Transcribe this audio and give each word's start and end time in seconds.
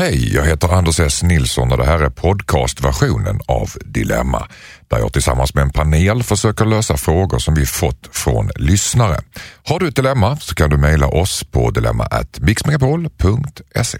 Hej, 0.00 0.34
jag 0.34 0.44
heter 0.44 0.68
Anders 0.68 1.00
S. 1.00 1.22
Nilsson 1.22 1.72
och 1.72 1.78
det 1.78 1.84
här 1.84 1.98
är 1.98 2.10
podcastversionen 2.10 3.40
av 3.46 3.70
Dilemma 3.84 4.46
där 4.88 4.98
jag 4.98 5.12
tillsammans 5.12 5.54
med 5.54 5.62
en 5.62 5.70
panel 5.70 6.22
försöker 6.22 6.64
lösa 6.64 6.96
frågor 6.96 7.38
som 7.38 7.54
vi 7.54 7.66
fått 7.66 8.08
från 8.12 8.50
lyssnare. 8.56 9.20
Har 9.66 9.78
du 9.78 9.88
ett 9.88 9.96
dilemma 9.96 10.36
så 10.36 10.54
kan 10.54 10.70
du 10.70 10.76
mejla 10.76 11.06
oss 11.06 11.44
på 11.44 11.70
dilemma@mixmegapol.se. 11.70 13.98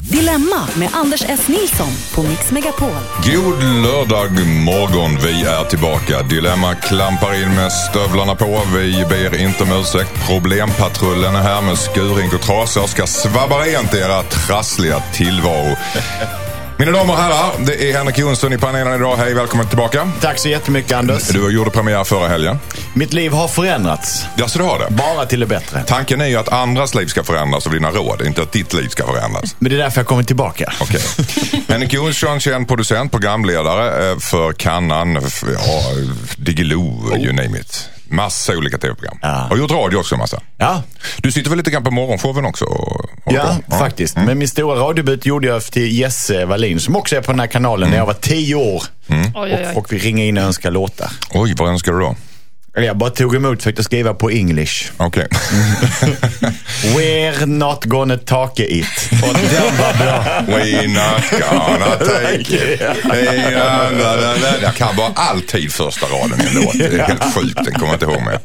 Dilemma 0.00 0.68
med 0.76 0.88
Anders 0.92 1.22
S. 1.28 1.48
Nilsson 1.48 1.92
på 2.14 2.22
Mix 2.22 2.52
Megapol. 2.52 2.90
God 3.24 3.62
lördag 3.62 4.46
morgon, 4.46 5.18
vi 5.22 5.42
är 5.44 5.64
tillbaka. 5.64 6.22
Dilemma 6.22 6.74
klampar 6.74 7.42
in 7.42 7.54
med 7.54 7.72
stövlarna 7.72 8.34
på. 8.34 8.60
Vi 8.74 9.04
ber 9.08 9.40
inte 9.40 9.62
om 9.62 9.72
ursäkt. 9.72 10.26
Problempatrullen 10.26 11.36
är 11.36 11.42
här 11.42 11.62
med 11.62 11.78
skurink 11.78 12.34
och 12.34 12.40
trasor 12.40 12.82
och 12.82 12.88
ska 12.88 13.06
svabba 13.06 13.58
rent 13.58 13.94
era 13.94 14.22
trassliga 14.22 15.02
tillvaro. 15.12 15.76
Mina 16.76 16.92
damer 16.92 17.12
och 17.12 17.18
herrar, 17.18 17.52
det 17.66 17.90
är 17.90 17.96
Henrik 17.96 18.18
Jonsson 18.18 18.52
i 18.52 18.58
panelen 18.58 18.94
idag. 18.94 19.16
Hej, 19.16 19.34
välkommen 19.34 19.68
tillbaka. 19.68 20.10
Tack 20.20 20.38
så 20.38 20.48
jättemycket 20.48 20.92
Anders. 20.92 21.28
Du 21.28 21.50
gjorde 21.50 21.70
premiär 21.70 22.04
förra 22.04 22.28
helgen. 22.28 22.58
Mitt 22.94 23.12
liv 23.12 23.32
har 23.32 23.48
förändrats. 23.48 24.24
Ja, 24.36 24.48
så 24.48 24.58
du 24.58 24.64
har 24.64 24.78
det. 24.78 24.86
Bara 24.90 25.26
till 25.26 25.40
det 25.40 25.46
bättre. 25.46 25.84
Tanken 25.86 26.20
är 26.20 26.26
ju 26.26 26.36
att 26.36 26.48
andras 26.48 26.94
liv 26.94 27.06
ska 27.06 27.24
förändras 27.24 27.66
av 27.66 27.72
dina 27.72 27.90
råd, 27.90 28.22
inte 28.26 28.42
att 28.42 28.52
ditt 28.52 28.72
liv 28.72 28.88
ska 28.88 29.06
förändras. 29.06 29.56
Men 29.58 29.70
det 29.70 29.76
är 29.76 29.78
därför 29.78 30.00
jag 30.00 30.06
kommer 30.06 30.22
tillbaka. 30.22 30.72
Okej. 30.80 31.00
Henrik 31.68 31.92
Jonsson, 31.92 32.40
känd 32.40 32.68
producent, 32.68 33.12
programledare 33.12 34.10
eh, 34.10 34.18
för 34.18 34.52
Kannan, 34.52 35.14
ja, 35.14 35.82
Diggiloo, 36.36 37.16
you 37.16 37.32
name 37.32 37.58
it. 37.58 37.90
Massa 38.08 38.52
olika 38.56 38.78
tv-program. 38.78 39.18
Ja. 39.22 39.28
Har 39.28 39.56
gjort 39.56 39.70
radio 39.70 39.96
också 39.96 40.16
massa. 40.16 40.40
Ja, 40.56 40.82
Du 41.18 41.32
sitter 41.32 41.50
väl 41.50 41.56
lite 41.58 41.70
grann 41.70 41.84
på 41.84 41.90
morgonshowen 41.90 42.44
också? 42.44 42.64
och 42.64 43.32
ja, 43.32 43.56
på? 43.68 43.76
faktiskt. 43.76 44.16
Mm. 44.16 44.26
Men 44.26 44.38
min 44.38 44.48
stora 44.48 44.80
radiodebut 44.80 45.26
gjorde 45.26 45.46
jag 45.46 45.62
till 45.62 45.98
Jesse 45.98 46.44
Wallin 46.44 46.80
som 46.80 46.96
också 46.96 47.16
är 47.16 47.20
på 47.20 47.32
den 47.32 47.40
här 47.40 47.46
kanalen 47.46 47.90
när 47.90 47.96
jag 47.96 48.06
var 48.06 48.14
tio 48.14 48.54
år. 48.54 48.82
Mm. 49.06 49.22
Oj, 49.26 49.32
oj, 49.34 49.66
oj. 49.68 49.72
Och 49.76 49.92
vi 49.92 49.98
ringer 49.98 50.24
in 50.24 50.38
och 50.38 50.44
önskar 50.44 50.70
låtar. 50.70 51.10
Oj, 51.30 51.54
vad 51.58 51.68
önskar 51.68 51.92
du 51.92 52.00
då? 52.00 52.16
Eller 52.76 52.86
jag 52.86 52.96
bara 52.98 53.10
tog 53.10 53.34
emot 53.34 53.62
för 53.62 53.72
att 53.72 53.84
skriva 53.84 54.14
på 54.14 54.30
English. 54.30 54.90
Okej. 54.96 55.26
We're 56.96 57.46
not 57.46 57.84
gonna 57.84 58.16
take 58.18 58.64
it. 58.64 58.86
Och 59.12 59.34
den 59.34 59.76
var 59.78 59.94
bra. 59.98 60.44
We 60.56 60.86
not 60.86 61.30
gonna 61.30 61.96
take 61.96 62.72
it. 62.74 62.80
Jag 64.62 64.74
kan 64.74 64.96
bara 64.96 65.12
alltid 65.14 65.72
första 65.72 66.06
raden 66.06 66.40
i 66.40 66.46
en 66.46 66.54
låt. 66.54 66.78
Det 66.78 66.84
är 66.86 67.06
helt 67.06 67.34
sjukt, 67.34 67.64
den 67.64 67.72
kommer 67.74 67.86
jag 67.86 67.94
inte 67.94 68.04
ihåg 68.04 68.22
med. 68.22 68.40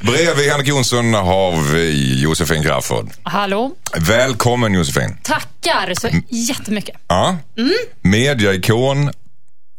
Bredvid 0.00 0.50
Henrik 0.50 0.68
Jonsson 0.68 1.14
har 1.14 1.72
vi 1.72 2.20
Josefin 2.22 2.62
Crafoord. 2.62 3.10
Hallå? 3.22 3.70
Välkommen 3.96 4.74
Josefin. 4.74 5.16
Tackar 5.22 5.94
så 6.00 6.08
jättemycket. 6.28 6.96
Ja. 7.08 7.36
Mediaikon, 8.02 9.10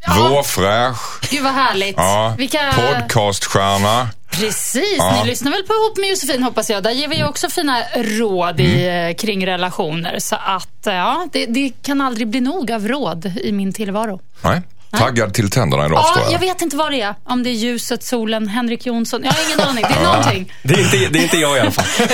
vårfräsch, 0.08 1.30
Gud 1.31 1.44
vad 1.44 1.53
härligt. 1.53 1.95
ja. 1.98 2.36
Vilka... 2.38 2.59
podcaststjärna. 2.75 4.09
Precis, 4.31 4.95
Ja. 4.97 5.22
ni 5.23 5.30
lyssnar 5.30 5.52
väl 5.52 5.64
på 5.64 5.73
Ihop 5.73 5.97
med 5.97 6.09
Josefin 6.09 6.44
hoppas 6.44 6.70
jag. 6.70 6.84
Där 6.84 6.92
ger 6.92 7.08
vi 7.08 7.16
ju 7.16 7.25
också 7.28 7.50
fina 7.50 7.81
råd 7.95 8.59
i, 8.59 8.88
eh, 8.88 9.16
kring 9.16 9.47
relationer. 9.47 10.20
Så 10.20 10.36
att 10.45 10.67
ja, 10.86 11.28
det, 11.31 11.45
det 11.45 11.72
kan 11.81 12.02
aldrig 12.02 12.28
bli 12.28 12.42
nog 12.42 12.72
av 12.72 12.88
råd 12.88 13.31
i 13.44 13.52
min 13.52 13.73
tillvaro. 13.73 14.19
Nej. 14.41 14.62
Taggad 14.97 15.33
till 15.33 15.50
tänderna 15.50 15.85
idag 15.85 15.97
Ja, 15.97 16.13
förstår 16.13 16.33
jag 16.33 16.39
vet 16.39 16.61
inte 16.61 16.75
vad 16.75 16.91
det 16.91 17.01
är. 17.01 17.16
Om 17.23 17.44
det 17.44 17.50
är 17.50 17.53
ljuset, 17.53 18.03
solen, 18.03 18.47
Henrik 18.47 18.85
Jonsson. 18.85 19.23
Jag 19.23 19.31
har 19.31 19.39
ingen 19.47 19.59
aning. 19.67 19.85
Det 19.89 20.00
är 20.00 20.03
någonting. 20.03 20.53
Det 20.63 20.73
är, 20.73 20.79
inte, 20.79 20.97
det 20.97 21.19
är 21.19 21.23
inte 21.23 21.38
jag 21.38 21.57
i 21.57 21.59
alla 21.59 21.72
fall. 21.72 21.85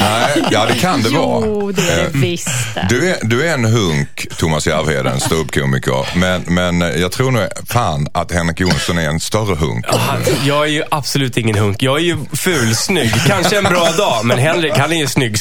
Nej, 0.00 0.44
ja 0.50 0.66
det 0.66 0.74
kan 0.74 1.02
det 1.02 1.08
vara. 1.08 1.46
Jo, 1.46 1.72
det 1.72 1.82
är 1.90 1.96
det 1.96 2.10
visst 2.18 2.48
det. 2.74 2.86
Du 2.88 3.10
är, 3.10 3.16
du 3.22 3.46
är 3.48 3.54
en 3.54 3.64
hunk, 3.64 4.26
Thomas 4.38 4.66
Järvheden, 4.66 5.20
ståuppkomiker. 5.20 6.18
Men, 6.18 6.42
men 6.46 6.80
jag 6.80 7.12
tror 7.12 7.30
nog 7.30 7.42
fan 7.66 8.08
att 8.14 8.32
Henrik 8.32 8.60
Jonsson 8.60 8.98
är 8.98 9.08
en 9.08 9.20
större 9.20 9.54
hunk. 9.54 9.84
Han, 9.88 10.22
jag 10.44 10.64
är 10.64 10.70
ju 10.70 10.82
absolut 10.90 11.36
ingen 11.36 11.56
hunk. 11.56 11.82
Jag 11.82 11.96
är 11.96 12.02
ju 12.02 12.16
fulsnygg. 12.32 13.12
Kanske 13.26 13.58
en 13.58 13.64
bra 13.64 13.90
dag, 13.96 14.24
men 14.24 14.38
Henrik 14.38 14.76
han 14.76 14.92
är 14.92 14.96
ju 14.96 15.06
snygg, 15.06 15.38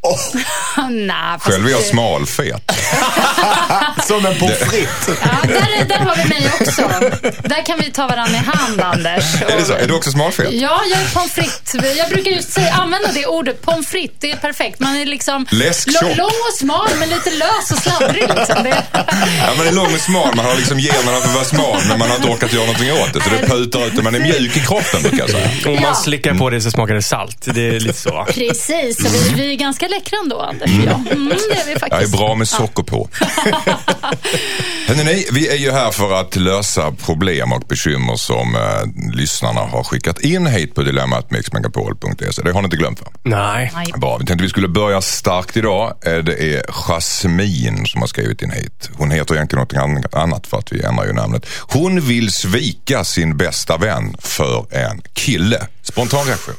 Nej, 0.90 1.16
fast 1.38 1.44
Själv 1.50 1.66
är 1.66 1.70
jag 1.70 1.82
smalfet. 1.82 2.72
Som 4.06 4.26
en 4.26 4.38
pommes 4.38 4.58
frites. 4.58 5.08
Ja, 5.22 5.28
där, 5.48 5.84
där 5.84 5.96
har 5.98 6.16
vi 6.16 6.24
mig 6.28 6.50
också. 6.60 6.82
Där 7.48 7.66
kan 7.66 7.78
vi 7.78 7.90
ta 7.90 8.06
varandra 8.06 8.34
i 8.38 8.42
hand, 8.56 8.80
Anders. 8.80 9.24
Är 9.48 9.56
det 9.56 9.64
så? 9.64 9.72
Är 9.72 9.88
du 9.88 9.94
också 9.94 10.10
smalfet? 10.10 10.52
Ja, 10.52 10.80
jag 10.90 11.00
är 11.02 11.14
pommes 11.14 11.32
frites. 11.32 11.96
Jag 11.96 12.08
brukar 12.08 12.30
just 12.30 12.52
säga, 12.52 12.72
använda 12.72 13.12
det 13.12 13.26
ordet. 13.26 13.62
Pommes 13.62 13.86
frites, 13.88 14.16
det 14.20 14.30
är 14.30 14.36
perfekt. 14.36 14.80
Man 14.80 14.96
är 14.96 15.06
liksom 15.06 15.46
Läsktjock. 15.50 16.16
lång 16.16 16.26
och 16.50 16.54
smal, 16.58 16.88
men 16.98 17.08
lite 17.08 17.30
lös 17.30 17.70
och 17.70 17.78
sladdrig. 17.78 18.28
Liksom. 18.36 18.62
Det, 18.64 18.82
Ja, 18.92 19.54
man 19.56 19.66
är 19.66 19.72
lång 19.72 19.94
och 19.94 20.00
smal, 20.00 20.36
man 20.36 20.44
har 20.44 20.54
liksom 20.56 20.78
generna 20.78 21.18
för 21.20 21.28
att 21.28 21.34
vara 21.34 21.44
smal 21.44 21.80
men 21.88 21.98
man 21.98 22.08
har 22.08 22.16
inte 22.16 22.28
orkat 22.28 22.52
göra 22.52 22.66
någonting 22.66 22.92
åt 22.92 23.12
det. 23.12 23.20
Så 23.22 23.30
det 23.30 23.46
putar 23.48 23.86
ut 23.86 23.98
och 23.98 24.04
man 24.04 24.14
är 24.14 24.20
mjuk 24.20 24.56
i 24.56 24.60
kroppen 24.60 25.02
brukar 25.02 25.18
jag 25.18 25.30
säga. 25.30 25.50
Om 25.66 25.74
Ja. 25.74 25.80
man 25.80 25.96
slickar 25.96 26.34
på 26.34 26.50
det 26.50 26.60
så 26.60 26.70
smakar 26.70 26.94
det 26.94 27.02
salt. 27.02 27.36
Det 27.54 27.68
är 27.68 27.80
lite 27.80 27.98
så. 28.00 28.26
precis, 28.34 28.96
så 29.02 29.08
vi, 29.08 29.34
vi 29.42 29.52
är 29.52 29.56
ganska 29.56 29.88
läckra 29.90 30.18
ändå, 30.22 30.40
Anders. 30.40 30.70
Ja, 30.86 31.00
mm, 31.10 31.28
det 31.28 31.34
är 31.34 31.64
vi 31.64 31.70
Jag 31.72 31.76
är 31.76 31.78
faktiskt. 31.78 32.12
bra 32.18 32.34
med 32.34 32.48
socker 32.48 32.82
på. 32.82 33.08
Hörrni, 34.86 35.26
vi 35.32 35.48
är 35.48 35.56
ju 35.56 35.70
här 35.70 35.90
för 35.90 36.12
att 36.20 36.36
lösa 36.36 36.92
problem 36.92 37.52
och 37.52 37.60
bekymmer 37.60 38.16
som 38.16 38.54
eh, 38.54 39.12
lyssnarna 39.14 39.60
har 39.60 39.84
skickat 39.84 40.20
in 40.20 40.46
hit 40.46 40.74
på 40.74 40.82
dilemmatmixmegapol.se. 40.82 42.42
Det 42.42 42.52
har 42.52 42.60
ni 42.62 42.64
inte 42.66 42.76
glömt 42.76 43.00
va? 43.00 43.06
Nej. 43.22 43.70
Nej. 43.74 43.92
Bra, 43.96 44.16
vi 44.16 44.26
tänkte 44.26 44.42
vi 44.42 44.48
skulle 44.50 44.68
börja 44.68 45.00
starkt 45.02 45.56
idag. 45.56 45.94
Eh, 46.06 46.12
Det 46.18 46.54
är 46.54 46.62
Jasmin 46.68 47.86
som 47.86 48.00
har 48.00 48.08
skrivit 48.08 48.42
in 48.42 48.50
hit. 48.50 48.90
Hon 48.96 49.10
heter 49.10 49.34
egentligen 49.34 49.60
något 49.62 49.74
an- 49.74 50.22
annat 50.22 50.46
för 50.46 50.58
att 50.58 50.72
vi 50.72 50.82
ändrar 50.82 51.06
ju 51.06 51.12
namnet. 51.12 51.46
Hon 51.60 52.00
vill 52.00 52.32
svika 52.32 53.04
sin 53.04 53.36
bästa 53.36 53.76
vän 53.76 54.16
för 54.18 54.66
en 54.74 55.02
kille. 55.14 55.66
Spontan 55.82 56.24
reaktion. 56.26 56.54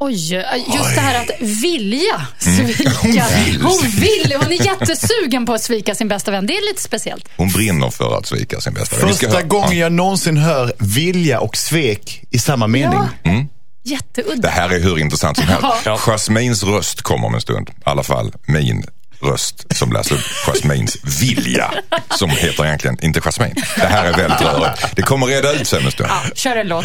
Oj, 0.00 0.34
just 0.74 0.94
det 0.94 1.00
här 1.00 1.20
att 1.20 1.30
vilja 1.40 2.26
svika. 2.38 2.90
Hon 2.90 3.12
vill 3.12 3.62
Hon 3.62 3.82
vill. 3.90 4.34
Hon 4.42 4.52
är 4.52 4.66
jättesugen 4.66 5.46
på 5.46 5.54
att 5.54 5.62
svika 5.62 5.94
sin 5.94 6.08
bästa 6.08 6.30
vän. 6.30 6.46
Det 6.46 6.56
är 6.56 6.68
lite 6.70 6.82
speciellt. 6.82 7.28
Hon 7.36 7.48
brinner 7.48 7.90
för 7.90 8.18
att 8.18 8.26
svika 8.26 8.60
sin 8.60 8.74
bästa 8.74 8.96
vän. 8.96 9.08
Första 9.08 9.42
gången 9.42 9.70
Ja. 9.72 9.76
jag 9.78 9.92
någonsin 9.92 10.36
hör 10.36 10.72
vilja 10.78 11.40
och 11.40 11.56
svek 11.56 12.22
i 12.30 12.38
samma 12.38 12.66
mening. 12.66 13.00
Ja. 13.22 13.30
Det 13.32 13.90
Jätteudda. 13.90 14.48
här 14.48 14.70
är 14.70 14.80
hur 14.80 14.98
intressant 14.98 15.36
som 15.36 15.46
helst. 15.48 15.66
Ja. 15.84 15.98
Jasmins 16.06 16.62
röst 16.62 17.02
kommer 17.02 17.26
om 17.26 17.34
en 17.34 17.40
stund. 17.40 17.70
I 17.70 17.72
alla 17.84 18.02
fall 18.02 18.32
min 18.46 18.84
röst 19.22 19.76
som 19.76 19.92
läser 19.92 20.14
upp 20.14 20.20
Jasmins 20.46 20.96
vilja. 21.20 21.72
Som 22.18 22.30
heter 22.30 22.66
egentligen 22.66 22.96
inte 23.04 23.20
Jasmin. 23.20 23.54
Det 23.76 23.86
här 23.86 24.04
är 24.04 24.12
väldigt 24.16 24.40
rörigt. 24.40 24.96
Det 24.96 25.02
kommer 25.02 25.26
reda 25.26 25.52
ut 25.52 25.68
sig 25.68 25.78
om 25.78 25.84
en 25.86 25.92
stund. 25.92 26.08
Ja, 26.10 26.22
kör 26.34 26.56
en 26.56 26.68
låt. 26.68 26.84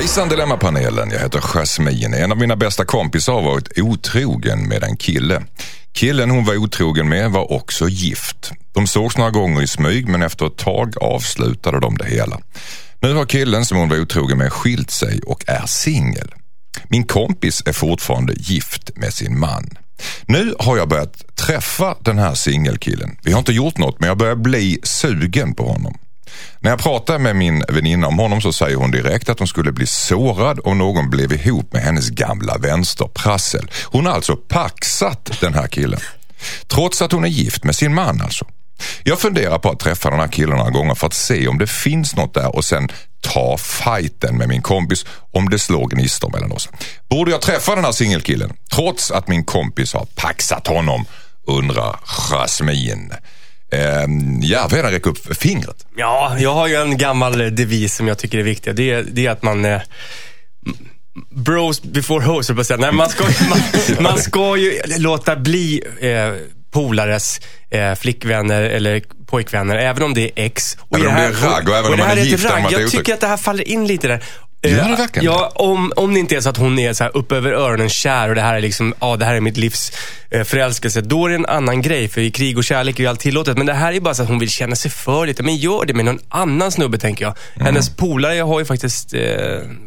Hejsan 0.00 0.28
Dilemmapanelen, 0.28 1.10
jag 1.10 1.18
heter 1.18 1.40
Jasmine. 1.40 2.16
En 2.16 2.32
av 2.32 2.38
mina 2.38 2.56
bästa 2.56 2.84
kompisar 2.84 3.32
har 3.32 3.42
varit 3.42 3.78
otrogen 3.78 4.68
med 4.68 4.84
en 4.84 4.96
kille. 4.96 5.42
Killen 5.92 6.30
hon 6.30 6.44
var 6.44 6.56
otrogen 6.56 7.08
med 7.08 7.30
var 7.30 7.52
också 7.52 7.88
gift. 7.88 8.52
De 8.74 8.86
sågs 8.86 9.16
några 9.16 9.30
gånger 9.30 9.62
i 9.62 9.66
smyg 9.66 10.08
men 10.08 10.22
efter 10.22 10.46
ett 10.46 10.56
tag 10.56 10.94
avslutade 11.00 11.80
de 11.80 11.96
det 11.96 12.04
hela. 12.04 12.40
Nu 13.00 13.14
har 13.14 13.24
killen 13.24 13.64
som 13.64 13.78
hon 13.78 13.88
var 13.88 14.00
otrogen 14.00 14.38
med 14.38 14.52
skilt 14.52 14.90
sig 14.90 15.20
och 15.26 15.44
är 15.46 15.66
singel. 15.66 16.34
Min 16.88 17.04
kompis 17.04 17.62
är 17.66 17.72
fortfarande 17.72 18.34
gift 18.36 18.90
med 18.96 19.14
sin 19.14 19.38
man. 19.38 19.70
Nu 20.26 20.54
har 20.58 20.76
jag 20.76 20.88
börjat 20.88 21.36
träffa 21.36 21.96
den 22.00 22.18
här 22.18 22.34
singelkillen. 22.34 23.16
Vi 23.22 23.32
har 23.32 23.38
inte 23.38 23.52
gjort 23.52 23.78
något 23.78 24.00
men 24.00 24.08
jag 24.08 24.18
börjar 24.18 24.36
bli 24.36 24.78
sugen 24.82 25.54
på 25.54 25.66
honom. 25.66 25.98
När 26.60 26.70
jag 26.70 26.78
pratar 26.78 27.18
med 27.18 27.36
min 27.36 27.64
väninna 27.68 28.06
om 28.06 28.18
honom 28.18 28.40
så 28.40 28.52
säger 28.52 28.76
hon 28.76 28.90
direkt 28.90 29.28
att 29.28 29.38
hon 29.38 29.48
skulle 29.48 29.72
bli 29.72 29.86
sårad 29.86 30.60
om 30.64 30.78
någon 30.78 31.10
blev 31.10 31.32
ihop 31.32 31.72
med 31.72 31.82
hennes 31.82 32.08
gamla 32.08 32.58
vänsterprassel. 32.58 33.70
Hon 33.84 34.06
har 34.06 34.12
alltså 34.12 34.36
paxat 34.36 35.30
den 35.40 35.54
här 35.54 35.66
killen. 35.66 36.00
Trots 36.66 37.02
att 37.02 37.12
hon 37.12 37.24
är 37.24 37.28
gift 37.28 37.64
med 37.64 37.76
sin 37.76 37.94
man 37.94 38.20
alltså. 38.20 38.46
Jag 39.02 39.20
funderar 39.20 39.58
på 39.58 39.70
att 39.70 39.78
träffa 39.78 40.10
den 40.10 40.20
här 40.20 40.28
killen 40.28 40.56
några 40.56 40.70
gånger 40.70 40.94
för 40.94 41.06
att 41.06 41.14
se 41.14 41.48
om 41.48 41.58
det 41.58 41.66
finns 41.66 42.16
något 42.16 42.34
där 42.34 42.56
och 42.56 42.64
sen 42.64 42.88
ta 43.20 43.58
fighten 43.58 44.36
med 44.36 44.48
min 44.48 44.62
kompis 44.62 45.06
om 45.32 45.48
det 45.48 45.58
slår 45.58 45.88
gnistor 45.88 46.30
mellan 46.30 46.52
oss. 46.52 46.68
Borde 47.08 47.30
jag 47.30 47.40
träffa 47.40 47.74
den 47.74 47.84
här 47.84 47.92
singelkillen 47.92 48.52
trots 48.74 49.10
att 49.10 49.28
min 49.28 49.44
kompis 49.44 49.92
har 49.94 50.06
paxat 50.14 50.66
honom? 50.66 51.04
Undrar 51.46 51.96
Jasmine. 52.04 53.14
Eh, 53.72 54.06
Järvheden 54.42 54.90
räcker 54.90 55.10
upp 55.10 55.36
fingret. 55.36 55.86
Ja, 55.96 56.36
jag 56.38 56.54
har 56.54 56.66
ju 56.66 56.74
en 56.74 56.98
gammal 56.98 57.38
devis 57.38 57.94
som 57.94 58.08
jag 58.08 58.18
tycker 58.18 58.38
är 58.38 58.42
viktig. 58.42 58.74
Det 58.74 58.90
är, 58.90 59.02
det 59.02 59.26
är 59.26 59.30
att 59.30 59.42
man... 59.42 59.64
Eh, 59.64 59.80
bros 61.30 61.82
before 61.82 62.24
hoes, 62.24 62.48
på 62.48 62.64
säga. 62.64 62.76
Nej, 62.76 62.92
man, 62.92 63.08
ska, 63.08 63.24
man, 63.24 63.58
man 64.02 64.18
ska 64.18 64.56
ju 64.56 64.80
låta 64.98 65.36
bli 65.36 65.82
eh, 66.00 66.32
polares 66.70 67.40
eh, 67.70 67.94
flickvänner 67.94 68.62
eller 68.62 69.02
pojkvänner, 69.26 69.76
även 69.76 70.02
om 70.02 70.14
det 70.14 70.20
är 70.20 70.44
ex. 70.44 70.76
Och 70.80 70.98
Även 70.98 71.08
om 71.08 71.14
det 71.14 71.22
är 71.22 71.32
ragg 71.32 71.68
och 71.68 71.76
även 71.76 71.92
om 71.92 71.98
man 71.98 72.10
är 72.10 72.16
gift, 72.16 72.44
ragg. 72.44 72.66
Jag 72.70 72.90
tycker 72.90 73.14
att 73.14 73.20
det 73.20 73.26
här 73.26 73.36
faller 73.36 73.68
in 73.68 73.86
lite 73.86 74.08
där. 74.08 74.24
Gör 74.62 74.70
det 74.70 74.80
Eh, 74.80 74.98
verkligen 74.98 75.24
Ja, 75.24 75.52
om, 75.54 75.92
om 75.96 76.14
det 76.14 76.20
inte 76.20 76.36
är 76.36 76.40
så 76.40 76.48
att 76.48 76.56
hon 76.56 76.78
är 76.78 76.92
så 76.92 77.04
här 77.04 77.16
upp 77.16 77.32
över 77.32 77.52
öronen 77.52 77.88
kär 77.88 78.28
och 78.28 78.34
det 78.34 78.40
här 78.40 78.54
är 78.54 78.60
liksom, 78.60 78.94
ja 79.00 79.16
det 79.16 79.24
här 79.24 79.34
är 79.34 79.40
mitt 79.40 79.56
livs 79.56 79.92
eh, 80.30 80.44
förälskelse. 80.44 81.00
Då 81.00 81.26
är 81.26 81.28
det 81.28 81.34
en 81.34 81.46
annan 81.46 81.82
grej, 81.82 82.08
för 82.08 82.20
i 82.20 82.30
krig 82.30 82.58
och 82.58 82.64
kärlek 82.64 82.98
är 82.98 83.02
ju 83.02 83.08
allt 83.08 83.20
tillåtet. 83.20 83.56
Men 83.56 83.66
det 83.66 83.72
här 83.72 83.92
är 83.92 84.00
bara 84.00 84.14
så 84.14 84.22
att 84.22 84.28
hon 84.28 84.38
vill 84.38 84.50
känna 84.50 84.76
sig 84.76 84.90
för 84.90 85.26
lite. 85.26 85.42
Men 85.42 85.56
gör 85.56 85.84
det 85.84 85.94
med 85.94 86.04
någon 86.04 86.18
annan 86.28 86.72
snubbe, 86.72 86.98
tänker 86.98 87.24
jag. 87.24 87.34
Mm. 87.54 87.66
Hennes 87.66 87.96
polare 87.96 88.40
har 88.40 88.58
ju 88.58 88.64
faktiskt 88.64 89.14
eh, 89.14 89.20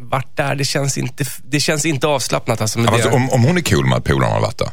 varit 0.00 0.36
där. 0.36 0.54
Det 0.54 0.64
känns 0.64 0.98
inte, 0.98 1.24
det 1.44 1.60
känns 1.60 1.84
inte 1.84 2.06
avslappnat 2.06 2.60
alltså. 2.60 2.78
Med 2.78 2.88
Ja, 2.88 2.92
fast 2.92 3.04
det. 3.04 3.10
om, 3.10 3.30
om 3.30 3.44
hon 3.44 3.56
är 3.56 3.62
cool 3.62 3.86
med 3.86 3.98
att 3.98 4.04
polarna 4.04 4.34
har 4.34 4.40
varit 4.40 4.58
där. 4.58 4.68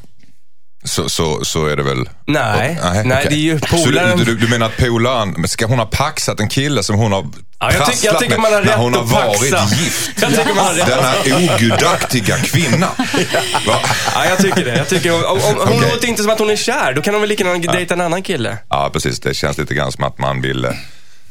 Så, 0.84 1.10
så, 1.10 1.46
så 1.46 1.66
är 1.66 1.76
det 1.76 1.84
väl... 1.84 2.10
Nej. 2.28 2.78
Nej, 2.84 3.02
okej. 3.06 3.26
det 3.30 3.36
är 3.36 3.40
ju 3.40 3.60
polaren- 3.60 4.18
du, 4.18 4.24
du, 4.26 4.36
du 4.38 4.48
menar 4.48 4.66
att 4.66 4.78
polaren, 4.78 5.48
ska 5.48 5.66
hon 5.66 5.80
ha 5.80 5.86
paxat 5.86 6.40
en 6.40 6.50
kille 6.50 6.84
som 6.84 6.96
hon 6.96 7.12
har 7.12 7.26
Ja, 7.60 7.72
jag 7.74 7.86
tycker- 7.92 8.06
jag 8.06 8.20
tycker 8.20 8.38
man 8.38 8.54
har 8.54 8.62
när 8.62 8.78
hon 8.78 8.94
har 8.94 9.02
att 9.04 9.12
paxa. 9.12 9.58
varit 9.58 9.80
gift? 9.80 10.12
Jag 10.22 10.30
tycker 10.32 10.54
man 10.54 10.66
har 10.66 10.74
rätt. 10.74 10.86
Denna 10.88 11.54
ogudaktiga 11.56 12.38
kvinna. 12.38 12.88
Va? 13.68 13.80
Ja, 14.16 14.26
jag 14.30 14.38
tycker 14.38 14.66
det. 14.66 14.78
Jag 14.78 14.90
tycker, 14.90 15.14
om, 15.32 15.40
om, 15.40 15.68
hon 15.68 15.82
låter 15.82 16.08
inte 16.08 16.24
som 16.24 16.32
att 16.32 16.40
hon 16.40 16.50
är 16.50 16.56
kär. 16.56 16.94
Då 16.94 17.02
kan 17.02 17.14
hon 17.14 17.22
väl 17.22 17.30
lika 17.30 17.44
gärna 17.44 17.72
dejta 17.74 17.94
en 17.94 18.02
annan 18.02 18.24
kille. 18.24 18.58
Ja, 18.70 18.90
precis. 18.94 19.20
Det 19.20 19.34
känns 19.34 19.58
lite 19.58 19.74
grann 19.74 19.92
som 19.92 20.04
att 20.04 20.18
man 20.20 20.42
vill 20.42 20.66
eh, 20.66 20.72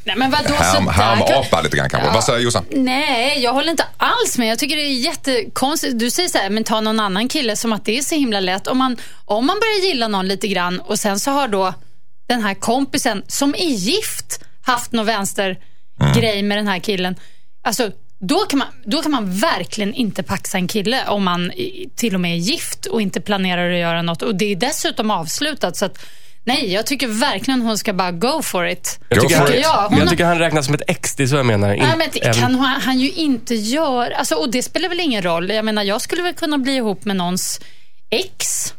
Nej, 0.03 0.15
men 0.15 0.31
vadå, 0.31 0.53
härm, 0.53 0.75
sådär 0.75 0.91
härmapa 0.91 1.61
lite 1.61 1.77
grann 1.77 1.89
kanske. 1.89 2.09
Ja. 2.09 2.13
Vad 2.13 2.23
säger 2.23 2.39
Jossan? 2.39 2.65
Nej, 2.71 3.43
jag 3.43 3.53
håller 3.53 3.71
inte 3.71 3.85
alls 3.97 4.37
med. 4.37 4.47
Jag 4.47 4.59
tycker 4.59 4.75
det 4.75 4.81
är 4.81 4.93
jättekonstigt. 4.93 5.99
Du 5.99 6.11
säger 6.11 6.29
så 6.29 6.37
här, 6.37 6.49
men 6.49 6.63
ta 6.63 6.81
någon 6.81 6.99
annan 6.99 7.27
kille 7.27 7.55
som 7.55 7.73
att 7.73 7.85
det 7.85 7.97
är 7.97 8.01
så 8.01 8.15
himla 8.15 8.39
lätt. 8.39 8.67
Om 8.67 8.77
man, 8.77 8.97
om 9.25 9.45
man 9.45 9.59
börjar 9.59 9.89
gilla 9.89 10.07
någon 10.07 10.27
lite 10.27 10.47
grann 10.47 10.79
och 10.79 10.99
sen 10.99 11.19
så 11.19 11.31
har 11.31 11.47
då 11.47 11.73
den 12.27 12.43
här 12.43 12.53
kompisen 12.53 13.23
som 13.27 13.55
är 13.55 13.69
gift 13.69 14.43
haft 14.61 14.91
någon 14.91 15.05
vänstergrej 15.05 16.43
med 16.43 16.57
den 16.57 16.67
här 16.67 16.79
killen. 16.79 17.15
Alltså, 17.63 17.91
då 18.19 18.39
kan, 18.39 18.59
man, 18.59 18.67
då 18.85 19.01
kan 19.01 19.11
man 19.11 19.31
verkligen 19.39 19.93
inte 19.93 20.23
paxa 20.23 20.57
en 20.57 20.67
kille 20.67 21.07
om 21.07 21.23
man 21.23 21.51
till 21.95 22.13
och 22.13 22.21
med 22.21 22.31
är 22.31 22.37
gift 22.37 22.85
och 22.85 23.01
inte 23.01 23.21
planerar 23.21 23.71
att 23.71 23.79
göra 23.79 24.01
något. 24.01 24.21
Och 24.21 24.35
det 24.35 24.45
är 24.45 24.55
dessutom 24.55 25.11
avslutat. 25.11 25.77
Så 25.77 25.85
att, 25.85 26.05
nej, 26.43 26.73
jag 26.73 26.85
tycker 26.85 27.07
verkligen 27.07 27.61
hon 27.61 27.77
ska 27.77 27.93
bara 27.93 28.11
go 28.11 28.41
for 28.41 28.67
it. 28.67 28.99
Jag 29.09 29.21
tycker, 29.21 29.35
for 29.35 29.43
han, 29.43 29.53
it. 29.53 29.59
Ja, 29.63 29.87
hon 29.89 29.99
jag 29.99 30.09
tycker 30.09 30.25
han 30.25 30.39
räknas 30.39 30.65
som 30.65 30.75
ett 30.75 30.81
ex, 30.87 31.15
det 31.15 31.23
är 31.23 31.27
så 31.27 31.35
jag 31.35 31.45
menar. 31.45 31.67
Nej, 31.67 31.97
men 31.97 32.09
det 32.13 32.19
kan 32.19 32.55
han, 32.55 32.81
han 32.81 32.99
ju 32.99 33.11
inte 33.11 33.55
göra. 33.55 34.15
Alltså, 34.15 34.35
och 34.35 34.51
det 34.51 34.63
spelar 34.63 34.89
väl 34.89 34.99
ingen 34.99 35.21
roll. 35.21 35.49
Jag 35.49 35.65
menar, 35.65 35.83
jag 35.83 36.01
skulle 36.01 36.21
väl 36.21 36.33
kunna 36.33 36.57
bli 36.57 36.75
ihop 36.75 37.05
med 37.05 37.15
någons 37.15 37.59
ex. 38.09 38.73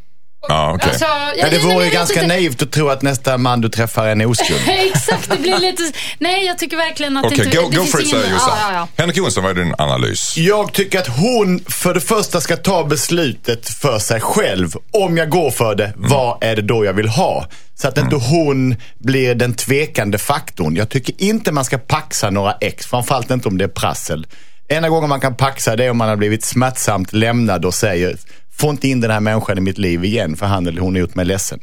Ja, 0.49 0.73
okej. 0.75 0.89
Alltså, 0.91 1.05
Ja, 1.05 1.33
jag- 1.37 1.51
det 1.51 1.59
vore 1.59 1.85
ju 1.85 1.91
ganska 1.91 2.15
inte. 2.23 2.27
naivt 2.35 2.63
att 2.63 2.73
tro 2.73 2.89
att 2.89 3.03
nästa 3.03 3.39
man 3.39 3.61
du 3.61 3.69
träffar 3.69 4.07
är 4.07 4.13
en 4.13 4.21
oskuld. 4.27 4.61
Exakt, 4.95 5.31
det 5.31 5.37
blir 5.43 5.59
lite... 5.59 5.83
Nej, 6.19 6.47
jag 6.47 6.59
tycker 6.59 6.77
verkligen 6.77 7.17
att 7.17 7.25
Okej, 7.25 7.39
det 7.39 7.45
inte... 7.45 7.57
go, 7.57 7.69
det 7.71 7.77
go 7.77 7.85
for 7.85 8.01
it 8.01 8.07
ingen- 8.07 8.21
säger 8.21 8.35
Jossan. 8.35 8.57
Ja, 8.61 8.73
ja, 8.73 8.75
ja. 8.75 8.89
Henrik 8.97 9.17
Jonsson, 9.17 9.43
vad 9.45 9.59
är 9.59 9.65
din 9.65 9.75
analys? 9.79 10.37
Jag 10.37 10.73
tycker 10.73 10.99
att 10.99 11.09
hon 11.09 11.61
för 11.69 11.95
det 11.95 12.01
första 12.01 12.41
ska 12.41 12.57
ta 12.57 12.85
beslutet 12.85 13.69
för 13.69 13.99
sig 13.99 14.21
själv. 14.21 14.73
Om 14.93 15.17
jag 15.17 15.29
går 15.31 15.51
för 15.51 15.75
det, 15.75 15.93
vad 15.97 16.45
är 16.45 16.57
det 16.57 16.63
då 16.63 16.85
jag 16.85 16.93
vill 16.93 17.09
ha? 17.09 17.47
Så 17.75 17.89
att 17.89 17.99
inte 17.99 18.17
hon 18.17 18.77
blir 18.99 19.35
den 19.35 19.55
tvekande 19.55 20.19
faktorn. 20.19 20.77
Jag 20.77 20.89
tycker 20.89 21.15
inte 21.23 21.53
man 21.53 21.65
ska 21.65 21.79
paxa 21.79 22.31
några 22.31 22.53
ex, 22.61 22.87
framförallt 22.87 23.31
inte 23.31 23.49
om 23.49 23.59
det 23.59 23.65
är 23.65 23.69
prassel. 23.69 24.27
Enda 24.69 24.89
gången 24.89 25.09
man 25.09 25.21
kan 25.21 25.37
paxa 25.37 25.77
det 25.77 25.85
är 25.85 25.91
om 25.91 25.97
man 25.97 26.09
har 26.09 26.17
blivit 26.17 26.45
smärtsamt 26.45 27.13
lämnad 27.13 27.65
och 27.65 27.75
säger 27.75 28.17
Få 28.59 28.71
inte 28.71 28.89
in 28.89 29.01
den 29.01 29.11
här 29.11 29.21
människan 29.21 29.59
i 29.59 29.61
mitt 29.61 29.79
liv 29.79 30.05
igen 30.05 30.37
för 30.37 30.47
han 30.47 30.67
eller 30.67 30.81
hon 30.81 30.95
har 30.95 31.01
gjort 31.01 31.15
mig 31.15 31.25
ledsen. 31.25 31.61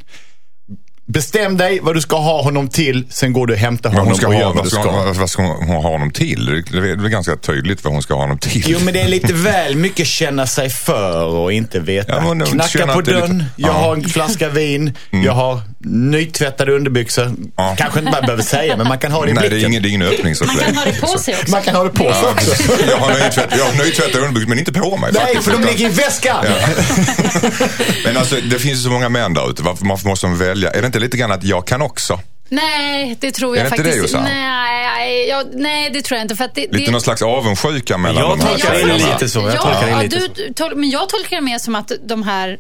Bestäm 1.08 1.58
dig 1.58 1.80
vad 1.84 1.96
du 1.96 2.02
ska 2.02 2.18
ha 2.18 2.42
honom 2.42 2.68
till, 2.70 3.06
sen 3.10 3.34
går 3.34 3.48
du 3.48 3.54
och 3.54 3.60
hämtar 3.60 3.90
honom 3.90 4.08
hon 4.08 4.16
ska 4.16 4.28
och 4.28 4.34
ha, 4.34 4.40
gör 4.40 4.48
vad 4.48 4.56
vad 4.56 4.66
du 4.66 4.70
ska, 4.70 4.92
hon- 4.92 5.20
vad 5.20 5.30
ska 5.30 5.42
hon 5.44 5.68
ha 5.68 5.82
honom 5.92 6.12
till? 6.12 6.46
Det 6.72 6.78
är 6.78 6.96
väl 6.96 7.10
ganska 7.10 7.36
tydligt 7.36 7.84
vad 7.84 7.94
hon 7.94 8.02
ska 8.02 8.14
ha 8.14 8.22
honom 8.22 8.38
till. 8.38 8.64
Jo 8.68 8.80
men 8.84 8.94
det 8.94 9.02
är 9.02 9.08
lite 9.08 9.34
väl 9.34 9.76
mycket 9.76 10.08
känna 10.08 10.48
sig 10.48 10.70
för 10.70 11.26
och 11.26 11.54
inte 11.54 11.80
veta. 11.80 12.14
Ja, 12.40 12.46
Knacka 12.46 12.86
på 12.88 12.92
är 12.92 12.98
lite- 12.98 13.12
dörren, 13.12 13.44
jag 13.56 13.70
Ja. 13.70 13.74
Mm. 13.74 13.84
har 13.84 13.94
en 13.96 14.04
flaska 14.04 14.50
vin, 14.50 14.92
jag 15.12 15.34
har 15.34 15.62
nytvättade 15.86 16.72
underbyxor. 16.76 17.32
Ja. 17.56 17.76
Kanske 17.78 18.00
inte 18.00 18.12
man 18.12 18.22
behöver 18.22 18.44
säga, 18.44 18.78
men 18.78 18.88
man 18.88 19.00
kan 19.00 19.12
ha 19.12 19.26
det 19.26 19.32
i 19.32 19.34
Nej, 19.34 19.42
det 19.42 19.48
är 19.48 19.50
blicken. 19.50 19.72
ingen, 19.72 19.84
det 19.84 19.90
är 19.90 19.90
ingen 19.90 20.02
öppning 20.08 20.36
så 20.36 20.46
Man 20.46 20.56
kan 20.58 20.76
ha 20.76 20.86
det 20.86 21.02
på 21.02 21.08
sig 21.08 21.36
också. 21.36 21.52
Man 21.52 21.62
kan 21.62 21.76
ha 21.76 21.84
det 21.84 21.90
på 21.90 22.04
sig 22.14 22.24
Ja, 22.24 22.32
också. 22.32 22.64
jag 22.90 22.98
har 22.98 23.10
nytvätt- 23.14 23.58
jag 23.58 23.66
har 23.66 23.86
nytvättade 23.86 24.18
underbyxor 24.20 24.50
men 24.50 24.60
inte 24.60 24.74
på 24.74 24.98
mig 24.98 25.12
Nej, 25.14 25.22
faktiskt. 25.22 25.44
för 25.44 25.52
de 25.52 25.58
utan- 25.64 25.72
ligger 25.74 25.90
i 25.90 25.94
väskan. 25.94 26.46
Men 28.06 28.18
alltså 28.18 28.36
det 28.36 28.60
finns 28.60 28.80
ju 28.80 28.84
så 28.84 28.90
många 28.90 29.10
män 29.10 29.34
där 29.34 29.50
ute. 29.52 29.64
Varför 29.64 29.86
måste 30.08 30.28
de 30.28 30.38
välja? 30.38 30.72
Är 30.72 30.82
det 30.82 30.86
inte 30.86 31.00
lite 31.00 31.18
grann 31.18 31.32
att 31.32 31.44
jag 31.44 31.68
kan 31.68 31.82
också? 31.82 32.20
Nej, 32.50 33.18
det 33.20 33.32
tror 33.32 33.58
Är 33.58 33.64
jag 33.64 33.72
det 33.72 33.76
inte 33.76 33.84
det, 33.84 33.90
faktiskt 33.90 34.14
Jossan? 34.14 34.24
Nej, 34.24 35.28
jag, 35.30 35.46
nej, 35.54 35.90
det 35.94 36.02
tror 36.02 36.18
jag 36.18 36.24
inte. 36.26 36.36
För 36.36 36.44
att 36.46 36.56
det, 36.56 36.62
Lite 36.62 36.78
det, 36.86 36.92
någon 36.92 37.02
slags 37.02 37.22
avundsjuka 37.22 37.98
mellan 37.98 38.24
Jag 38.24 38.38
de 38.38 38.44
här 38.46 38.52
tolkar 38.52 38.88
det 38.88 38.94
lite 38.94 39.30
så. 39.30 39.40
Jag 39.40 39.54
ja, 39.56 39.62
tolkar 39.62 39.88
det 39.98 40.04
lite 40.04 40.18
du, 40.18 40.26
så. 40.48 40.54
tol, 40.54 40.76
men 40.76 40.90
jag 40.90 41.10
tolkar 41.10 41.36
det 41.38 41.42
mer 41.42 41.58
som 41.58 41.76
att 41.76 41.92
de 42.08 42.24
här... 42.24 42.58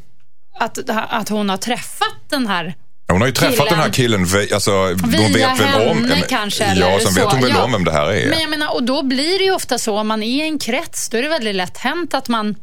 Att, 0.59 0.79
att 1.09 1.29
hon 1.29 1.49
har 1.49 1.57
träffat 1.57 2.15
den 2.29 2.47
här 2.47 2.75
Hon 3.11 3.21
har 3.21 3.27
ju 3.27 3.33
träffat 3.33 3.55
Killen. 3.57 3.69
den 3.69 3.79
här 3.79 3.89
killen, 3.89 4.27
alltså, 4.53 4.71
hon 4.71 5.09
Via 5.11 5.27
vet 5.27 5.59
väl 5.59 5.87
om... 5.89 5.97
henne 5.97 6.21
kanske, 6.29 6.73
Ja, 6.75 6.99
sen 7.01 7.11
så. 7.13 7.19
vet 7.21 7.31
hon 7.31 7.41
väl 7.41 7.51
Ja. 7.55 7.63
om 7.63 7.71
vem 7.71 7.83
det 7.83 7.91
här 7.91 8.07
är. 8.11 8.29
Men 8.29 8.39
jag 8.41 8.49
menar, 8.49 8.73
och 8.73 8.83
då 8.83 9.03
blir 9.03 9.37
det 9.39 9.43
ju 9.45 9.51
ofta 9.51 9.77
så, 9.77 9.97
om 9.99 10.07
man 10.07 10.23
är 10.23 10.27
i 10.27 10.41
en 10.41 10.59
krets, 10.59 11.09
då 11.09 11.17
är 11.17 11.21
det 11.21 11.29
väldigt 11.29 11.55
lätt 11.55 11.77
hänt 11.77 12.13
att 12.13 12.27
man 12.27 12.55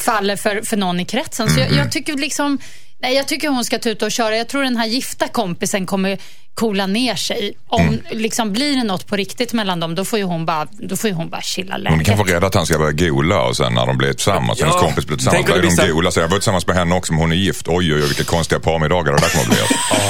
faller 0.00 0.36
för, 0.36 0.62
för 0.62 0.76
någon 0.76 1.00
i 1.00 1.04
kretsen. 1.04 1.48
Så 1.50 1.54
Mm-hmm. 1.60 1.60
jag, 1.76 1.84
jag 1.84 1.92
tycker 1.92 2.16
liksom, 2.16 2.58
nej 3.02 3.14
jag 3.14 3.28
tycker 3.28 3.48
hon 3.48 3.64
ska 3.64 3.78
ta 3.78 3.88
ut 3.90 4.02
och 4.02 4.12
köra. 4.12 4.36
Jag 4.36 4.48
tror 4.48 4.62
den 4.62 4.76
här 4.76 4.86
gifta 4.86 5.28
kompisen 5.28 5.86
kommer 5.86 6.18
coola 6.54 6.86
ner 6.86 7.14
sig. 7.14 7.52
Om 7.68 7.80
Mm. 7.82 8.00
liksom 8.10 8.52
blir 8.52 8.76
det 8.76 8.84
något 8.84 9.06
på 9.06 9.16
riktigt 9.16 9.52
mellan 9.52 9.80
dem, 9.80 9.94
då 9.94 10.04
får 10.04 10.18
ju 10.18 10.24
hon 10.24 10.46
bara, 10.46 10.66
då 10.72 10.96
får 10.96 11.10
ju 11.10 11.16
hon 11.16 11.28
bara 11.30 11.42
chilla 11.42 11.76
läget. 11.76 11.96
Hon 11.96 12.04
kan 12.04 12.18
vara 12.18 12.28
rädd 12.28 12.44
att 12.44 12.54
han 12.54 12.66
ska 12.66 12.78
börja 12.78 12.92
gola 12.92 13.42
och 13.42 13.56
sen 13.56 13.74
när 13.74 13.86
de 13.86 13.96
blir 13.98 14.12
tillsammans, 14.12 14.58
Ja. 14.58 14.66
hennes 14.66 14.80
kompis 14.80 15.06
blir 15.06 15.16
tillsammans, 15.16 15.46
det 15.46 15.52
blir 15.52 15.62
de 15.62 15.76
så- 15.76 15.92
gola. 15.94 16.10
Så 16.10 16.20
jag 16.20 16.28
var 16.28 16.36
tillsammans 16.38 16.66
med 16.66 16.76
henne 16.76 16.94
också, 16.94 17.12
men 17.12 17.20
hon 17.20 17.32
är 17.32 17.36
gift. 17.36 17.68
Oj, 17.68 17.94
oj, 17.94 17.94
oj, 17.94 18.06
vilka 18.06 18.24
konstiga 18.24 18.60
parmiddagar 18.60 19.12
det 19.12 19.18
där 19.18 19.28
kommer 19.28 19.42
att 19.44 19.48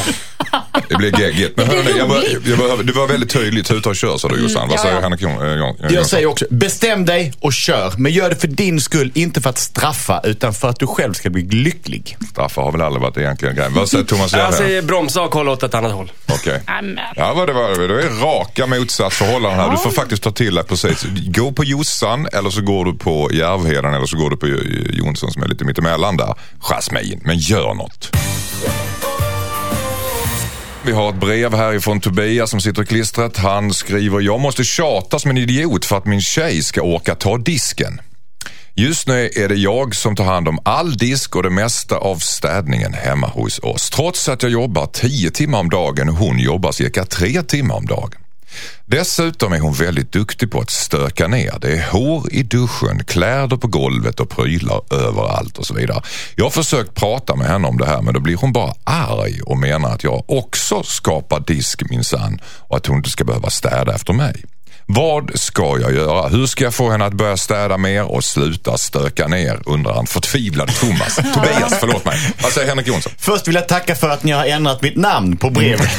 bli. 0.07 0.15
Det 0.89 0.97
blir 0.97 1.21
geggigt. 1.21 1.57
Men 1.57 1.69
Det 1.69 1.77
hörni, 1.77 1.99
jag, 1.99 2.11
roligt. 2.11 2.47
jag, 2.47 2.59
bara- 2.59 2.77
du 2.83 2.93
var 2.93 3.07
väldigt 3.07 3.31
tydlig, 3.31 3.65
tuta 3.65 3.89
och 3.89 3.97
kör 3.97 4.17
sa 4.19 4.29
du 4.29 4.43
Jossan. 4.43 4.69
Vad 4.69 4.81
säger 4.81 4.95
ja. 4.95 5.01
Henrik 5.01 5.23
eh, 5.23 5.29
Jon- 5.29 5.77
Jag 5.95 6.07
säger 6.07 6.27
också, 6.27 6.45
bestäm 6.51 7.05
dig 7.05 7.33
och 7.41 7.53
kör. 7.53 7.93
Men 7.99 8.13
gör 8.13 8.29
det 8.31 8.37
för 8.37 8.49
din 8.49 8.81
skull, 8.81 9.11
inte 9.15 9.41
för 9.41 9.51
att 9.51 9.59
straffa, 9.59 10.21
utan 10.25 10.55
för 10.55 10.69
att 10.69 10.79
du 10.79 10.87
själv 10.87 11.13
ska 11.13 11.31
bli 11.31 11.43
lycklig. 11.43 12.17
Straffa 12.31 12.61
har 12.61 12.73
väl 12.73 12.81
aldrig 12.83 13.03
varit 13.03 13.17
egentligen 13.17 13.55
grejen. 13.55 13.75
Vad 13.75 13.89
säger 13.89 14.05
Thomas 14.05 14.33
Jag 14.33 14.41
Järve? 14.41 14.57
säger 14.57 14.83
bromsa 14.83 15.23
och 15.23 15.31
kolla 15.31 15.51
åt 15.53 15.63
ett 15.63 15.75
annat 15.75 15.93
håll. 15.93 16.13
Okej. 16.41 16.63
Amen. 16.67 16.99
Ja, 17.17 17.35
vad 17.35 17.49
det 17.49 17.53
var. 17.53 17.89
Det 17.89 18.03
är 18.03 18.09
raka 18.09 18.67
motsatsförhållanden 18.67 19.61
här. 19.61 19.71
Du 19.71 19.77
får 19.77 19.91
faktiskt 19.91 20.23
ta 20.23 20.31
till 20.31 20.55
dig 20.55 20.65
precis. 20.65 21.07
Gå 21.27 21.53
på 21.53 21.65
Jossan 21.65 22.27
eller 22.33 22.51
så 22.51 22.61
går 22.61 22.85
du 22.85 22.95
på 22.95 23.31
Järvheden 23.33 23.95
eller 23.95 24.07
så 24.07 24.17
går 24.17 24.31
du 24.31 24.37
på 24.37 24.47
Jonsson 24.93 25.31
som 25.31 25.43
är 25.43 25.49
lite 25.49 25.65
mittemellan 25.65 26.17
där. 26.17 26.35
Jasmin, 26.61 27.21
men 27.25 27.39
gör 27.39 27.75
något. 27.75 28.11
Vi 30.83 30.93
har 30.93 31.09
ett 31.09 31.21
brev 31.21 31.55
härifrån 31.55 32.01
Tobias 32.01 32.51
som 32.51 32.61
sitter 32.61 32.85
klistret. 32.85 33.37
Han 33.37 33.73
skriver, 33.75 34.21
jag 34.21 34.41
måste 34.41 34.65
tjata 34.65 35.19
som 35.19 35.31
en 35.31 35.39
idiot 35.39 35.85
för 35.85 35.97
att 35.97 36.07
min 36.07 36.21
tjej 36.21 36.63
ska 36.63 36.83
orka 36.83 37.15
ta 37.15 37.37
disken. 37.39 38.01
Just 38.75 39.09
nu 39.09 39.31
är 39.37 39.49
det 39.49 39.55
jag 39.55 39.95
som 39.95 40.17
tar 40.17 40.25
hand 40.25 40.49
om 40.49 40.59
all 40.65 40.97
disk 40.97 41.37
och 41.37 41.43
det 41.43 41.51
mesta 41.51 41.97
av 41.97 42.17
städningen 42.17 42.95
hemma 42.95 43.27
hos 43.27 43.59
oss. 43.59 43.91
Trots 43.91 44.29
att 44.29 44.43
jag 44.43 44.53
jobbar 44.53 44.87
10 44.87 45.31
timmar 45.31 45.59
om 45.59 45.71
dagen 45.71 46.09
och 46.09 46.15
hon 46.15 46.39
jobbar 46.39 46.73
cirka 46.73 47.05
3 47.05 47.43
timmar 47.43 47.75
om 47.75 47.87
dagen. 47.87 48.21
Dessutom 48.87 49.53
är 49.53 49.61
hon 49.61 49.73
väldigt 49.73 50.13
duktig 50.13 50.51
på 50.51 50.61
att 50.61 50.71
stöka 50.71 51.29
ner. 51.29 51.59
Det 51.61 51.73
är 51.73 51.91
hår 51.93 52.33
i 52.33 52.43
duschen, 52.43 53.05
kläder 53.05 53.57
på 53.57 53.67
golvet 53.67 54.21
och 54.21 54.31
prylar 54.31 54.81
överallt 54.91 55.59
och 55.59 55.67
så 55.67 55.75
vidare. 55.75 56.03
Jag 56.35 56.45
har 56.45 56.51
försökt 56.51 56.95
prata 56.95 57.37
med 57.37 57.47
henne 57.47 57.69
om 57.69 57.79
det 57.79 57.87
här 57.87 58.03
men 58.03 58.15
då 58.15 58.21
blir 58.21 58.37
hon 58.37 58.53
bara 58.53 58.75
arg 58.85 59.41
och 59.43 59.59
menar 59.59 59.95
att 59.95 60.05
jag 60.05 60.25
också 60.27 60.83
skapar 60.83 61.41
disk 61.41 61.91
minsann 61.91 62.41
och 62.45 62.77
att 62.77 62.87
hon 62.87 62.97
inte 62.97 63.11
ska 63.11 63.25
behöva 63.25 63.51
städa 63.51 63.95
efter 63.95 64.13
mig. 64.13 64.45
Vad 64.87 65.31
ska 65.39 65.79
jag 65.81 65.95
göra? 65.95 66.29
Hur 66.29 66.47
ska 66.47 66.65
jag 66.65 66.75
få 66.75 66.91
henne 66.91 67.05
att 67.05 67.13
börja 67.13 67.37
städa 67.37 67.77
mer 67.79 68.05
och 68.05 68.25
sluta 68.25 68.79
stöka 68.79 69.27
ner? 69.27 69.59
Undrar 69.67 69.95
han 69.95 70.07
förtvivlad 70.07 70.75
Thomas. 70.75 71.15
Tobias, 71.35 71.75
förlåt 71.81 72.05
mig. 72.05 72.19
Vad 72.43 72.53
säger 72.53 72.69
Henrik 72.69 72.87
Jonsson? 72.87 73.13
Först 73.19 73.49
vill 73.49 73.55
jag 73.55 73.69
tacka 73.69 73.95
för 73.95 74.09
att 74.09 74.25
ni 74.25 74.33
har 74.33 74.45
ändrat 74.45 74.83
mitt 74.83 74.97
namn 74.97 75.37
på 75.37 75.51
brevet. 75.51 75.91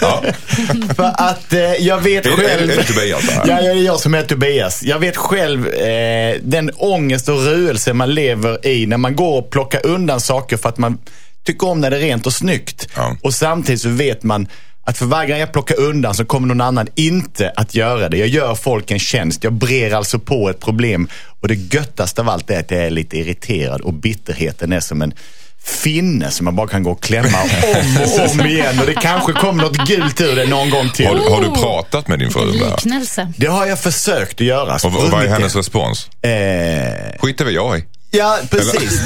Ja. 0.00 0.22
för 0.96 1.12
att 1.16 1.52
eh, 1.52 1.60
jag 1.60 1.98
vet 2.00 2.26
Är, 2.26 2.30
det- 2.36 2.44
är, 2.44 2.48
själv... 2.48 2.66
det- 2.68 2.72
är 2.74 2.76
det 2.76 2.84
Tobias? 2.84 3.24
Ja, 3.36 3.44
det 3.44 3.52
är 3.70 3.74
jag 3.74 4.00
som 4.00 4.14
är 4.14 4.22
Tobias. 4.22 4.82
Jag 4.82 4.98
vet 4.98 5.16
själv 5.16 5.68
eh, 5.68 6.36
den 6.42 6.70
ångest 6.76 7.28
och 7.28 7.44
ruelse 7.44 7.92
man 7.92 8.14
lever 8.14 8.66
i 8.66 8.86
när 8.86 8.96
man 8.96 9.16
går 9.16 9.38
och 9.38 9.50
plockar 9.50 9.86
undan 9.86 10.20
saker 10.20 10.56
för 10.56 10.68
att 10.68 10.78
man 10.78 10.98
tycker 11.44 11.68
om 11.68 11.80
när 11.80 11.90
det 11.90 11.96
är 11.96 12.00
rent 12.00 12.26
och 12.26 12.32
snyggt. 12.32 12.88
Ja. 12.96 13.16
Och 13.22 13.34
samtidigt 13.34 13.80
så 13.82 13.88
vet 13.88 14.22
man 14.22 14.48
att 14.86 14.98
för 14.98 15.06
varje 15.06 15.28
gång 15.30 15.38
jag 15.38 15.52
plockar 15.52 15.80
undan 15.80 16.14
så 16.14 16.24
kommer 16.24 16.48
någon 16.48 16.60
annan 16.60 16.86
inte 16.94 17.52
att 17.56 17.74
göra 17.74 18.08
det. 18.08 18.16
Jag 18.16 18.28
gör 18.28 18.54
folk 18.54 18.90
en 18.90 18.98
tjänst. 18.98 19.44
Jag 19.44 19.52
brer 19.52 19.94
alltså 19.94 20.18
på 20.18 20.50
ett 20.50 20.60
problem. 20.60 21.08
Och 21.40 21.48
det 21.48 21.54
göttaste 21.74 22.20
av 22.20 22.28
allt 22.28 22.50
är 22.50 22.60
att 22.60 22.70
jag 22.70 22.80
är 22.80 22.90
lite 22.90 23.18
irriterad 23.18 23.80
och 23.80 23.92
bitterheten 23.92 24.72
är 24.72 24.80
som 24.80 25.02
en 25.02 25.12
finne 25.64 26.30
som 26.30 26.44
man 26.44 26.56
bara 26.56 26.68
kan 26.68 26.82
gå 26.82 26.90
och 26.90 27.02
klämma 27.02 27.38
om 27.42 27.96
och 28.02 28.30
om 28.40 28.46
igen. 28.46 28.80
Och 28.80 28.86
det 28.86 28.94
kanske 28.94 29.32
kommer 29.32 29.62
något 29.62 29.76
gult 29.88 30.20
ur 30.20 30.36
det 30.36 30.46
någon 30.46 30.70
gång 30.70 30.90
till. 30.90 31.06
Har, 31.06 31.14
du- 31.14 31.30
har 31.30 31.42
du 31.42 31.50
pratat 31.60 32.08
med 32.08 32.18
din 32.18 32.30
fru? 32.30 32.52
där? 32.52 32.70
Liknelse. 32.70 33.32
Det 33.36 33.46
har 33.46 33.66
jag 33.66 33.78
försökt 33.80 34.40
att 34.40 34.46
göra. 34.46 34.74
Och, 34.74 34.84
och 35.04 35.10
vad 35.10 35.24
är 35.24 35.28
hennes 35.28 35.52
det. 35.52 35.58
respons? 35.58 36.08
Eh, 36.22 37.18
Skiter 37.20 37.44
väl 37.44 37.54
jag 37.54 37.78
i. 37.78 37.84
Ja, 38.16 38.38
precis. 38.50 39.00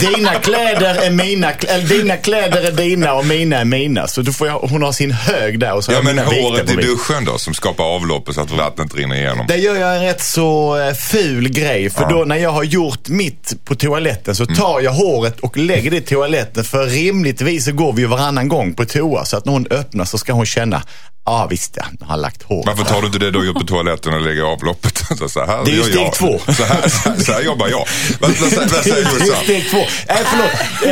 Dina 0.00 0.34
kläder 0.34 0.94
är 0.94 1.10
mina, 1.10 1.50
eller 1.52 1.88
dina 1.88 2.16
kläder 2.16 2.62
är 2.62 2.72
dina 2.72 3.14
och 3.14 3.26
mina 3.26 3.56
är 3.56 3.64
mina. 3.64 4.06
Så 4.06 4.22
då 4.22 4.32
får 4.32 4.46
jag, 4.46 4.58
hon 4.58 4.82
har 4.82 4.92
sin 4.92 5.10
hög 5.10 5.58
där 5.58 5.72
och 5.72 5.84
så 5.84 5.92
har 5.92 5.96
Ja 5.96 6.02
men 6.02 6.18
håret 6.18 6.70
i 6.70 6.74
duschen 6.74 7.24
då 7.24 7.38
som 7.38 7.54
skapar 7.54 7.84
avloppet 7.84 8.34
så 8.34 8.40
att 8.40 8.50
vattnet 8.50 8.94
rinner 8.94 9.16
igenom. 9.16 9.46
Där 9.46 9.56
gör 9.56 9.76
jag 9.76 9.96
en 9.96 10.02
rätt 10.02 10.22
så 10.22 10.78
eh, 10.78 10.94
ful 10.94 11.48
grej. 11.48 11.90
För 11.90 12.10
då 12.10 12.24
när 12.24 12.36
jag 12.36 12.50
har 12.50 12.64
gjort 12.64 13.08
mitt 13.08 13.64
på 13.64 13.74
toaletten 13.74 14.34
så 14.34 14.46
tar 14.46 14.80
jag 14.80 14.92
håret 14.92 15.40
och 15.40 15.56
lägger 15.56 15.90
det 15.90 15.96
i 15.96 16.00
toaletten. 16.00 16.64
För 16.64 16.86
rimligtvis 16.86 17.64
så 17.64 17.72
går 17.72 17.92
vi 17.92 18.02
ju 18.02 18.08
varannan 18.08 18.48
gång 18.48 18.74
på 18.74 18.84
toa. 18.84 19.24
Så 19.24 19.36
att 19.36 19.44
när 19.44 19.52
hon 19.52 19.66
öppnar 19.70 20.04
så 20.04 20.18
ska 20.18 20.32
hon 20.32 20.46
känna, 20.46 20.82
ja 21.24 21.32
ah, 21.32 21.46
visst 21.46 21.76
ja, 21.76 21.84
jag 22.00 22.06
har 22.06 22.16
lagt 22.16 22.42
hår. 22.42 22.62
Varför 22.66 22.84
tar 22.84 23.00
du 23.00 23.06
inte 23.06 23.18
det 23.18 23.30
då 23.30 23.42
upp 23.42 23.56
på 23.56 23.66
toaletten 23.66 24.14
och 24.14 24.20
lägger 24.20 24.42
avloppet? 24.42 24.98
Så, 25.30 25.46
här 25.46 25.64
Det 25.64 25.70
är 25.70 25.74
ju 25.74 25.82
steg 25.82 25.96
jag. 25.96 26.12
två. 26.12 26.40
Så 26.52 26.64
här, 26.64 26.88
så 26.88 27.08
här, 27.08 27.16
så 27.20 27.32
här 27.32 27.42
jobbar 27.42 27.63
jag. 27.68 27.86
Vad, 28.20 28.30
vad, 28.30 28.50
vad, 28.52 28.70
vad 28.70 28.82
säger 28.84 28.96
Det 28.96 29.10
är 29.10 29.26
Jossan? 29.26 29.44
steg 29.44 29.70
två. 29.70 29.76
Nej, 30.08 30.22
förlåt. 30.24 30.50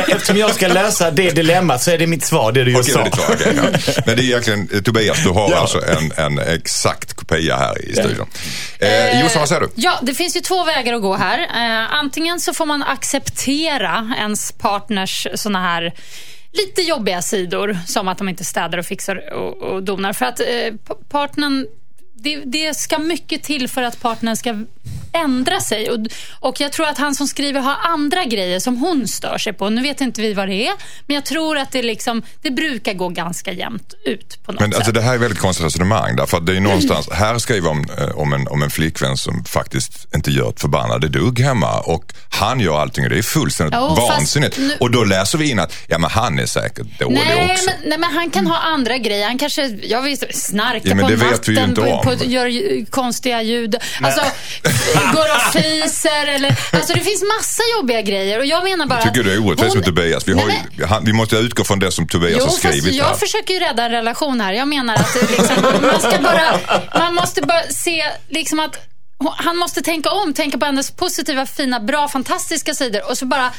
Eh, 0.09 0.15
Eftersom 0.15 0.37
jag 0.37 0.55
ska 0.55 0.67
lösa 0.67 1.11
det 1.11 1.31
dilemmat 1.31 1.81
så 1.83 1.91
är 1.91 1.97
det 1.97 2.07
mitt 2.07 2.25
svar, 2.25 2.51
det 2.51 2.63
du 2.63 2.71
just 2.71 2.89
Okej, 2.89 2.93
sa. 2.93 2.99
det 3.03 3.07
är 3.07 3.11
klart, 3.11 3.29
okej, 3.41 3.71
ja. 3.87 3.93
Men 4.05 4.15
det 4.15 4.21
är 4.21 4.25
egentligen, 4.25 4.69
eh, 4.73 4.81
Tobias, 4.81 5.23
du 5.23 5.29
har 5.29 5.51
Ja. 5.51 5.57
alltså 5.57 5.81
en, 5.87 6.11
en 6.17 6.39
exakt 6.39 7.13
kopia 7.13 7.57
här 7.57 7.81
i 7.89 7.93
studion. 7.93 8.27
Eh, 8.79 9.21
Jossan, 9.21 9.39
vad 9.39 9.47
säger 9.49 9.61
du? 9.61 9.69
Ja, 9.75 9.99
det 10.01 10.13
finns 10.13 10.35
ju 10.35 10.41
två 10.41 10.63
vägar 10.63 10.93
att 10.93 11.01
gå 11.01 11.15
här. 11.15 11.39
Eh, 11.39 11.93
antingen 11.93 12.39
så 12.39 12.53
får 12.53 12.65
man 12.65 12.83
acceptera 12.83 14.13
ens 14.17 14.51
partners 14.51 15.27
såna 15.35 15.61
här 15.61 15.93
lite 16.51 16.81
jobbiga 16.81 17.21
sidor, 17.21 17.77
som 17.87 18.07
att 18.07 18.17
de 18.17 18.29
inte 18.29 18.45
städar 18.45 18.77
och 18.77 18.85
fixar 18.85 19.33
och, 19.33 19.57
och 19.63 19.83
donar. 19.83 20.13
För 20.13 20.25
att 20.25 20.39
eh, 20.39 20.45
partnern, 21.09 21.67
det, 22.15 22.41
det 22.45 22.77
ska 22.77 22.99
mycket 22.99 23.43
till 23.43 23.67
för 23.69 23.83
att 23.83 24.01
partnern 24.01 24.35
ska 24.35 24.55
ändra 25.13 25.59
sig. 25.59 25.89
Och, 25.89 25.99
och 26.39 26.59
jag 26.61 26.71
tror 26.71 26.87
att 26.87 26.97
han 26.97 27.15
som 27.15 27.27
skriver 27.27 27.59
har 27.61 27.75
andra 27.83 28.23
grejer 28.23 28.59
som 28.59 28.77
hon 28.77 29.07
stör 29.07 29.37
sig 29.37 29.53
på. 29.53 29.69
Nu 29.69 29.81
vet 29.81 30.01
inte 30.01 30.21
vi 30.21 30.33
vad 30.33 30.47
det 30.47 30.67
är, 30.67 30.73
men 31.07 31.15
jag 31.15 31.25
tror 31.25 31.57
att 31.57 31.71
det, 31.71 31.81
liksom, 31.83 32.21
det 32.41 32.51
brukar 32.51 32.93
gå 32.93 33.09
ganska 33.09 33.51
jämnt 33.51 33.93
ut 34.05 34.43
på 34.45 34.51
något 34.51 34.61
Men 34.61 34.69
sätt. 34.71 34.77
alltså, 34.77 34.91
det 34.91 35.01
här 35.01 35.13
är 35.13 35.17
väldigt 35.17 35.39
konstigt 35.39 35.65
resonemang. 35.65 36.15
Därför 36.15 36.37
att 36.37 36.45
det 36.45 36.55
är 36.57 36.59
någonstans, 36.59 37.09
här 37.11 37.37
skriver 37.39 37.69
om, 37.69 37.85
eh, 37.97 38.09
om, 38.17 38.33
en, 38.33 38.47
om 38.47 38.63
en 38.63 38.69
flickvän 38.69 39.17
som 39.17 39.45
faktiskt 39.45 40.15
inte 40.15 40.31
gör 40.31 40.49
ett 40.49 40.61
förbannade 40.61 41.07
dugg 41.07 41.39
hemma 41.39 41.79
och 41.79 42.13
han 42.29 42.59
gör 42.59 42.79
allting 42.81 43.03
och 43.03 43.09
det 43.09 43.17
är 43.17 43.21
fullständigt 43.21 43.75
Jo, 43.79 43.95
vansinnigt. 44.09 44.57
nu- 44.57 44.77
Och 44.79 44.91
då 44.91 45.03
läser 45.03 45.37
vi 45.37 45.49
in 45.49 45.59
att 45.59 45.73
ja, 45.87 45.97
men 45.97 46.09
han 46.09 46.39
är 46.39 46.45
säkert 46.45 46.99
dålig 46.99 47.15
Nej 47.27 47.51
också. 47.51 47.65
men, 47.65 47.89
nej, 47.89 47.97
men 47.97 48.11
han 48.13 48.29
kan 48.29 48.47
ha 48.47 48.57
andra 48.57 48.97
grejer. 48.97 49.27
Han 49.27 49.37
kanske, 49.37 49.67
jag 49.83 50.01
vet, 50.01 50.35
snarkar 50.35 50.89
Ja, 50.89 50.95
men 50.95 51.03
på 51.05 51.09
det 51.09 51.15
vet 51.15 51.31
natten, 51.31 51.53
vi 51.53 51.59
ju 51.59 51.65
inte 51.65 51.81
om. 51.81 52.03
på, 52.03 52.13
gör 52.25 52.85
konstiga 52.91 53.41
ljud. 53.41 53.75
Alltså, 54.01 54.21
går 55.11 55.35
och 55.35 55.53
fiser 55.53 56.27
eller... 56.27 56.57
Alltså 56.71 56.93
det 56.93 56.99
finns 56.99 57.23
massa 57.37 57.63
jobbiga 57.77 58.01
grejer 58.01 58.39
och 58.39 58.45
jag 58.45 58.63
menar 58.63 58.85
bara... 58.85 58.99
Jag 58.99 59.13
tycker 59.13 59.23
du 59.23 59.33
är 59.33 59.45
orättvis 59.45 59.75
med 59.75 59.85
Tobias. 59.85 60.27
Vi, 60.27 60.33
har 60.33 60.47
Nej, 60.47 60.65
ju, 60.71 60.85
han, 60.85 61.05
vi 61.05 61.13
måste 61.13 61.35
utgå 61.35 61.63
från 61.63 61.79
det 61.79 61.91
som 61.91 62.07
Tobias 62.07 62.31
Jo, 62.37 62.39
har 62.39 62.45
fast 62.47 62.57
skrivit 62.57 62.93
jag 62.93 63.05
här. 63.05 63.13
försöker 63.15 63.53
ju 63.53 63.59
rädda 63.59 63.85
en 63.85 63.91
relation 63.91 64.41
här. 64.41 64.53
Jag 64.53 64.67
menar 64.67 64.95
att 64.95 65.15
liksom, 65.15 65.55
man, 65.81 65.99
ska 65.99 66.21
bara, 66.21 66.59
man 66.99 67.15
måste 67.15 67.41
bara 67.41 67.63
se 67.63 68.03
liksom 68.29 68.59
att 68.59 68.77
han 69.35 69.57
måste 69.57 69.81
tänka 69.81 70.09
om, 70.11 70.33
tänka 70.33 70.57
på 70.57 70.65
hennes 70.65 70.91
positiva, 70.91 71.45
fina, 71.45 71.79
bra, 71.79 72.07
fantastiska 72.07 72.73
sidor 72.73 73.09
och 73.09 73.17
så 73.17 73.25
bara 73.25 73.51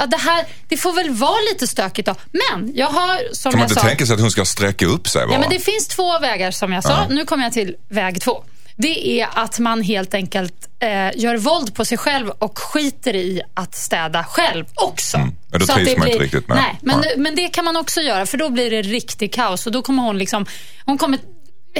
Ja, 0.00 0.06
det 0.06 0.16
här, 0.16 0.44
det 0.68 0.76
får 0.76 0.92
väl 0.92 1.10
vara 1.10 1.40
lite 1.52 1.66
stökigt 1.66 2.06
då. 2.06 2.14
Men 2.32 2.72
jag 2.74 2.86
har, 2.86 3.34
som 3.34 3.52
Kan 3.52 3.58
man 3.58 3.68
jag 3.68 3.70
inte 3.70 3.80
sa... 3.80 3.86
tänka 3.86 4.06
sig 4.06 4.14
att 4.14 4.20
hon 4.20 4.30
ska 4.30 4.44
sträcka 4.44 4.86
upp 4.86 5.08
sig 5.08 5.26
bara? 5.26 5.32
Ja, 5.34 5.40
men 5.40 5.50
det 5.50 5.58
finns 5.60 5.88
två 5.88 6.18
vägar 6.18 6.50
som 6.50 6.72
jag 6.72 6.84
sa. 6.84 6.90
Ja. 6.90 7.06
Nu 7.10 7.24
kommer 7.24 7.44
jag 7.44 7.52
till 7.52 7.76
väg 7.88 8.20
två. 8.20 8.44
Det 8.80 9.20
är 9.20 9.28
att 9.34 9.58
man 9.58 9.82
helt 9.82 10.14
enkelt 10.14 10.68
eh, 10.80 11.20
gör 11.20 11.36
våld 11.36 11.74
på 11.74 11.84
sig 11.84 11.98
själv 11.98 12.30
och 12.30 12.58
skiter 12.58 13.16
i 13.16 13.40
att 13.54 13.74
städa 13.74 14.24
själv 14.24 14.64
också. 14.74 15.16
Mm. 15.16 15.34
Men 15.50 15.60
då 15.60 15.66
Så 15.66 15.72
trivs 15.72 15.98
man 15.98 16.08
inte 16.08 16.24
riktigt 16.24 16.48
med. 16.48 16.56
Nej, 16.56 16.78
men, 16.82 17.00
Nej. 17.00 17.14
men 17.16 17.34
det 17.34 17.48
kan 17.48 17.64
man 17.64 17.76
också 17.76 18.00
göra 18.00 18.26
för 18.26 18.38
då 18.38 18.48
blir 18.48 18.70
det 18.70 18.82
riktigt 18.82 19.34
kaos 19.34 19.66
och 19.66 19.72
då 19.72 19.82
kommer 19.82 20.02
hon 20.02 20.18
liksom, 20.18 20.46
hon 20.84 20.98
kommer 20.98 21.18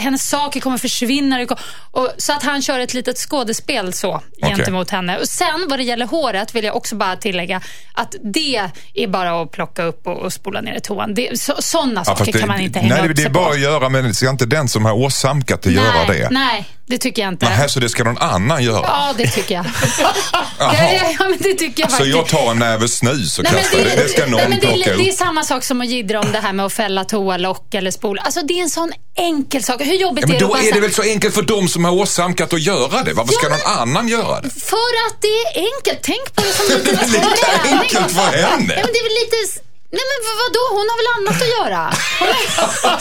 hennes 0.01 0.29
saker 0.29 0.61
kommer 0.61 0.79
försvinna. 0.79 1.39
det 1.39 1.47
Och, 1.91 2.09
så 2.19 2.33
att 2.33 2.43
han 2.43 2.63
kör 2.63 2.79
ett 2.81 2.95
litet 2.95 3.19
skådespel 3.19 3.93
så 3.93 4.23
gentemot 4.43 4.91
henne. 4.91 5.19
Och 5.19 5.29
sen 5.29 5.67
vad 5.69 5.79
det 5.79 5.83
gäller 5.83 6.07
håret 6.07 6.55
vill 6.55 6.65
jag 6.65 6.77
också 6.77 6.97
bara 6.97 7.17
tillägga 7.17 7.61
att 7.95 8.15
det 8.35 8.71
är 8.95 9.07
bara 9.09 9.43
att 9.43 9.51
plocka 9.51 9.83
upp 9.83 10.07
och, 10.07 10.19
och 10.19 10.33
spola 10.33 10.61
ner 10.61 10.75
i 10.77 10.81
toan. 10.81 11.15
Det, 11.15 11.41
så, 11.41 11.55
sådana 11.59 12.03
Ja, 12.07 12.17
saker 12.17 12.33
det, 12.33 12.39
kan 12.39 12.49
man 12.49 12.61
inte 12.61 12.79
hänga 12.79 12.95
Nej, 12.95 13.11
upp 13.11 13.17
det 13.17 13.23
är 13.23 13.25
sig 13.25 13.33
bara 13.33 13.45
på. 13.45 13.51
att 13.51 13.61
göra, 13.61 13.89
men 13.89 14.15
ska 14.15 14.31
inte 14.31 14.47
den 14.47 14.69
som 14.69 14.85
har 14.85 14.93
åsamkat 14.93 15.63
det 15.63 15.71
göra 15.73 15.93
nej, 16.09 16.19
det? 16.19 16.29
Nej, 16.31 16.65
det 16.87 16.99
tycker 16.99 17.23
jag 17.23 17.33
inte. 17.33 17.49
Nej, 17.49 17.69
så 17.69 17.81
det 17.81 17.89
ska 17.89 18.05
någon 18.05 18.19
annan 18.19 18.65
göra? 18.65 18.83
Ja, 18.87 19.15
det 19.19 19.27
tycker 19.27 19.55
jag. 19.55 19.65
ja, 20.59 20.75
ja, 21.19 21.29
men 21.29 21.39
det 21.41 21.55
tycker 21.55 21.83
jag 21.83 21.91
Så 21.91 21.97
faktiskt. 21.97 22.17
jag 22.17 22.27
tar 22.29 22.51
en 22.51 22.59
näve 22.59 22.89
snus 22.89 23.39
och 23.39 23.45
Nej, 23.45 23.53
kastar 23.63 23.79
det, 23.79 23.85
det 24.03 24.09
ska 24.09 24.27
någon 24.27 24.31
nej, 24.41 24.49
men 24.49 24.59
det, 24.61 24.67
plocka 24.67 24.93
är, 24.93 24.97
det 24.99 25.09
är 25.09 25.13
upp. 25.13 25.19
samma 25.19 25.45
sak 25.45 25.65
som 25.65 25.81
att 25.81 25.89
jiddra 25.89 26.21
om 26.21 26.33
det 26.33 26.39
här 26.39 26.53
med 26.53 26.67
att 26.67 26.73
fälla 26.73 27.05
toalock 27.05 27.75
eller 27.75 27.91
spola. 27.91 28.23
Alltså 28.23 28.41
det 28.43 28.55
är 28.59 28.63
en 28.63 28.71
sån 28.71 28.93
enkel 29.17 29.63
sak. 29.63 29.83
Hur 29.89 29.95
jobbigt 29.95 30.23
Ja, 30.23 30.27
men 30.29 30.37
är 30.37 30.41
det 30.41 30.47
då 30.47 30.57
är 30.57 30.73
det 30.73 30.81
väl 30.81 30.95
så 30.95 31.03
enkelt 31.03 31.35
för 31.35 31.43
dem 31.43 31.69
som 31.69 31.85
har 31.85 31.93
åsamkat 31.93 32.53
att 32.53 32.61
göra 32.61 33.03
det? 33.03 33.13
Varför 33.13 33.33
ska 33.33 33.47
Ja, 33.49 33.57
någon 33.57 33.79
annan 33.83 34.09
göra 34.09 34.41
det? 34.41 34.51
För 34.51 34.93
att 35.07 35.17
det 35.23 35.29
är 35.29 35.49
enkelt. 35.75 35.99
Tänk 36.03 36.35
på 36.35 36.43
det 36.43 36.53
som 36.53 36.67
lite 36.77 36.91
Det 36.93 37.01
är 37.01 37.07
lite 37.07 37.69
enkelt 37.79 38.11
för 38.17 38.21
henne. 38.21 38.41
Ja, 38.43 38.57
men 38.59 38.93
det 38.93 38.99
är 39.03 39.09
väl 39.09 39.19
lite... 39.25 39.37
Nej 39.91 40.01
men 40.11 40.19
vad- 40.27 40.39
vadå? 40.45 40.63
Hon 40.79 40.87
har 40.91 40.97
väl 41.01 41.11
annat 41.19 41.43
att 41.43 41.49
göra? 41.59 41.83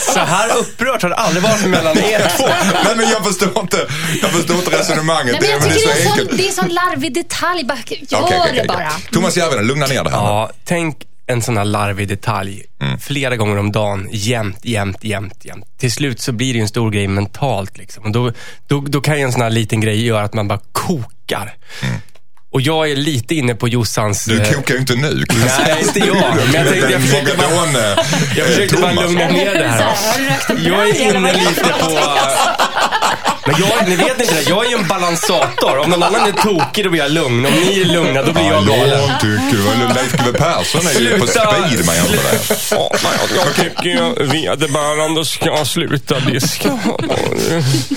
Så 0.12 0.18
här 0.18 0.56
upprört 0.58 1.02
har 1.02 1.08
det 1.08 1.14
aldrig 1.16 1.42
varit 1.42 1.64
mellan 1.66 1.98
er 2.14 2.32
två. 2.36 2.46
Nej, 2.84 2.96
men 2.96 3.10
jag 3.10 3.24
förstår 3.24 3.60
inte, 3.60 3.86
jag 4.22 4.30
förstår 4.30 4.56
inte 4.56 4.78
resonemanget. 4.78 5.36
Nej, 5.40 5.40
men 5.40 5.50
jag 5.50 5.60
det, 5.62 5.68
är 5.68 5.74
det 5.74 5.80
så 5.80 5.88
är, 5.88 5.92
en 6.02 6.08
enkelt. 6.08 6.28
sån, 6.28 6.36
det 6.36 6.48
är 6.48 6.52
sån 6.52 6.68
larvig 6.68 7.14
detalj. 7.14 7.64
Bara, 7.64 7.78
gör 7.86 8.22
Okej, 8.22 8.38
okej, 8.40 8.40
det 8.52 8.58
okej. 8.58 8.64
bara. 8.68 8.92
Thomas 9.12 9.36
Järvheden, 9.36 9.66
lugna 9.66 9.86
ner 9.86 10.04
det 10.04 10.10
här. 10.10 10.16
Ja, 10.16 10.50
tänk 10.64 10.96
en 11.26 11.42
sån 11.42 11.56
här 11.56 11.64
larvig 11.64 12.08
detalj. 12.08 12.62
Mm. 12.98 13.00
Flera 13.00 13.36
gånger 13.36 13.58
om 13.58 13.72
dagen, 13.72 14.08
jämt, 14.12 14.58
jämt, 14.64 15.04
jämt, 15.04 15.44
jämt. 15.44 15.64
Till 15.78 15.92
slut 15.92 16.20
så 16.20 16.32
blir 16.32 16.52
det 16.52 16.56
ju 16.56 16.62
en 16.62 16.68
stor 16.68 16.90
grej 16.90 17.08
mentalt. 17.08 17.78
Liksom. 17.78 18.04
Och 18.04 18.10
då, 18.10 18.32
då, 18.66 18.80
då 18.80 19.00
kan 19.00 19.16
ju 19.16 19.22
en 19.22 19.32
sån 19.32 19.42
här 19.42 19.50
liten 19.50 19.80
grej 19.80 20.04
göra 20.06 20.24
att 20.24 20.34
man 20.34 20.48
bara 20.48 20.60
kokar. 20.72 21.54
Och 22.50 22.60
jag 22.60 22.90
är 22.90 22.96
lite 22.96 23.34
inne 23.34 23.54
på 23.54 23.68
Jossans... 23.68 24.28
Mm. 24.28 24.38
Du 24.38 24.44
eh, 24.48 24.52
kokar 24.54 24.74
ju 24.74 24.80
inte 24.80 24.94
nu. 24.94 25.24
Nej, 25.66 25.82
inte 25.82 25.98
jag. 25.98 26.16
Men 26.16 26.54
jag 26.54 26.68
tänkte- 26.68 26.90
jag 26.92 27.00
försökte 27.02 27.36
bara- 27.36 27.96
Jag 28.36 28.46
försökte 28.46 28.76
bara 28.76 28.92
lugna 28.92 29.28
ner 29.28 29.54
det 29.54 29.68
här. 29.68 29.96
Jag 30.68 30.88
är 30.88 31.00
inne 31.16 31.32
lite 31.32 31.64
på... 31.80 31.90
Men 33.48 33.60
jag, 33.60 33.88
ni 33.88 33.96
vet 34.06 34.20
inte 34.20 34.34
det, 34.34 34.48
jag 34.48 34.64
är 34.66 34.70
ju 34.70 34.76
en 34.76 34.86
balansator. 34.88 35.78
Om 35.78 35.90
någon 35.90 36.02
annan 36.02 36.28
är 36.28 36.32
tokig 36.32 36.84
då 36.84 36.90
blir 36.90 37.00
jag 37.00 37.10
lugn. 37.12 37.46
Om 37.46 37.52
ni 37.52 37.80
är 37.80 37.84
lugna 37.84 38.22
då 38.22 38.32
blir 38.32 38.44
jag 38.44 38.66
galen. 38.66 38.88
Jag 38.88 39.20
tycker 39.20 39.56
väl 39.68 39.94
Leif 39.94 40.12
GW 40.12 40.32
Persson 40.38 40.80
är 40.86 41.00
ju 41.00 41.18
på 41.18 41.26
speed 41.26 41.86
man 41.86 41.94
jämför 41.96 42.32
det. 42.32 42.54
Ja, 42.70 42.90
jag 43.36 43.54
tycker 43.54 44.24
vederbörande 44.24 45.24
ska 45.24 45.64
sluta 45.64 46.20
diska. 46.20 46.78
Ja, 46.84 46.98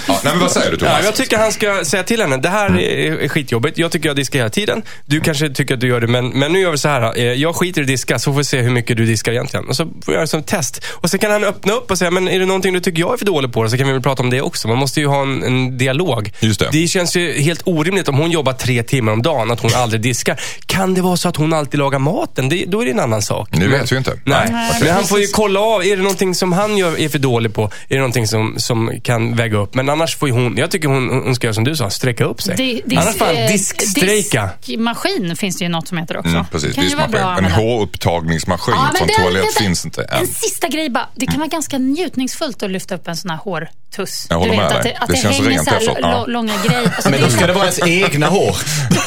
nej, 0.07 0.17
men 0.23 0.39
vad 0.39 0.51
säger 0.51 0.71
du 0.71 0.77
Ja, 0.85 0.89
Thomas? 0.91 1.03
jag 1.05 1.15
tycker 1.15 1.37
han 1.37 1.51
ska 1.51 1.85
säga 1.85 2.03
till 2.03 2.21
henne, 2.21 2.37
det 2.37 2.49
här 2.49 2.79
är, 2.79 3.19
är 3.23 3.27
skitjobbigt. 3.27 3.77
Jag 3.77 3.91
tycker 3.91 4.09
jag 4.09 4.15
diskar 4.15 4.39
hela 4.39 4.49
tiden. 4.49 4.81
Du 5.05 5.19
kanske 5.21 5.49
tycker 5.49 5.73
att 5.73 5.79
du 5.79 5.87
gör 5.87 5.99
det, 6.01 6.07
men, 6.07 6.29
men 6.29 6.53
nu 6.53 6.59
gör 6.59 6.71
vi 6.71 6.77
så 6.77 6.87
här. 6.89 7.17
eh, 7.19 7.23
Jag 7.33 7.55
skiter 7.55 7.81
i 7.81 7.83
att 7.83 7.87
diska, 7.87 8.19
så 8.19 8.31
får 8.31 8.37
vi 8.37 8.43
se 8.43 8.61
hur 8.61 8.71
mycket 8.71 8.97
du 8.97 9.05
diskar 9.05 9.31
egentligen. 9.31 9.67
Och 9.69 9.75
så 9.75 9.83
får 9.85 9.93
jag 10.05 10.13
göra 10.13 10.27
som 10.27 10.43
test. 10.43 10.85
Och 10.91 11.09
så 11.09 11.17
kan 11.17 11.31
han 11.31 11.43
öppna 11.43 11.73
upp 11.73 11.91
och 11.91 11.97
säga, 11.97 12.11
men 12.11 12.27
är 12.27 12.39
det 12.39 12.45
någonting 12.45 12.73
du 12.73 12.79
tycker 12.79 12.99
jag 12.99 13.13
är 13.13 13.17
för 13.17 13.25
dålig 13.25 13.53
på? 13.53 13.69
Så 13.69 13.77
kan 13.77 13.87
vi 13.87 13.93
väl 13.93 14.01
prata 14.01 14.23
om 14.23 14.29
det 14.29 14.41
också. 14.41 14.67
Man 14.67 14.77
måste 14.77 14.99
ju 14.99 15.07
ha 15.07 15.21
en, 15.21 15.40
en 15.43 15.77
dialog. 15.77 16.31
Just 16.39 16.59
det. 16.59 16.69
det 16.71 16.87
känns 16.87 17.15
ju 17.15 17.41
helt 17.41 17.61
orimligt 17.65 18.07
om 18.09 18.17
hon 18.17 18.31
jobbar 18.31 18.53
tre 18.53 18.83
timmar 18.83 19.11
om 19.13 19.21
dagen, 19.21 19.51
att 19.51 19.59
hon 19.59 19.71
aldrig 19.75 20.01
diskar. 20.01 20.39
Kan 20.65 20.93
det 20.93 21.01
vara 21.01 21.17
så 21.17 21.29
att 21.29 21.35
hon 21.35 21.53
alltid 21.53 21.79
lagar 21.79 21.99
maten? 21.99 22.49
Det, 22.49 22.65
då 22.67 22.81
är 22.81 22.85
det 22.85 22.91
en 22.91 22.99
annan 22.99 23.21
sak. 23.21 23.49
Det 23.51 23.59
Men- 23.59 23.71
vet 23.71 23.91
vi 23.91 23.97
inte. 23.97 24.11
Nej, 24.25 24.47
Nej, 24.51 24.71
men 24.81 24.89
han 24.93 25.03
får 25.03 25.19
ju 25.19 25.27
kolla 25.27 25.59
av. 25.59 25.83
Är 25.85 25.97
det 25.97 26.03
någonting 26.03 26.35
som 26.35 26.53
han 26.53 26.77
gör, 26.77 26.99
är 26.99 27.09
för 27.09 27.19
dålig 27.19 27.53
på? 27.53 27.63
Är 27.63 27.69
det 27.89 27.97
någonting 27.97 28.27
som, 28.27 28.55
som 28.57 28.91
kan 29.03 29.35
väga 29.35 29.57
upp? 29.57 29.73
Men 29.75 29.89
annars 29.89 30.15
får 30.17 30.29
ju 30.29 30.33
hon, 30.35 30.57
jag 30.57 30.71
tycker 30.71 30.87
hon, 30.87 31.09
hon 31.09 31.35
ska 31.35 31.47
göra 31.47 31.53
som 31.53 31.63
du 31.63 31.75
sa, 31.75 31.89
sträcka 31.89 32.23
upp 32.25 32.41
sig. 32.41 32.55
Di- 32.55 32.81
dis- 32.85 32.99
annars 33.01 33.15
fan 33.17 33.35
eh, 33.35 33.47
diskstrejka. 33.51 34.49
Diskmaskin 34.65 35.35
finns 35.35 35.57
det 35.57 35.63
ju 35.65 35.69
något 35.69 35.87
som 35.87 35.97
heter 35.97 36.17
också. 36.17 36.29
Mm, 36.29 36.45
precis, 36.51 36.75
kan 36.75 36.83
vara 36.97 37.07
bra 37.07 37.19
diskmaskin. 37.35 37.45
En 37.45 37.51
hårupptagningsmaskin 37.51 38.73
Ja, 38.77 38.91
från 38.97 39.07
det- 39.07 39.13
toalett 39.13 39.43
vänta. 39.43 39.59
finns 39.59 39.85
inte 39.85 40.03
än. 40.03 40.19
En 40.21 40.27
sista 40.27 40.67
grej 40.67 40.89
bara. 40.89 41.07
Det 41.15 41.25
kan 41.25 41.37
vara 41.37 41.47
ganska 41.47 41.77
njutningsfullt 41.77 42.63
att 42.63 42.71
lyfta 42.71 42.95
upp 42.95 43.07
en 43.07 43.15
sån 43.17 43.29
här 43.31 43.37
hårtuss. 43.37 44.27
Jag 44.29 44.37
håller 44.39 44.51
du 44.51 44.57
vet 44.57 44.69
med 44.69 44.77
att 44.77 44.83
dig. 44.83 44.91
det, 44.93 45.03
att 45.03 45.07
Det 45.07 45.13
det, 45.13 45.30
känns 45.33 45.47
hänger 45.47 45.79
rent 45.79 45.97
efteråt. 45.99 46.29
långa 46.29 46.53
grejer. 46.67 46.91
Alltså, 46.95 47.09
Men 47.09 47.21
då 47.21 47.29
ska 47.29 47.47
det 47.47 47.53
vara 47.53 47.63
ens 47.63 47.79
egna 47.87 48.27
hår. 48.27 48.55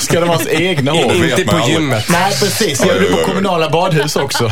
Ska 0.01 0.21
det 0.21 0.27
vara 0.27 0.39
ens 0.39 0.51
egna 0.61 0.93
hår. 0.93 1.15
Inte 1.15 1.45
på 1.45 1.69
gymmet. 1.69 2.05
Nej, 2.09 2.33
precis. 2.41 2.85
Gör 2.87 3.01
det 3.01 3.07
på 3.07 3.17
kommunala 3.17 3.71
badhus 3.71 4.17
också. 4.17 4.45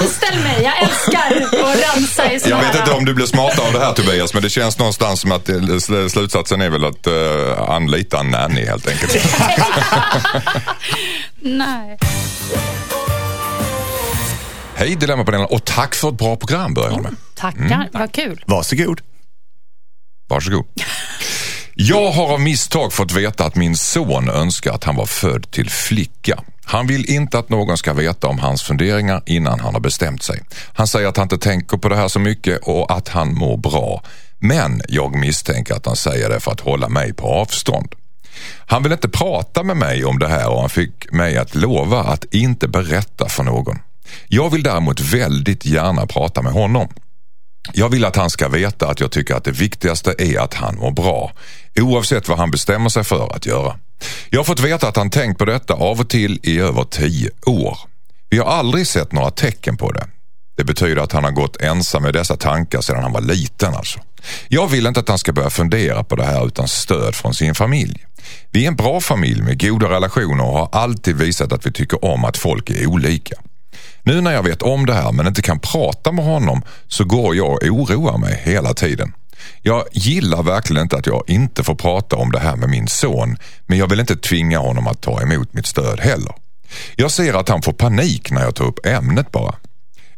Anställ 0.00 0.38
mig, 0.38 0.62
jag 0.62 0.82
älskar 0.82 1.46
att 1.68 1.76
rensa 1.96 2.30
i 2.30 2.32
Jag 2.32 2.40
såna 2.42 2.60
vet 2.60 2.74
inte 2.76 2.90
om 2.92 3.04
du 3.04 3.14
blir 3.14 3.26
smartare 3.26 3.66
av 3.66 3.72
det 3.72 3.78
här 3.78 3.92
Tobias, 3.92 4.34
men 4.34 4.42
det 4.42 4.50
känns 4.50 4.78
någonstans 4.78 5.20
som 5.20 5.32
att 5.32 5.48
eh, 5.48 5.54
sl- 5.54 6.08
slutsatsen 6.08 6.60
är 6.60 6.70
väl 6.70 6.84
att 6.84 7.06
uh, 7.06 7.70
anlita 7.70 8.20
en 8.20 8.26
nanny 8.30 8.66
helt 8.66 8.88
enkelt. 8.88 9.16
Nej. 11.40 11.98
Hej 14.76 14.96
Dilemmapanelen 14.96 15.46
och 15.50 15.64
tack 15.64 15.94
för 15.94 16.08
ett 16.08 16.14
bra 16.18 16.36
program 16.36 16.74
börjar 16.74 16.90
jag 16.90 17.02
med. 17.02 17.14
Tackar, 17.34 17.88
vad 17.92 18.12
kul. 18.12 18.44
Varsågod. 18.46 19.00
Varsågod. 20.34 20.64
Jag 21.74 22.10
har 22.10 22.32
av 22.32 22.40
misstag 22.40 22.92
fått 22.92 23.12
veta 23.12 23.44
att 23.44 23.56
min 23.56 23.76
son 23.76 24.30
önskar 24.30 24.72
att 24.72 24.84
han 24.84 24.96
var 24.96 25.06
född 25.06 25.50
till 25.50 25.70
flicka. 25.70 26.40
Han 26.64 26.86
vill 26.86 27.10
inte 27.10 27.38
att 27.38 27.48
någon 27.48 27.76
ska 27.76 27.92
veta 27.92 28.26
om 28.26 28.38
hans 28.38 28.62
funderingar 28.62 29.22
innan 29.26 29.60
han 29.60 29.74
har 29.74 29.80
bestämt 29.80 30.22
sig. 30.22 30.40
Han 30.72 30.86
säger 30.86 31.08
att 31.08 31.16
han 31.16 31.24
inte 31.24 31.38
tänker 31.38 31.76
på 31.76 31.88
det 31.88 31.96
här 31.96 32.08
så 32.08 32.18
mycket 32.18 32.58
och 32.62 32.96
att 32.96 33.08
han 33.08 33.34
mår 33.34 33.56
bra. 33.56 34.02
Men 34.38 34.82
jag 34.88 35.16
misstänker 35.16 35.74
att 35.74 35.86
han 35.86 35.96
säger 35.96 36.28
det 36.28 36.40
för 36.40 36.52
att 36.52 36.60
hålla 36.60 36.88
mig 36.88 37.12
på 37.12 37.26
avstånd. 37.26 37.94
Han 38.66 38.82
vill 38.82 38.92
inte 38.92 39.08
prata 39.08 39.62
med 39.62 39.76
mig 39.76 40.04
om 40.04 40.18
det 40.18 40.28
här 40.28 40.48
och 40.50 40.60
han 40.60 40.70
fick 40.70 41.12
mig 41.12 41.36
att 41.36 41.54
lova 41.54 42.00
att 42.00 42.24
inte 42.24 42.68
berätta 42.68 43.28
för 43.28 43.42
någon. 43.42 43.78
Jag 44.28 44.50
vill 44.50 44.62
däremot 44.62 45.00
väldigt 45.00 45.66
gärna 45.66 46.06
prata 46.06 46.42
med 46.42 46.52
honom. 46.52 46.88
Jag 47.72 47.88
vill 47.88 48.04
att 48.04 48.16
han 48.16 48.30
ska 48.30 48.48
veta 48.48 48.88
att 48.88 49.00
jag 49.00 49.10
tycker 49.10 49.34
att 49.34 49.44
det 49.44 49.50
viktigaste 49.50 50.14
är 50.18 50.38
att 50.38 50.54
han 50.54 50.76
mår 50.76 50.90
bra, 50.90 51.32
oavsett 51.80 52.28
vad 52.28 52.38
han 52.38 52.50
bestämmer 52.50 52.88
sig 52.88 53.04
för 53.04 53.36
att 53.36 53.46
göra. 53.46 53.78
Jag 54.30 54.38
har 54.38 54.44
fått 54.44 54.60
veta 54.60 54.88
att 54.88 54.96
han 54.96 55.10
tänkt 55.10 55.38
på 55.38 55.44
detta 55.44 55.74
av 55.74 56.00
och 56.00 56.08
till 56.08 56.40
i 56.42 56.58
över 56.58 56.84
tio 56.84 57.30
år. 57.46 57.78
Vi 58.30 58.38
har 58.38 58.46
aldrig 58.46 58.86
sett 58.86 59.12
några 59.12 59.30
tecken 59.30 59.76
på 59.76 59.92
det. 59.92 60.06
Det 60.56 60.64
betyder 60.64 61.02
att 61.02 61.12
han 61.12 61.24
har 61.24 61.30
gått 61.30 61.56
ensam 61.56 62.02
med 62.02 62.14
dessa 62.14 62.36
tankar 62.36 62.80
sedan 62.80 63.02
han 63.02 63.12
var 63.12 63.20
liten 63.20 63.74
alltså. 63.74 64.00
Jag 64.48 64.66
vill 64.66 64.86
inte 64.86 65.00
att 65.00 65.08
han 65.08 65.18
ska 65.18 65.32
börja 65.32 65.50
fundera 65.50 66.04
på 66.04 66.16
det 66.16 66.24
här 66.24 66.46
utan 66.46 66.68
stöd 66.68 67.14
från 67.14 67.34
sin 67.34 67.54
familj. 67.54 68.06
Vi 68.50 68.64
är 68.64 68.68
en 68.68 68.76
bra 68.76 69.00
familj 69.00 69.42
med 69.42 69.60
goda 69.60 69.90
relationer 69.90 70.44
och 70.44 70.58
har 70.58 70.68
alltid 70.72 71.16
visat 71.16 71.52
att 71.52 71.66
vi 71.66 71.72
tycker 71.72 72.04
om 72.04 72.24
att 72.24 72.36
folk 72.36 72.70
är 72.70 72.86
olika. 72.86 73.36
Nu 74.06 74.20
när 74.20 74.32
jag 74.32 74.42
vet 74.42 74.62
om 74.62 74.86
det 74.86 74.94
här 74.94 75.12
men 75.12 75.26
inte 75.26 75.42
kan 75.42 75.58
prata 75.58 76.12
med 76.12 76.24
honom 76.24 76.62
så 76.88 77.04
går 77.04 77.36
jag 77.36 77.50
och 77.50 77.62
oroar 77.62 78.18
mig 78.18 78.42
hela 78.44 78.74
tiden. 78.74 79.12
Jag 79.62 79.84
gillar 79.92 80.42
verkligen 80.42 80.82
inte 80.82 80.96
att 80.96 81.06
jag 81.06 81.22
inte 81.26 81.64
får 81.64 81.74
prata 81.74 82.16
om 82.16 82.32
det 82.32 82.38
här 82.38 82.56
med 82.56 82.68
min 82.68 82.88
son 82.88 83.36
men 83.66 83.78
jag 83.78 83.90
vill 83.90 84.00
inte 84.00 84.16
tvinga 84.16 84.58
honom 84.58 84.86
att 84.86 85.00
ta 85.00 85.22
emot 85.22 85.52
mitt 85.52 85.66
stöd 85.66 86.00
heller. 86.00 86.32
Jag 86.96 87.10
ser 87.10 87.34
att 87.34 87.48
han 87.48 87.62
får 87.62 87.72
panik 87.72 88.30
när 88.30 88.42
jag 88.42 88.54
tar 88.54 88.64
upp 88.64 88.86
ämnet 88.86 89.32
bara. 89.32 89.54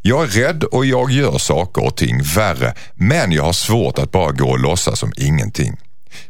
Jag 0.02 0.22
är 0.22 0.26
rädd 0.26 0.64
och 0.64 0.86
jag 0.86 1.10
gör 1.10 1.38
saker 1.38 1.84
och 1.84 1.96
ting 1.96 2.22
värre 2.22 2.74
men 2.94 3.32
jag 3.32 3.42
har 3.42 3.52
svårt 3.52 3.98
att 3.98 4.10
bara 4.10 4.32
gå 4.32 4.48
och 4.48 4.58
låtsas 4.58 4.98
som 4.98 5.12
ingenting. 5.16 5.76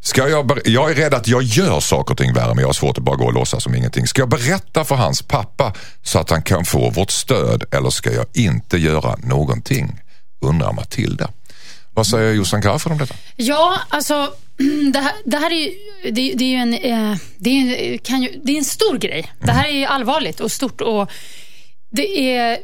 Ska 0.01 0.29
jag, 0.29 0.59
jag 0.65 0.91
är 0.91 0.95
rädd 0.95 1.15
att 1.15 1.29
jag 1.29 1.43
gör 1.43 1.81
saker 1.81 2.13
och 2.15 2.19
ting 2.19 2.33
värre 2.33 2.49
men 2.55 2.59
jag 2.59 2.69
har 2.69 2.73
svårt 2.73 2.99
att 2.99 3.05
bara 3.05 3.17
gå 3.17 3.25
och 3.25 3.33
låtsas 3.35 3.63
som 3.63 3.75
ingenting. 3.75 4.07
Ska 4.07 4.23
jag 4.23 4.29
berätta 4.29 4.85
för 4.85 4.95
hans 4.95 5.23
pappa 5.23 5.73
så 6.03 6.19
att 6.19 6.31
han 6.31 6.43
kan 6.43 6.65
få 6.65 6.91
vårt 6.91 7.11
stöd 7.11 7.65
eller 7.73 7.91
ska 7.91 8.13
jag 8.13 8.27
inte 8.35 8.77
göra 8.79 9.17
någonting? 9.17 10.01
Undrar 10.41 10.73
Matilda. 10.73 11.31
Vad 11.95 12.07
säger 12.07 12.33
Jossan 12.33 12.63
Crafoord 12.63 12.93
om 12.93 12.99
detta? 12.99 13.15
Ja, 13.37 13.79
alltså 13.89 14.33
det 14.93 14.99
här, 14.99 15.13
det 15.25 15.37
här 15.37 15.51
är 15.53 15.57
ju, 15.61 15.71
det, 16.11 16.33
det 16.35 16.45
är 16.45 16.49
ju 16.49 16.57
en, 16.57 16.75
eh, 16.75 17.17
det 17.39 17.51
är, 17.51 17.93
en- 17.93 17.99
kan 17.99 18.23
ju, 18.23 18.41
det 18.45 18.53
är 18.53 18.59
en 18.59 18.65
stor 18.65 18.99
grej. 18.99 19.33
Det 19.41 19.53
här 19.53 19.69
är 19.69 19.87
allvarligt 19.87 20.41
och 20.41 20.53
stort. 20.53 20.81
Och 20.81 21.11
det 21.91 22.37
är, 22.37 22.59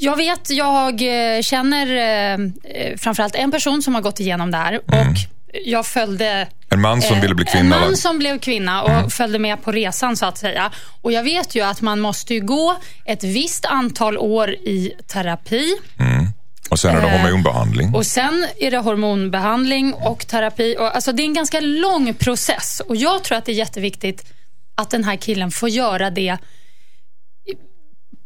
jag 0.00 0.16
vet, 0.16 0.50
jag 0.50 1.02
eh, 1.36 1.42
känner 1.42 1.86
eh, 2.34 2.38
framförallt 2.96 3.34
en 3.34 3.50
person 3.50 3.82
som 3.82 3.94
har 3.94 4.02
gått 4.02 4.20
igenom 4.20 4.50
det 4.50 4.56
här. 4.56 4.80
Och 4.86 4.92
jag 5.64 5.86
följde 5.86 6.48
En 6.70 6.80
man 6.80 7.02
som 7.02 7.16
Eh, 7.16 7.22
ville 7.22 7.34
bli 7.34 7.44
En 7.48 7.52
kvinna? 7.52 7.76
eller? 7.76 7.86
man 7.86 7.96
som 7.96 8.18
blev 8.18 8.38
kvinna 8.38 8.82
och 8.82 9.12
följde 9.12 9.38
med 9.38 9.62
på 9.62 9.72
resan 9.72 10.16
så 10.16 10.26
att 10.26 10.38
säga. 10.38 10.70
Och 11.02 11.12
jag 11.12 11.22
vet 11.22 11.54
ju 11.54 11.60
att 11.62 11.80
man 11.80 12.00
måste 12.00 12.34
ju 12.34 12.40
gå 12.40 12.76
ett 13.04 13.24
visst 13.24 13.64
antal 13.64 14.18
år 14.18 14.50
i 14.50 14.92
terapi. 15.06 15.76
Och 16.70 16.78
sen 16.78 16.96
är 16.96 17.00
det 17.00 17.08
eh, 17.08 17.20
hormonbehandling. 17.22 17.94
Och 17.94 18.06
sen 18.06 18.46
är 18.60 18.70
det 18.70 18.78
hormonbehandling 18.78 19.94
och 19.94 20.26
terapi. 20.26 20.76
Och, 20.78 20.94
alltså, 20.94 21.12
det 21.12 21.22
är 21.22 21.24
en 21.24 21.34
ganska 21.34 21.60
lång 21.60 22.14
process. 22.14 22.80
Och 22.88 22.96
jag 22.96 23.24
tror 23.24 23.38
att 23.38 23.44
det 23.44 23.52
är 23.52 23.56
jätteviktigt 23.56 24.24
att 24.74 24.90
den 24.90 25.04
här 25.04 25.16
killen 25.16 25.50
får 25.50 25.68
göra 25.68 26.10
det 26.10 26.36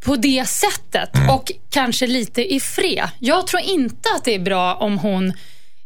på 0.05 0.17
det 0.17 0.49
sättet 0.49 1.11
och 1.31 1.53
kanske 1.71 2.07
lite 2.07 2.55
i 2.55 2.61
fred. 2.61 3.09
Jag 3.19 3.47
tror 3.47 3.63
inte 3.63 4.09
att 4.17 4.25
det 4.25 4.35
är 4.35 4.39
bra 4.39 4.75
om 4.75 4.99
hon 4.99 5.33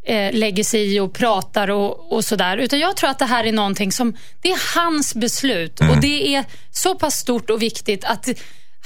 eh, 0.07 0.33
lägger 0.33 0.65
sig 0.65 0.95
i 0.95 1.01
och 1.01 1.13
pratar 1.13 1.71
och, 1.71 2.13
och 2.13 2.25
sådär. 2.25 2.57
Utan 2.57 2.79
jag 2.79 2.97
tror 2.97 3.11
att 3.11 3.19
det 3.19 3.25
här 3.25 3.45
är 3.45 3.53
någonting 3.53 3.93
som, 3.93 4.17
det 4.43 4.51
är 4.51 4.75
hans 4.75 5.15
beslut 5.15 5.81
och 5.81 6.01
det 6.01 6.35
är 6.35 6.45
så 6.71 6.95
pass 6.95 7.19
stort 7.19 7.51
och 7.51 7.63
viktigt 7.63 8.05
att 8.05 8.29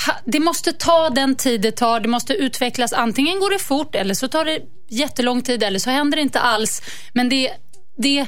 ha, 0.07 0.15
det 0.25 0.41
måste 0.41 0.73
ta 0.73 1.11
den 1.11 1.35
tid 1.35 1.61
det 1.61 1.73
tar. 1.73 2.01
Det 2.01 2.09
måste 2.09 2.35
utvecklas. 2.35 2.93
Antingen 2.93 3.41
går 3.41 3.51
det 3.51 3.59
fort 3.59 3.95
eller 3.95 4.15
så 4.15 4.29
tar 4.29 4.45
det 4.45 4.61
jättelång 4.89 5.43
tid 5.43 5.63
eller 5.63 5.79
så 5.79 5.91
händer 5.91 6.17
det 6.17 6.23
inte 6.23 6.41
alls. 6.41 6.83
Men 7.13 7.29
det, 7.29 7.53
det 7.97 8.27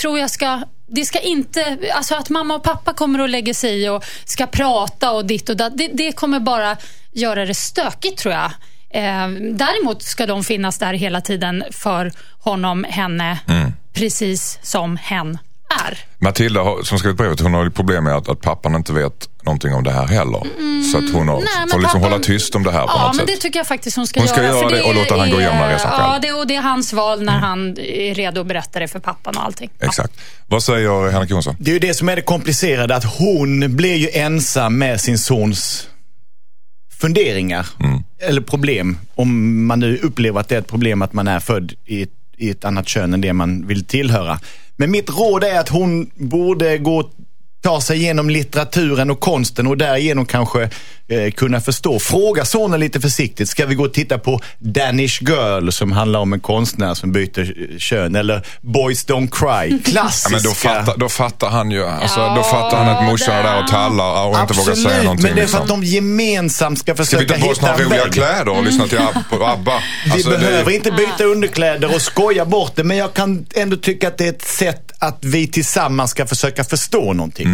tror 0.00 0.18
jag 0.18 0.30
ska 0.30 0.62
det 0.94 1.04
ska 1.04 1.18
inte, 1.18 1.78
alltså 1.94 2.14
att 2.14 2.30
mamma 2.30 2.54
och 2.54 2.62
pappa 2.62 2.94
kommer 2.94 3.18
att 3.18 3.30
lägga 3.30 3.54
sig 3.54 3.82
i 3.82 3.88
och 3.88 4.04
ska 4.24 4.46
prata 4.46 5.12
och 5.12 5.24
ditt 5.24 5.48
och 5.48 5.56
datt, 5.56 5.78
det, 5.78 5.88
det 5.88 6.12
kommer 6.12 6.40
bara 6.40 6.76
göra 7.12 7.44
det 7.44 7.54
stökigt 7.54 8.18
tror 8.18 8.34
jag. 8.34 8.50
Eh, 8.94 9.28
däremot 9.54 10.02
ska 10.02 10.26
de 10.26 10.44
finnas 10.44 10.78
där 10.78 10.94
hela 10.94 11.20
tiden 11.20 11.64
för 11.70 12.12
honom, 12.38 12.84
henne, 12.88 13.38
precis 13.92 14.58
som 14.62 14.96
hen 14.96 15.38
är. 15.86 15.98
Matilda 16.18 16.62
har- 16.62 16.82
som 16.82 16.98
skrivit 16.98 17.16
brevet, 17.16 17.40
hon 17.40 17.54
har 17.54 17.64
ju 17.64 17.70
problem 17.70 18.04
med 18.04 18.14
att, 18.16 18.28
att 18.28 18.40
pappan 18.40 18.74
inte 18.74 18.92
vet 18.92 19.28
någonting 19.42 19.74
om 19.74 19.84
det 19.84 19.90
här 19.92 20.06
heller. 20.06 20.42
så 20.92 20.98
att 20.98 21.10
hon 21.12 21.28
har, 21.28 21.36
Nej, 21.36 21.44
men 21.58 21.68
får 21.68 21.78
liksom 21.80 22.00
pappan- 22.00 22.12
hålla 22.12 22.18
tyst 22.24 22.54
om 22.54 22.62
det 22.62 22.72
här 22.72 22.80
på 22.86 22.92
Ja, 22.96 23.02
något 23.06 23.16
men 23.16 23.26
sätt. 23.26 23.26
det 23.26 23.36
tycker 23.42 23.58
jag 23.58 23.66
faktiskt 23.66 23.96
hon 23.96 24.06
ska 24.06 24.20
Hon 24.20 24.28
ska 24.28 24.42
göra. 24.42 24.56
göra 24.56 24.68
det 24.68 24.82
och 24.82 24.94
låta 24.94 25.16
han 25.18 25.30
gå 25.30 25.40
igenom 25.40 25.68
resan 25.68 25.90
Ja, 25.98 26.10
själv. 26.10 26.22
det, 26.22 26.32
och 26.32 26.46
det 26.46 26.56
är 26.56 26.62
hans 26.62 26.92
val 26.92 27.22
när 27.22 27.38
han 27.38 27.78
är 27.78 28.14
redo 28.14 28.40
att 28.40 28.46
berätta 28.46 28.78
det 28.78 28.88
för 28.88 28.98
pappan 28.98 29.36
och 29.36 29.44
allting. 29.44 29.70
Exakt. 29.80 30.12
Vad 30.46 30.62
säger 30.62 31.10
Henrik 31.10 31.30
Jonsson? 31.30 31.56
Det 31.58 31.70
är 31.70 31.72
ju 31.72 31.78
det 31.78 31.94
som 31.94 32.08
är 32.08 32.16
det 32.16 32.22
komplicerade, 32.22 32.96
att 32.96 33.04
hon 33.18 33.76
blir 33.76 33.96
ju 33.96 34.08
ensam 34.12 34.78
med 34.78 35.00
sin 35.00 35.18
sons 35.18 35.88
funderingar. 37.02 37.66
Eller 38.28 38.40
problem. 38.40 38.98
Om 39.14 39.66
man 39.66 39.80
nu 39.80 39.98
upplever 39.98 40.40
att 40.40 40.48
det 40.48 40.54
är 40.54 40.58
ett 40.58 40.68
problem 40.68 41.02
att 41.02 41.12
man 41.12 41.28
är 41.28 41.40
född 41.40 41.72
i 41.84 42.02
ett, 42.02 42.10
i 42.36 42.50
ett 42.50 42.64
annat 42.64 42.88
kön 42.88 43.14
än 43.14 43.20
det 43.20 43.32
man 43.32 43.66
vill 43.66 43.84
tillhöra. 43.84 44.38
Men 44.76 44.90
mitt 44.90 45.10
råd 45.10 45.44
är 45.44 45.60
att 45.60 45.68
hon 45.68 46.10
borde 46.14 46.78
gå 46.78 47.10
ta 47.62 47.80
sig 47.80 47.96
igenom 47.98 48.30
litteraturen 48.30 49.10
och 49.10 49.20
konsten 49.20 49.66
och 49.66 49.76
därigenom 49.76 50.26
kanske 50.26 50.70
kunna 51.36 51.60
förstå. 51.60 51.98
Fråga 51.98 52.44
sonen 52.44 52.80
lite 52.80 53.00
försiktigt. 53.00 53.48
Ska 53.48 53.66
vi 53.66 53.74
gå 53.74 53.84
och 53.84 53.92
titta 53.92 54.18
på 54.18 54.40
Danish 54.58 55.22
Girl 55.22 55.70
som 55.70 55.92
handlar 55.92 56.20
om 56.20 56.32
en 56.32 56.40
konstnär 56.40 56.94
som 56.94 57.12
byter 57.12 57.40
eh, 57.72 57.78
kön? 57.78 58.14
Eller 58.16 58.46
Boys 58.60 59.06
Don't 59.06 59.28
Cry? 59.30 59.78
Ja, 59.84 59.90
Klassiska. 59.90 60.30
men 60.30 60.42
då, 60.42 60.50
fattar, 60.50 60.96
då 60.96 61.08
fattar 61.08 61.48
han 61.50 61.70
ju. 61.70 61.84
Alltså, 61.86 62.20
Ja, 62.20 62.34
då 62.36 62.42
fattar 62.42 62.84
han 62.84 62.88
att 62.96 63.04
morsan 63.04 63.34
är 63.34 63.42
där 63.42 63.62
och 63.62 63.68
tallar 63.68 64.26
och 64.26 64.40
inte 64.40 64.54
vågar 64.54 64.74
säga 64.74 65.02
någonting. 65.02 65.26
men 65.26 65.36
det 65.36 65.42
är 65.42 65.46
för 65.46 65.58
liksom. 65.58 65.60
att 65.62 65.68
de 65.68 65.84
gemensamt 65.84 66.78
ska 66.78 66.92
Ska 66.94 67.02
vi 67.02 67.06
försöka 67.06 67.34
ta 67.34 67.40
på 67.40 67.48
oss 67.50 67.58
hitta 67.58 67.66
några 67.66 67.82
en 67.82 67.88
roliga 67.88 68.02
väg. 68.04 68.12
kläder 68.12 68.48
och 68.48 68.64
lyssna 68.64 68.86
till 68.86 68.98
Ab- 68.98 69.42
Abba? 69.52 69.72
Vi 70.06 70.12
Alltså, 70.12 70.30
det- 70.30 70.38
behöver 70.38 70.70
inte 70.70 70.90
byta 70.90 71.24
underkläder 71.24 71.94
och 71.94 72.02
skoja 72.02 72.44
bort 72.44 72.72
det, 72.74 72.84
men 72.84 72.96
jag 72.96 73.14
kan 73.14 73.46
ändå 73.54 73.76
tycka 73.76 74.08
att 74.08 74.18
det 74.18 74.24
är 74.24 74.28
ett 74.30 74.42
sätt 74.42 74.92
att 74.98 75.18
vi 75.20 75.46
tillsammans 75.46 76.10
ska 76.10 76.26
försöka 76.26 76.64
förstå 76.64 77.12
någonting. 77.12 77.48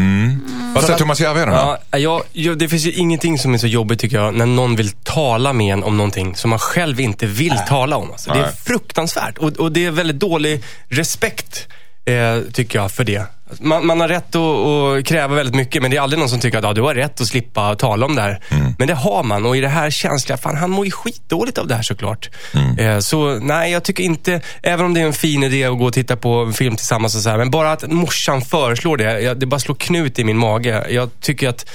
Vad 0.75 0.85
säger 0.85 0.99
Thomas 0.99 1.21
Järvheden? 1.21 1.55
Ja, 1.55 1.79
jag, 1.99 2.23
jag, 2.33 2.59
det 2.59 2.69
finns 2.69 2.85
ju 2.85 2.93
ingenting 2.93 3.39
som 3.39 3.48
är 3.55 3.59
så 3.59 3.67
jobbigt 3.67 4.01
tycker 4.01 4.17
jag, 4.17 4.35
när 4.35 4.47
någon 4.47 4.77
vill 4.77 4.91
tala 4.91 5.53
med 5.53 5.73
en 5.73 5.83
om 5.83 5.97
någonting 5.97 6.37
som 6.37 6.51
man 6.51 6.59
själv 6.59 7.01
inte 7.01 7.27
vill 7.27 7.59
tala 7.69 7.97
om. 7.97 8.11
Alltså, 8.11 8.31
det 8.33 8.39
är 8.39 8.43
Nej. 8.43 8.53
fruktansvärt. 8.65 9.39
Och, 9.39 9.53
och 9.53 9.73
det 9.73 9.87
är 9.87 9.91
väldigt 9.91 10.19
dålig 10.19 10.63
respekt, 10.89 11.69
eh, 12.05 12.53
tycker 12.53 12.79
jag, 12.79 12.93
för 12.93 13.05
det. 13.05 13.27
Man, 13.61 13.87
man 13.87 14.01
har 14.01 14.09
rätt 14.09 14.35
att, 14.35 15.05
kräva 15.05 15.35
väldigt 15.35 15.55
mycket, 15.55 15.83
men 15.83 15.91
det 15.91 15.97
är 15.97 16.01
aldrig 16.01 16.21
någon 16.21 16.29
som 16.29 16.41
tycker 16.41 16.59
att 16.59 16.65
ja, 16.65 16.73
du 16.73 16.83
har 16.83 16.95
rätt 16.95 17.21
att 17.21 17.27
slippa 17.27 17.75
tala 17.75 18.07
om 18.07 18.15
det 18.15 18.23
här. 18.23 18.41
Men 18.79 18.89
det 18.89 18.95
har 18.95 19.23
man. 19.23 19.47
Och 19.47 19.57
i 19.57 19.61
det 19.61 19.69
här 19.69 19.91
känsliga, 19.91 20.37
fan 20.37 20.57
han 20.57 20.71
mår 20.71 20.85
ju 20.85 20.91
skitdåligt 20.91 21.59
av 21.59 21.67
det 21.67 21.75
här 21.75 21.83
såklart. 21.83 22.31
Eh, 22.79 22.99
så 22.99 23.39
nej, 23.39 23.73
jag 23.73 23.83
tycker 23.83 24.05
inte, 24.05 24.41
även 24.63 24.87
om 24.87 24.95
det 24.95 25.01
är 25.01 25.07
en 25.07 25.13
fin 25.13 25.43
idé 25.43 25.65
att 25.65 25.79
gå 25.79 25.85
och 25.85 25.93
titta 25.93 26.17
på 26.17 26.35
en 26.35 26.53
film 26.53 26.77
tillsammans 26.77 27.17
och 27.17 27.23
så 27.23 27.31
här, 27.31 27.39
men 27.39 27.51
bara 27.51 27.73
att 27.73 27.91
morsan 27.91 28.43
föreslår 28.43 28.97
det, 28.97 29.21
jag, 29.21 29.41
det 29.41 29.47
bara 29.47 29.61
slår 29.61 29.75
knut 29.75 30.19
i 30.19 30.25
min 30.25 30.39
mage. 30.39 30.87
Jag 30.91 31.11
tycker 31.21 31.49
att 31.49 31.71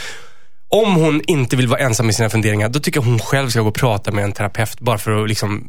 om 0.74 0.96
hon 0.96 1.22
inte 1.28 1.56
vill 1.56 1.68
vara 1.68 1.80
ensam 1.80 2.06
med 2.06 2.16
sina 2.16 2.30
funderingar, 2.30 2.70
då 2.70 2.80
tycker 2.80 3.00
jag 3.00 3.06
hon 3.06 3.20
själv 3.20 3.50
ska 3.50 3.62
gå 3.62 3.68
och 3.68 3.76
prata 3.76 4.12
med 4.12 4.24
en 4.24 4.32
terapeut. 4.32 4.80
Bara 4.80 4.98
för 4.98 5.24
att 5.24 5.30
liksom 5.30 5.68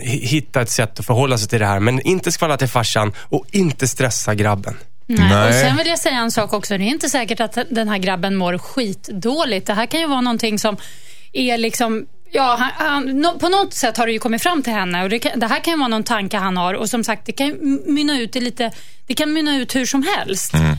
hitta 0.00 0.60
ett 0.60 0.70
sätt 0.70 1.00
att 1.00 1.06
förhålla 1.06 1.38
sig 1.38 1.48
till 1.48 1.58
det 1.58 1.66
här. 1.66 1.80
Men 1.80 2.00
inte 2.00 2.32
skvallra 2.32 2.56
till 2.56 2.68
farsan 2.68 3.12
och 3.18 3.46
inte 3.50 3.88
stressa 3.88 4.34
grabben. 4.34 4.76
Nej. 5.06 5.28
Nej. 5.30 5.48
Och 5.48 5.54
sen 5.54 5.76
vill 5.76 5.86
jag 5.86 5.98
säga 5.98 6.16
en 6.16 6.30
sak 6.30 6.52
också. 6.52 6.78
Det 6.78 6.84
är 6.84 6.86
inte 6.86 7.08
säkert 7.08 7.40
att 7.40 7.58
den 7.70 7.88
här 7.88 7.98
grabben 7.98 8.36
mår 8.36 8.58
skitdåligt. 8.58 9.66
Det 9.66 9.74
här 9.74 9.86
kan 9.86 10.00
ju 10.00 10.06
vara 10.06 10.20
någonting 10.20 10.58
som 10.58 10.76
är 11.32 11.58
liksom 11.58 12.06
Ja, 12.30 12.56
han, 12.58 12.70
han, 12.86 13.20
no, 13.20 13.38
på 13.38 13.48
något 13.48 13.74
sätt 13.74 13.96
har 13.96 14.06
det 14.06 14.12
ju 14.12 14.18
kommit 14.18 14.42
fram 14.42 14.62
till 14.62 14.72
henne 14.72 15.02
och 15.02 15.08
det, 15.10 15.18
kan, 15.18 15.40
det 15.40 15.46
här 15.46 15.60
kan 15.60 15.72
ju 15.72 15.78
vara 15.78 15.88
någon 15.88 16.04
tanke 16.04 16.36
han 16.36 16.56
har 16.56 16.74
och 16.74 16.90
som 16.90 17.04
sagt 17.04 17.26
det 17.26 17.32
kan 17.32 17.80
mynna 17.86 18.18
ut 18.18 18.36
i 18.36 18.40
lite, 18.40 18.72
det 19.06 19.14
kan 19.14 19.32
mynna 19.32 19.56
ut 19.56 19.74
hur 19.76 19.86
som 19.86 20.06
helst. 20.16 20.54
Eh, 20.54 20.72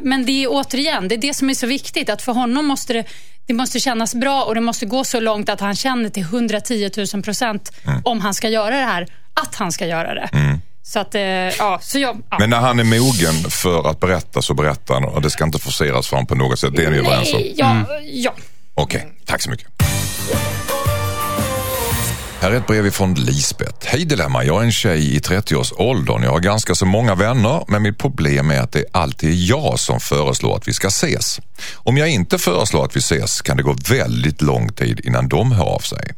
men 0.00 0.26
det 0.26 0.44
är 0.44 0.48
återigen, 0.50 1.08
det 1.08 1.14
är 1.14 1.18
det 1.18 1.34
som 1.34 1.50
är 1.50 1.54
så 1.54 1.66
viktigt 1.66 2.10
att 2.10 2.22
för 2.22 2.32
honom 2.32 2.66
måste 2.66 2.92
det, 2.92 3.04
det 3.46 3.54
måste 3.54 3.80
kännas 3.80 4.14
bra 4.14 4.42
och 4.44 4.54
det 4.54 4.60
måste 4.60 4.86
gå 4.86 5.04
så 5.04 5.20
långt 5.20 5.48
att 5.48 5.60
han 5.60 5.76
känner 5.76 6.08
till 6.08 6.22
110 6.22 6.90
000 7.14 7.22
procent 7.22 7.72
om 8.04 8.20
han 8.20 8.34
ska 8.34 8.48
göra 8.48 8.76
det 8.76 8.84
här, 8.84 9.06
att 9.42 9.54
han 9.54 9.72
ska 9.72 9.86
göra 9.86 10.14
det. 10.14 10.28
Så 10.82 10.98
att, 10.98 11.14
eh, 11.14 11.22
ja, 11.22 11.78
så 11.82 11.98
jag, 11.98 12.22
ja. 12.30 12.38
Men 12.38 12.50
när 12.50 12.60
han 12.60 12.78
är 12.80 12.84
mogen 12.84 13.50
för 13.50 13.90
att 13.90 14.00
berätta 14.00 14.42
så 14.42 14.54
berättar 14.54 14.94
han 14.94 15.04
och 15.04 15.22
det 15.22 15.30
ska 15.30 15.44
inte 15.44 15.58
forceras 15.58 16.08
fram 16.08 16.26
på 16.26 16.34
något 16.34 16.58
sätt. 16.58 16.76
Det 16.76 16.84
är 16.84 16.90
ni 16.90 16.98
överens 16.98 17.34
om? 17.34 17.42
Ja, 17.56 17.84
ja. 18.02 18.34
Okej, 18.74 19.12
tack 19.26 19.42
så 19.42 19.50
mycket. 19.50 19.66
Här 22.40 22.50
är 22.50 22.56
ett 22.56 22.66
brev 22.66 22.86
ifrån 22.86 23.14
Lisbeth. 23.14 23.86
Hej 23.86 24.04
Dilemma, 24.04 24.44
jag 24.44 24.60
är 24.60 24.64
en 24.64 24.72
tjej 24.72 25.16
i 25.16 25.18
30-årsåldern. 25.18 26.22
Jag 26.22 26.30
har 26.30 26.40
ganska 26.40 26.74
så 26.74 26.86
många 26.86 27.14
vänner, 27.14 27.64
men 27.68 27.82
mitt 27.82 27.98
problem 27.98 28.50
är 28.50 28.60
att 28.60 28.72
det 28.72 28.84
alltid 28.92 29.30
är 29.30 29.50
jag 29.50 29.78
som 29.78 30.00
föreslår 30.00 30.56
att 30.56 30.68
vi 30.68 30.72
ska 30.72 30.88
ses. 30.88 31.40
Om 31.74 31.96
jag 31.96 32.08
inte 32.08 32.38
föreslår 32.38 32.84
att 32.84 32.96
vi 32.96 32.98
ses 32.98 33.42
kan 33.42 33.56
det 33.56 33.62
gå 33.62 33.76
väldigt 33.88 34.42
lång 34.42 34.72
tid 34.72 35.00
innan 35.04 35.28
de 35.28 35.52
hör 35.52 35.64
av 35.64 35.78
sig. 35.78 36.12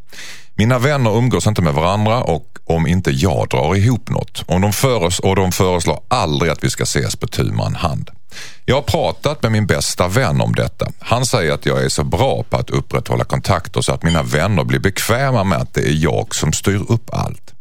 Mina 0.55 0.79
vänner 0.79 1.17
umgås 1.17 1.47
inte 1.47 1.63
med 1.63 1.75
varandra 1.75 2.23
och 2.23 2.59
om 2.65 2.87
inte 2.87 3.11
jag 3.11 3.49
drar 3.49 3.77
ihop 3.77 4.11
något. 4.11 4.45
Om 4.47 4.61
de 4.61 4.73
föres 4.73 5.19
och 5.19 5.37
de 5.37 5.53
föreslår 5.53 6.01
aldrig 6.09 6.53
att 6.53 6.65
vi 6.65 6.71
ska 6.71 6.83
ses 6.83 7.17
på 7.17 7.27
tu 7.27 7.53
man 7.53 7.75
hand. 7.75 8.11
Jag 8.65 8.75
har 8.75 8.83
pratat 8.83 9.43
med 9.43 9.53
min 9.53 9.67
bästa 9.67 10.09
vän 10.09 10.41
om 10.41 10.55
detta. 10.55 10.87
Han 10.99 11.27
säger 11.27 11.53
att 11.53 11.67
jag 11.67 11.85
är 11.85 11.89
så 11.89 12.05
bra 12.05 12.43
på 12.43 12.57
att 12.57 12.71
upprätthålla 12.71 13.25
kontakter 13.25 13.81
så 13.81 13.93
att 13.93 14.03
mina 14.03 14.23
vänner 14.23 14.65
blir 14.65 14.79
bekväma 14.79 15.45
med 15.45 15.59
att 15.59 15.75
det 15.75 15.81
är 15.81 16.05
jag 16.05 16.35
som 16.35 16.53
styr 16.53 16.85
upp 16.89 17.15
allt. 17.15 17.52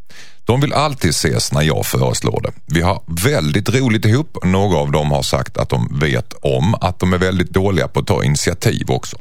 De 0.46 0.62
vill 0.62 0.74
alltid 0.74 1.10
ses 1.10 1.52
när 1.52 1.62
jag 1.62 1.86
föreslår 1.86 2.42
det. 2.42 2.52
Vi 2.66 2.82
har 2.82 3.02
väldigt 3.26 3.70
roligt 3.70 4.06
ihop. 4.06 4.38
Några 4.44 4.78
av 4.78 4.92
dem 4.92 5.12
har 5.12 5.24
sagt 5.24 5.58
att 5.58 5.70
de 5.70 6.00
vet 6.00 6.34
om 6.42 6.76
att 6.76 7.00
de 7.00 7.14
är 7.14 7.18
väldigt 7.18 7.50
dåliga 7.50 7.88
på 7.88 8.00
att 8.00 8.08
ta 8.08 8.24
initiativ 8.24 8.92
också. 8.92 9.18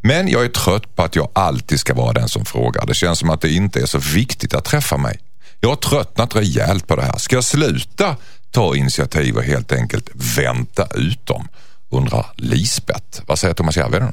Men 0.00 0.28
jag 0.28 0.44
är 0.44 0.48
trött 0.48 0.96
på 0.96 1.02
att 1.02 1.16
jag 1.16 1.28
alltid 1.32 1.80
ska 1.80 1.94
vara 1.94 2.12
den 2.12 2.28
som 2.28 2.44
frågar. 2.44 2.86
Det 2.86 2.94
känns 2.94 3.18
som 3.18 3.30
att 3.30 3.40
det 3.40 3.52
inte 3.52 3.80
är 3.80 3.86
så 3.86 3.98
viktigt 3.98 4.54
att 4.54 4.64
träffa 4.64 4.96
mig. 4.96 5.18
Jag 5.60 5.68
har 5.68 5.76
tröttnat 5.76 6.36
rejält 6.36 6.86
på 6.86 6.96
det 6.96 7.02
här. 7.02 7.18
Ska 7.18 7.36
jag 7.36 7.44
sluta 7.44 8.16
ta 8.50 8.76
initiativ 8.76 9.36
och 9.36 9.42
helt 9.42 9.72
enkelt 9.72 10.10
vänta 10.14 10.86
ut 10.94 11.26
dem? 11.26 11.48
Undrar 11.90 12.26
Lisbeth. 12.36 13.22
Vad 13.26 13.38
säger 13.38 13.54
Thomas 13.54 13.76
Järvheden? 13.76 14.12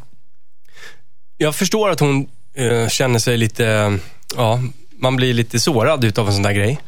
Jag 1.37 1.55
förstår 1.55 1.89
att 1.89 1.99
hon 1.99 2.27
eh, 2.55 2.87
känner 2.87 3.19
sig 3.19 3.37
lite, 3.37 3.99
ja, 4.35 4.59
man 4.99 5.15
blir 5.15 5.33
lite 5.33 5.59
sårad 5.59 6.03
utav 6.03 6.27
en 6.27 6.33
sån 6.33 6.43
där 6.43 6.51
grej. 6.51 6.79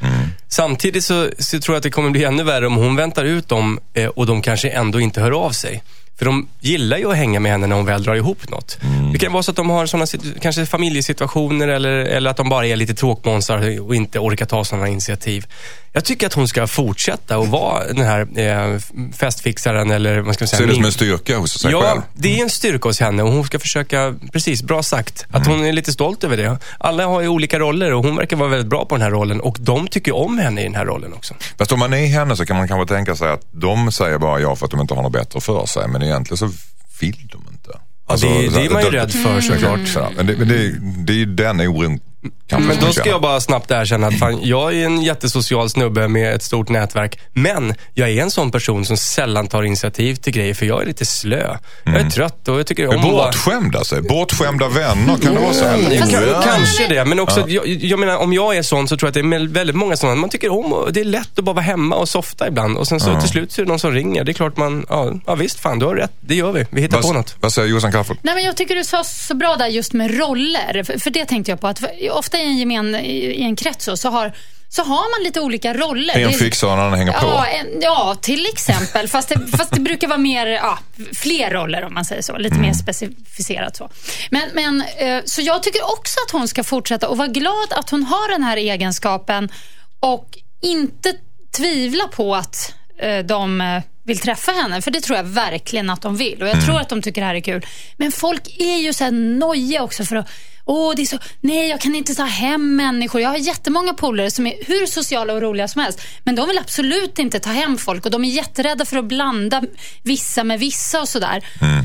Samtidigt 0.47 1.03
så, 1.03 1.29
så 1.39 1.59
tror 1.59 1.73
jag 1.73 1.77
att 1.77 1.83
det 1.83 1.89
kommer 1.89 2.09
bli 2.09 2.23
ännu 2.23 2.43
värre 2.43 2.67
om 2.67 2.75
hon 2.75 2.95
väntar 2.95 3.25
ut 3.25 3.47
dem 3.47 3.79
eh, 3.93 4.07
och 4.07 4.25
de 4.25 4.41
kanske 4.41 4.69
ändå 4.69 4.99
inte 4.99 5.21
hör 5.21 5.31
av 5.31 5.51
sig. 5.51 5.83
För 6.19 6.25
de 6.25 6.47
gillar 6.59 6.97
ju 6.97 7.11
att 7.11 7.17
hänga 7.17 7.39
med 7.39 7.51
henne 7.51 7.67
när 7.67 7.75
hon 7.75 7.85
väl 7.85 8.03
drar 8.03 8.15
ihop 8.15 8.49
något. 8.49 8.77
Det 9.13 9.19
kan 9.19 9.31
vara 9.33 9.43
så 9.43 9.51
att 9.51 9.57
de 9.57 9.69
har 9.69 9.85
såna, 9.85 10.05
kanske 10.41 10.65
familjesituationer 10.65 11.67
eller, 11.67 11.89
eller 11.91 12.29
att 12.29 12.37
de 12.37 12.49
bara 12.49 12.67
är 12.67 12.75
lite 12.75 12.93
tråkmånsar 12.93 13.79
och 13.81 13.95
inte 13.95 14.19
orkar 14.19 14.45
ta 14.45 14.63
sådana 14.65 14.87
initiativ. 14.87 15.45
Jag 15.93 16.05
tycker 16.05 16.27
att 16.27 16.33
hon 16.33 16.47
ska 16.47 16.67
fortsätta 16.67 17.37
och 17.37 17.47
vara 17.47 17.87
den 17.87 18.05
här 18.05 18.39
eh, 18.39 18.79
festfixaren 19.17 19.91
eller 19.91 20.19
vad 20.19 20.33
ska 20.35 20.43
man 20.43 20.47
säga, 20.47 20.57
Ser 20.59 20.67
det 20.67 20.73
som 20.73 20.85
en 20.85 20.91
styrka 20.91 21.37
hos 21.37 21.59
sig 21.59 21.71
Ja, 21.71 21.81
själv? 21.81 22.01
det 22.13 22.39
är 22.39 22.43
en 22.43 22.49
styrka 22.49 22.89
hos 22.89 22.99
henne 22.99 23.23
och 23.23 23.31
hon 23.31 23.45
ska 23.45 23.59
försöka, 23.59 24.15
precis, 24.33 24.63
bra 24.63 24.83
sagt, 24.83 25.25
att 25.31 25.45
Mm. 25.47 25.57
hon 25.59 25.67
är 25.67 25.73
lite 25.73 25.91
stolt 25.93 26.23
över 26.23 26.37
det. 26.37 26.57
Alla 26.77 27.05
har 27.05 27.21
ju 27.21 27.27
olika 27.27 27.59
roller 27.59 27.93
och 27.93 28.03
hon 28.03 28.15
verkar 28.15 28.37
vara 28.37 28.49
väldigt 28.49 28.67
bra 28.69 28.85
på 28.85 28.95
den 28.95 29.01
här 29.01 29.11
rollen 29.11 29.41
och 29.41 29.57
de 29.59 29.87
tycker 29.87 30.15
om 30.15 30.37
henne 30.39 30.61
i 30.61 30.63
den 30.63 30.75
här 30.75 30.85
rollen 30.85 31.13
också. 31.13 31.33
Fast 31.57 31.71
om 31.71 31.79
man 31.79 31.93
är 31.93 32.07
henne 32.07 32.35
så 32.35 32.45
kan 32.45 32.57
man 32.57 32.67
kanske 32.67 32.95
tänka 32.95 33.15
sig 33.15 33.31
att 33.31 33.41
de 33.51 33.91
säger 33.91 34.17
bara 34.17 34.39
ja 34.39 34.55
för 34.55 34.65
att 34.65 34.71
de 34.71 34.81
inte 34.81 34.93
har 34.93 35.03
något 35.03 35.11
bättre 35.13 35.41
för 35.41 35.65
sig. 35.65 35.87
Men 35.87 36.01
egentligen 36.09 36.37
så 36.37 36.51
vill 36.99 37.29
de 37.31 37.47
inte. 37.51 37.79
Alltså, 38.05 38.27
det, 38.27 38.49
det 38.49 38.65
är 38.65 38.69
man 38.69 38.83
ju 38.83 38.89
rädd 38.91 39.11
för 39.11 39.41
såklart. 39.41 39.87
Så, 39.87 40.07
men 40.15 40.25
det, 40.25 40.37
men 40.37 40.47
det, 40.47 40.79
det 41.05 41.13
är 41.13 41.17
ju 41.17 41.25
den 41.25 41.61
oron 41.61 41.99
kanske 42.47 42.67
Men 42.67 42.85
då 42.85 42.93
ska 42.93 43.09
jag 43.09 43.21
bara 43.21 43.39
snabbt 43.41 43.71
erkänna 43.71 44.07
att 44.07 44.19
fan, 44.19 44.39
jag 44.43 44.73
är 44.75 44.85
en 44.85 45.01
jättesocial 45.01 45.69
snubbe 45.69 46.07
med 46.07 46.33
ett 46.35 46.43
stort 46.43 46.69
nätverk. 46.69 47.19
Men 47.33 47.73
jag 47.93 48.09
är 48.09 48.21
en 48.21 48.31
sån 48.31 48.51
person 48.51 48.85
som 48.85 48.97
sällan 48.97 49.47
tar 49.47 49.63
initiativ 49.63 50.15
till 50.15 50.33
grejer 50.33 50.53
för 50.53 50.65
jag 50.65 50.81
är 50.81 50.85
lite 50.85 51.05
slö. 51.05 51.57
Jag 51.83 51.95
är 51.95 52.09
trött 52.09 52.47
och 52.47 52.59
jag 52.59 52.67
tycker 52.67 52.87
om 52.87 52.95
att. 52.95 53.01
Bortskämd 53.01 53.75
alltså? 53.75 54.01
Bortskämda 54.01 54.67
vänner, 54.67 55.17
kan 55.17 55.33
det 55.35 55.39
vara 55.41 55.53
så? 55.53 55.63
Ja, 55.65 55.99
Fast- 55.99 56.11
K- 56.15 56.41
Kanske 56.43 56.87
det, 56.87 57.05
men 57.05 57.19
också, 57.19 57.45
jag, 57.49 57.67
jag 57.67 57.99
menar 57.99 58.17
om 58.17 58.33
jag 58.33 58.57
är 58.57 58.61
sån 58.61 58.87
så 58.87 58.97
tror 58.97 59.07
jag 59.07 59.09
att 59.09 59.29
det 59.31 59.35
är 59.37 59.47
väldigt 59.53 59.75
många 59.75 59.97
sådana. 59.97 60.15
Man 60.21 60.29
tycker 60.29 60.51
om 60.51 60.73
och 60.73 60.93
det 60.93 60.99
är 60.99 61.05
lätt 61.05 61.39
att 61.39 61.45
bara 61.45 61.53
vara 61.55 61.65
hemma 61.65 61.95
och 61.95 62.09
softa 62.09 62.47
ibland. 62.47 62.77
Och 62.77 62.87
sen 62.87 62.99
så 62.99 63.19
till 63.19 63.29
slut 63.29 63.51
så 63.51 63.61
är 63.61 63.65
det 63.65 63.69
någon 63.69 63.79
som 63.79 63.91
ringer. 63.91 64.23
Det 64.23 64.31
är 64.31 64.33
klart 64.33 64.57
man, 64.57 64.85
ja, 64.89 65.13
ja 65.25 65.35
visst 65.35 65.59
fan 65.59 65.79
du 65.79 65.85
har 65.85 65.95
rätt. 65.95 66.11
Det 66.21 66.35
gör 66.35 66.51
vi. 66.51 66.65
Vi 66.69 66.81
hittar 66.81 67.01
på 67.01 67.07
Vad, 67.07 67.15
något. 67.15 67.35
vad 67.39 67.53
säger 67.53 67.67
Jossan 67.67 67.91
Crafoord? 67.91 68.17
Nej, 68.21 68.35
men 68.35 68.43
jag 68.43 68.57
tycker 68.57 68.75
du 68.75 68.83
sa 68.83 69.03
så 69.03 69.35
bra 69.35 69.55
där 69.55 69.67
just 69.67 69.93
med 69.93 70.17
roller. 70.19 70.83
För, 70.83 70.99
för 70.99 71.09
det 71.09 71.25
tänkte 71.25 71.51
jag 71.51 71.61
på. 71.61 71.67
att 71.67 71.79
för, 71.79 71.89
Ofta 72.11 72.37
i 72.39 72.43
en, 72.43 72.57
gemen, 72.57 72.95
i, 72.95 73.41
en 73.41 73.55
krets 73.55 73.85
så, 73.85 73.97
så, 73.97 74.09
har, 74.09 74.33
så 74.69 74.83
har 74.83 75.17
man 75.17 75.23
lite 75.25 75.39
olika 75.41 75.73
roller. 75.73 76.17
En 76.19 76.33
fixar 76.33 76.67
och 76.67 76.73
en 76.73 76.79
annan 76.79 76.99
hänger 76.99 77.11
på. 77.13 77.25
Ja, 77.25 77.45
en, 77.47 77.67
ja, 77.81 78.15
till 78.21 78.45
exempel. 78.45 79.07
Fast 79.07 79.29
det, 79.29 79.57
fast 79.57 79.73
det 79.73 79.79
brukar 79.79 80.07
vara 80.07 80.17
mer, 80.17 80.47
ja, 80.47 80.79
fler 81.13 81.49
roller 81.51 81.83
om 81.83 81.93
man 81.93 82.05
säger 82.05 82.21
så. 82.21 82.37
Lite 82.37 82.55
Mm. 82.55 82.67
mer 82.67 82.73
specificerat 82.73 83.75
så. 83.77 83.89
Men, 84.29 84.41
men, 84.53 84.83
eh, 84.97 85.21
så 85.25 85.41
jag 85.41 85.63
tycker 85.63 85.83
också 85.91 86.19
att 86.27 86.31
hon 86.31 86.47
ska 86.47 86.63
fortsätta 86.63 87.07
och 87.09 87.17
vara 87.17 87.27
glad 87.27 87.73
att 87.73 87.89
hon 87.89 88.03
har 88.03 88.31
den 88.31 88.43
här 88.43 88.57
egenskapen 88.57 89.49
och 89.99 90.37
inte 90.61 91.13
tvivla 91.57 92.07
på 92.07 92.35
att 92.35 92.73
eh, 92.99 93.19
de 93.19 93.61
eh, 93.61 93.81
vill 94.03 94.19
träffa 94.19 94.51
henne. 94.51 94.81
För 94.81 94.91
det 94.91 95.01
tror 95.01 95.17
jag 95.17 95.23
verkligen 95.23 95.89
att 95.89 96.01
de 96.01 96.17
vill. 96.17 96.41
Och 96.41 96.47
jag 96.49 96.65
tror 96.65 96.79
att 96.79 96.89
de 96.89 97.01
tycker 97.01 97.21
det 97.21 97.27
här 97.27 97.35
är 97.35 97.39
kul. 97.41 97.65
Men 97.97 98.11
folk 98.11 98.41
är 98.59 98.77
ju 98.77 98.93
så 98.93 99.03
här 99.03 99.11
nojiga 99.11 99.83
också 99.83 100.05
för 100.05 100.15
att 100.15 100.29
Åh, 100.71 100.93
det 100.95 101.01
är 101.01 101.05
så, 101.05 101.19
nej, 101.41 101.69
jag 101.69 101.81
kan 101.81 101.95
inte 101.95 102.15
ta 102.15 102.23
hem 102.23 102.75
människor. 102.75 103.21
Jag 103.21 103.29
har 103.29 103.37
jättemånga 103.37 103.93
polare 103.93 104.31
som 104.31 104.47
är 104.47 104.53
hur 104.67 104.85
sociala 104.85 105.33
och 105.33 105.41
roliga 105.41 105.67
som 105.67 105.81
helst. 105.81 106.01
Men 106.23 106.35
de 106.35 106.47
vill 106.47 106.57
absolut 106.57 107.19
inte 107.19 107.39
ta 107.39 107.49
hem 107.49 107.77
folk 107.77 108.05
och 108.05 108.11
de 108.11 108.25
är 108.25 108.29
jätterädda 108.29 108.85
för 108.85 108.97
att 108.97 109.05
blanda 109.05 109.63
vissa 110.03 110.43
med 110.43 110.59
vissa 110.59 111.01
och 111.01 111.09
sådär. 111.09 111.43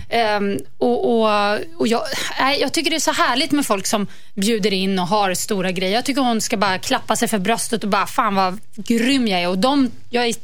Ehm, 0.09 0.59
och, 0.79 1.11
och, 1.11 1.59
och 1.77 1.88
jag, 1.88 2.03
nej, 2.40 2.61
jag 2.61 2.73
tycker 2.73 2.90
det 2.90 2.97
är 2.97 3.01
så 3.01 3.12
härligt 3.12 3.53
med 3.53 3.66
folk 3.66 3.87
som 3.87 4.07
bjuder 4.35 4.73
in 4.73 4.99
och 4.99 5.07
har 5.09 5.35
stora 5.35 5.70
grejer. 5.73 5.94
Jag 5.94 6.05
tycker 6.05 6.20
hon 6.23 6.40
ska 6.40 6.57
bara 6.57 6.79
klappa 6.79 7.16
sig 7.16 7.29
för 7.29 7.38
bröstet 7.38 7.85
och 7.85 7.90
bara, 7.90 8.07
fan 8.07 8.35
vad 8.35 8.61
grym 8.77 9.29
jag 9.29 9.40
är. 9.42 9.49
Och 9.49 9.59
de, 9.59 9.90
jag 10.11 10.27
är 10.27 10.35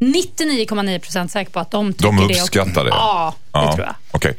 99,9% 0.00 1.28
säker 1.28 1.50
på 1.50 1.60
att 1.60 1.70
de 1.70 1.92
tycker 1.92 2.06
De 2.06 2.16
det. 2.16 2.24
också. 2.24 2.40
uppskattar 2.42 2.84
det? 2.84 2.90
Ja, 2.90 3.34
det 3.52 3.72
tror 3.72 3.86
jag. 3.86 3.94
Okej. 4.10 4.36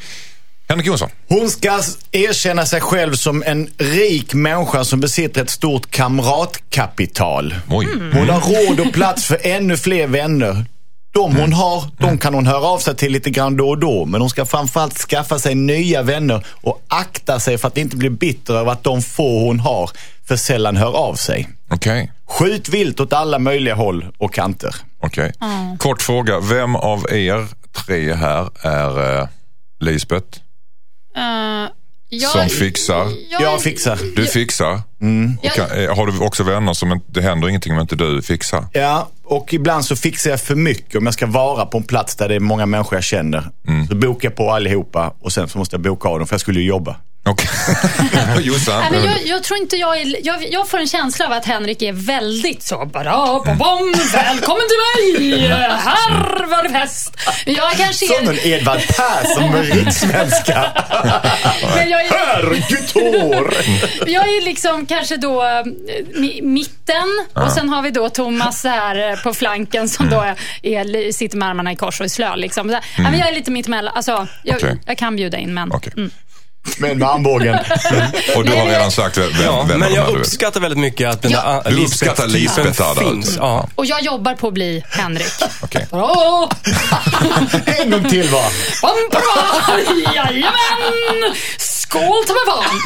Henrik 0.71 0.87
Jonsson? 0.87 1.09
Hon 1.27 1.49
ska 1.49 1.79
erkänna 2.11 2.65
sig 2.65 2.81
själv 2.81 3.13
som 3.13 3.43
en 3.45 3.69
rik 3.77 4.33
människa 4.33 4.83
som 4.83 4.99
besitter 4.99 5.41
ett 5.41 5.49
stort 5.49 5.91
kamratkapital. 5.91 7.55
Oj. 7.69 7.87
Hon 8.13 8.29
har 8.29 8.67
råd 8.67 8.79
och 8.79 8.93
plats 8.93 9.25
för 9.25 9.37
ännu 9.41 9.77
fler 9.77 10.07
vänner. 10.07 10.65
De 11.13 11.35
hon 11.35 11.53
har, 11.53 11.83
de 11.99 12.17
kan 12.17 12.33
hon 12.33 12.47
höra 12.47 12.65
av 12.65 12.77
sig 12.77 12.95
till 12.95 13.11
lite 13.11 13.29
grann 13.29 13.57
då 13.57 13.69
och 13.69 13.77
då. 13.77 14.05
Men 14.05 14.21
hon 14.21 14.29
ska 14.29 14.45
framförallt 14.45 14.97
skaffa 14.97 15.39
sig 15.39 15.55
nya 15.55 16.01
vänner 16.01 16.45
och 16.61 16.81
akta 16.87 17.39
sig 17.39 17.57
för 17.57 17.67
att 17.67 17.77
inte 17.77 17.95
bli 17.95 18.09
bitter 18.09 18.53
över 18.53 18.71
att 18.71 18.83
de 18.83 19.01
få 19.01 19.39
hon 19.39 19.59
har 19.59 19.89
för 20.27 20.35
sällan 20.35 20.77
hör 20.77 20.97
av 20.97 21.15
sig. 21.15 21.49
Okej. 21.69 22.11
Skjut 22.27 22.69
vilt 22.69 22.99
åt 22.99 23.13
alla 23.13 23.39
möjliga 23.39 23.75
håll 23.75 24.05
och 24.17 24.33
kanter. 24.33 24.75
Okej. 24.99 25.33
Kort 25.77 26.01
fråga. 26.01 26.39
Vem 26.39 26.75
av 26.75 27.05
er 27.11 27.47
tre 27.85 28.13
här 28.13 28.49
är 28.61 29.19
uh, 29.21 29.27
Lisbeth? 29.79 30.39
Eh, 31.17 31.69
jag- 32.09 32.31
Som 32.31 32.49
fixar? 32.49 33.07
jag- 33.29 33.41
Jag 33.41 33.61
fixar. 33.61 33.99
Du 34.15 34.25
fixar? 34.25 34.73
Och 35.43 35.51
kan, 35.51 35.83
eh, 35.83 35.95
har 35.95 36.05
du 36.07 36.19
också 36.19 36.43
vänner 36.43 36.73
som 36.73 36.91
inte, 36.91 37.05
det 37.11 37.21
händer 37.21 37.49
ingenting 37.49 37.73
om 37.73 37.79
inte 37.79 37.95
du 37.95 38.21
fixar? 38.21 38.65
Ja, 38.73 39.09
och 39.23 39.53
ibland 39.53 39.85
så 39.85 39.95
fixar 39.95 40.29
jag 40.29 40.41
för 40.41 40.55
mycket 40.55 40.95
om 40.95 41.05
jag 41.05 41.13
ska 41.13 41.25
vara 41.25 41.65
på 41.65 41.77
en 41.77 41.83
plats 41.83 42.15
där 42.15 42.29
det 42.29 42.35
är 42.35 42.39
många 42.39 42.65
människor 42.65 42.97
jag 42.97 43.03
känner. 43.03 43.49
Så 43.89 43.95
bokar 43.95 44.29
jag 44.29 44.35
på 44.35 44.51
allihopa 44.51 45.13
och 45.21 45.31
sen 45.33 45.49
så 45.49 45.57
måste 45.57 45.73
jag 45.75 45.81
boka 45.81 46.09
av 46.09 46.17
dem 46.19 46.27
för 46.27 46.33
jag 46.33 46.41
skulle 46.41 46.59
ju 46.59 46.65
jobba. 46.67 46.95
Okej. 47.23 47.49
Jossan? 48.41 48.79
Nej, 48.79 48.91
men 48.91 49.03
jag, 49.03 49.25
jag 49.25 49.43
tror 49.43 49.59
inte 49.59 49.75
jag 49.75 50.01
är... 50.01 50.25
Jag, 50.25 50.51
jag 50.51 50.69
får 50.69 50.77
en 50.77 50.87
känsla 50.87 51.25
av 51.25 51.31
att 51.31 51.45
Henrik 51.45 51.81
är 51.81 51.93
väldigt 51.93 52.63
så... 52.63 52.85
Bara, 52.85 53.11
bom, 53.15 53.57
bom, 53.57 53.93
välkommen 54.13 54.63
till 54.67 55.19
mig! 55.19 55.47
Här 55.47 56.45
var 56.47 56.63
det 56.63 56.69
fest! 56.69 57.17
Jag 57.45 57.71
kanske 57.71 58.05
Som 58.05 58.27
en 58.27 58.33
är... 58.33 58.47
Edvard 58.47 58.81
Persson 58.87 59.51
med 59.51 59.73
rikssvenska. 59.73 60.65
Men 61.75 61.89
jag 61.89 62.05
är, 62.05 62.11
Herregud 62.11 62.81
jag 64.07 64.23
är 64.23 64.45
liksom 64.45 64.85
kanske 64.85 65.17
då 65.17 65.43
eh, 65.43 65.65
mi, 66.15 66.41
mitten 66.41 67.25
och 67.33 67.51
sen 67.51 67.69
har 67.69 67.81
vi 67.81 67.91
då 67.91 68.09
Thomas 68.09 68.63
här 68.63 69.11
eh, 69.11 69.23
på 69.23 69.33
flanken 69.33 69.89
som 69.89 70.09
då 70.09 70.21
är, 70.21 70.35
är, 70.61 71.11
sitter 71.11 71.37
med 71.37 71.49
armarna 71.49 71.71
i 71.71 71.75
kors 71.75 71.99
och 71.99 72.05
är 72.05 72.09
slö. 72.09 72.35
Liksom. 72.35 72.69
Så, 72.69 72.75
ja, 72.75 72.81
men 73.03 73.19
jag 73.19 73.27
är 73.29 73.33
lite 73.33 73.51
mittemellan. 73.51 73.93
Alltså, 73.95 74.27
jag, 74.43 74.57
Okej. 74.57 74.77
jag 74.85 74.97
kan 74.97 75.15
bjuda 75.15 75.37
in, 75.37 75.53
men... 75.53 75.71
Okej. 75.71 75.93
Men 76.77 76.97
med 76.99 77.07
armbågen. 77.09 77.55
Och 78.35 78.45
du 78.45 78.51
har 78.51 78.65
redan 78.65 78.91
sagt 78.91 79.17
vem, 79.17 79.29
Ja, 79.43 79.65
vem 79.69 79.79
men 79.79 79.89
av 79.89 79.95
jag 79.95 80.13
du 80.13 80.19
uppskattar 80.19 80.59
väldigt 80.59 80.79
mycket 80.79 81.09
att 81.09 81.21
den 81.21 81.31
Ja. 81.31 81.61
där 81.63 81.71
Du 81.71 81.77
Lisbeth 81.77 82.11
uppskattar 82.11 82.27
Lisbeth 82.27 82.99
finns. 82.99 83.35
Ja. 83.37 83.67
Och 83.75 83.85
jag 83.85 84.01
jobbar 84.01 84.33
på 84.35 84.47
att 84.47 84.53
bli 84.53 84.83
Henrik. 84.89 85.31
Okej. 85.63 85.87
Bra! 85.91 86.49
En 87.65 87.91
gång 87.91 88.09
till 88.09 88.29
va. 88.29 88.43
Jajamän! 90.15 91.35
Skål 91.57 92.23
ta 92.27 92.33
mig 92.33 92.43
fan! 92.47 92.79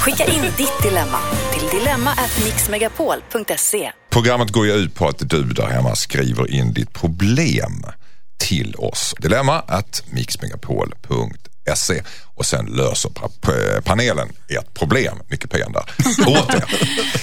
Skicka 0.00 0.24
in 0.24 0.42
ditt 0.56 0.82
dilemma 0.82 1.18
till 1.52 1.68
dilemma@mixmegapol.se. 1.78 3.92
Programmet 4.10 4.50
går 4.50 4.66
ju 4.66 4.72
ut 4.72 4.94
på 4.94 5.08
att 5.08 5.18
du 5.18 5.42
där 5.42 5.66
hemma 5.66 5.94
skriver 5.94 6.50
in 6.50 6.72
ditt 6.72 6.92
problem 6.92 7.84
till 8.38 8.74
oss. 8.78 9.14
Dilemma 9.18 9.58
att 9.60 10.02
mixmegapol.se 10.10 11.49
och 12.34 12.46
sen 12.46 12.66
löser 12.66 13.08
pa- 13.10 13.28
pa- 13.40 13.80
panelen 13.84 14.28
ert 14.48 14.74
problem. 14.74 15.18
Mycket 15.28 15.50
pen 15.50 15.72
där. 15.72 15.82
Åt 16.28 16.54
er. 16.54 16.64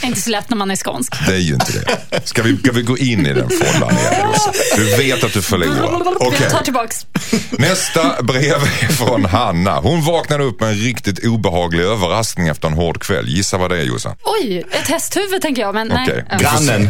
Inte 0.06 0.22
så 0.22 0.30
lätt 0.30 0.50
när 0.50 0.58
man 0.58 0.72
är 0.72 0.76
skånsk. 0.76 1.14
Det 1.28 1.34
är 1.34 1.38
ju 1.40 1.54
inte 1.54 1.72
det. 1.72 2.28
Ska 2.28 2.42
vi, 2.44 2.58
ska 2.58 2.72
vi 2.72 2.82
gå 2.82 2.98
in 2.98 3.26
i 3.28 3.34
den 3.34 3.50
fållan 3.50 3.98
igen 3.98 4.14
Josse? 4.34 4.52
Du 4.76 4.98
vet 4.98 5.24
att 5.24 5.34
du 5.34 5.42
förlorar. 5.42 6.16
Okej. 6.20 6.40
Jag 6.42 6.52
tar 6.52 6.62
tillbaks. 6.62 7.06
Nästa 7.50 8.22
brev 8.24 8.54
är 8.82 8.88
från 8.94 9.26
Hanna. 9.26 9.80
Hon 9.80 10.04
vaknade 10.06 10.44
upp 10.44 10.60
med 10.60 10.70
en 10.70 10.76
riktigt 10.76 11.26
obehaglig 11.26 11.84
överraskning 11.84 12.48
efter 12.48 12.68
en 12.68 12.74
hård 12.74 13.02
kväll. 13.02 13.28
Gissa 13.30 13.58
vad 13.58 13.70
det 13.72 13.78
är 13.78 13.84
Jossan? 13.84 14.16
Oj, 14.24 14.64
ett 14.72 14.88
hästhuvud 14.88 15.42
tänker 15.42 15.62
jag, 15.62 15.74
men 15.76 15.92
Okej. 15.92 16.26
nej. 16.30 16.40
Grannen. 16.40 16.90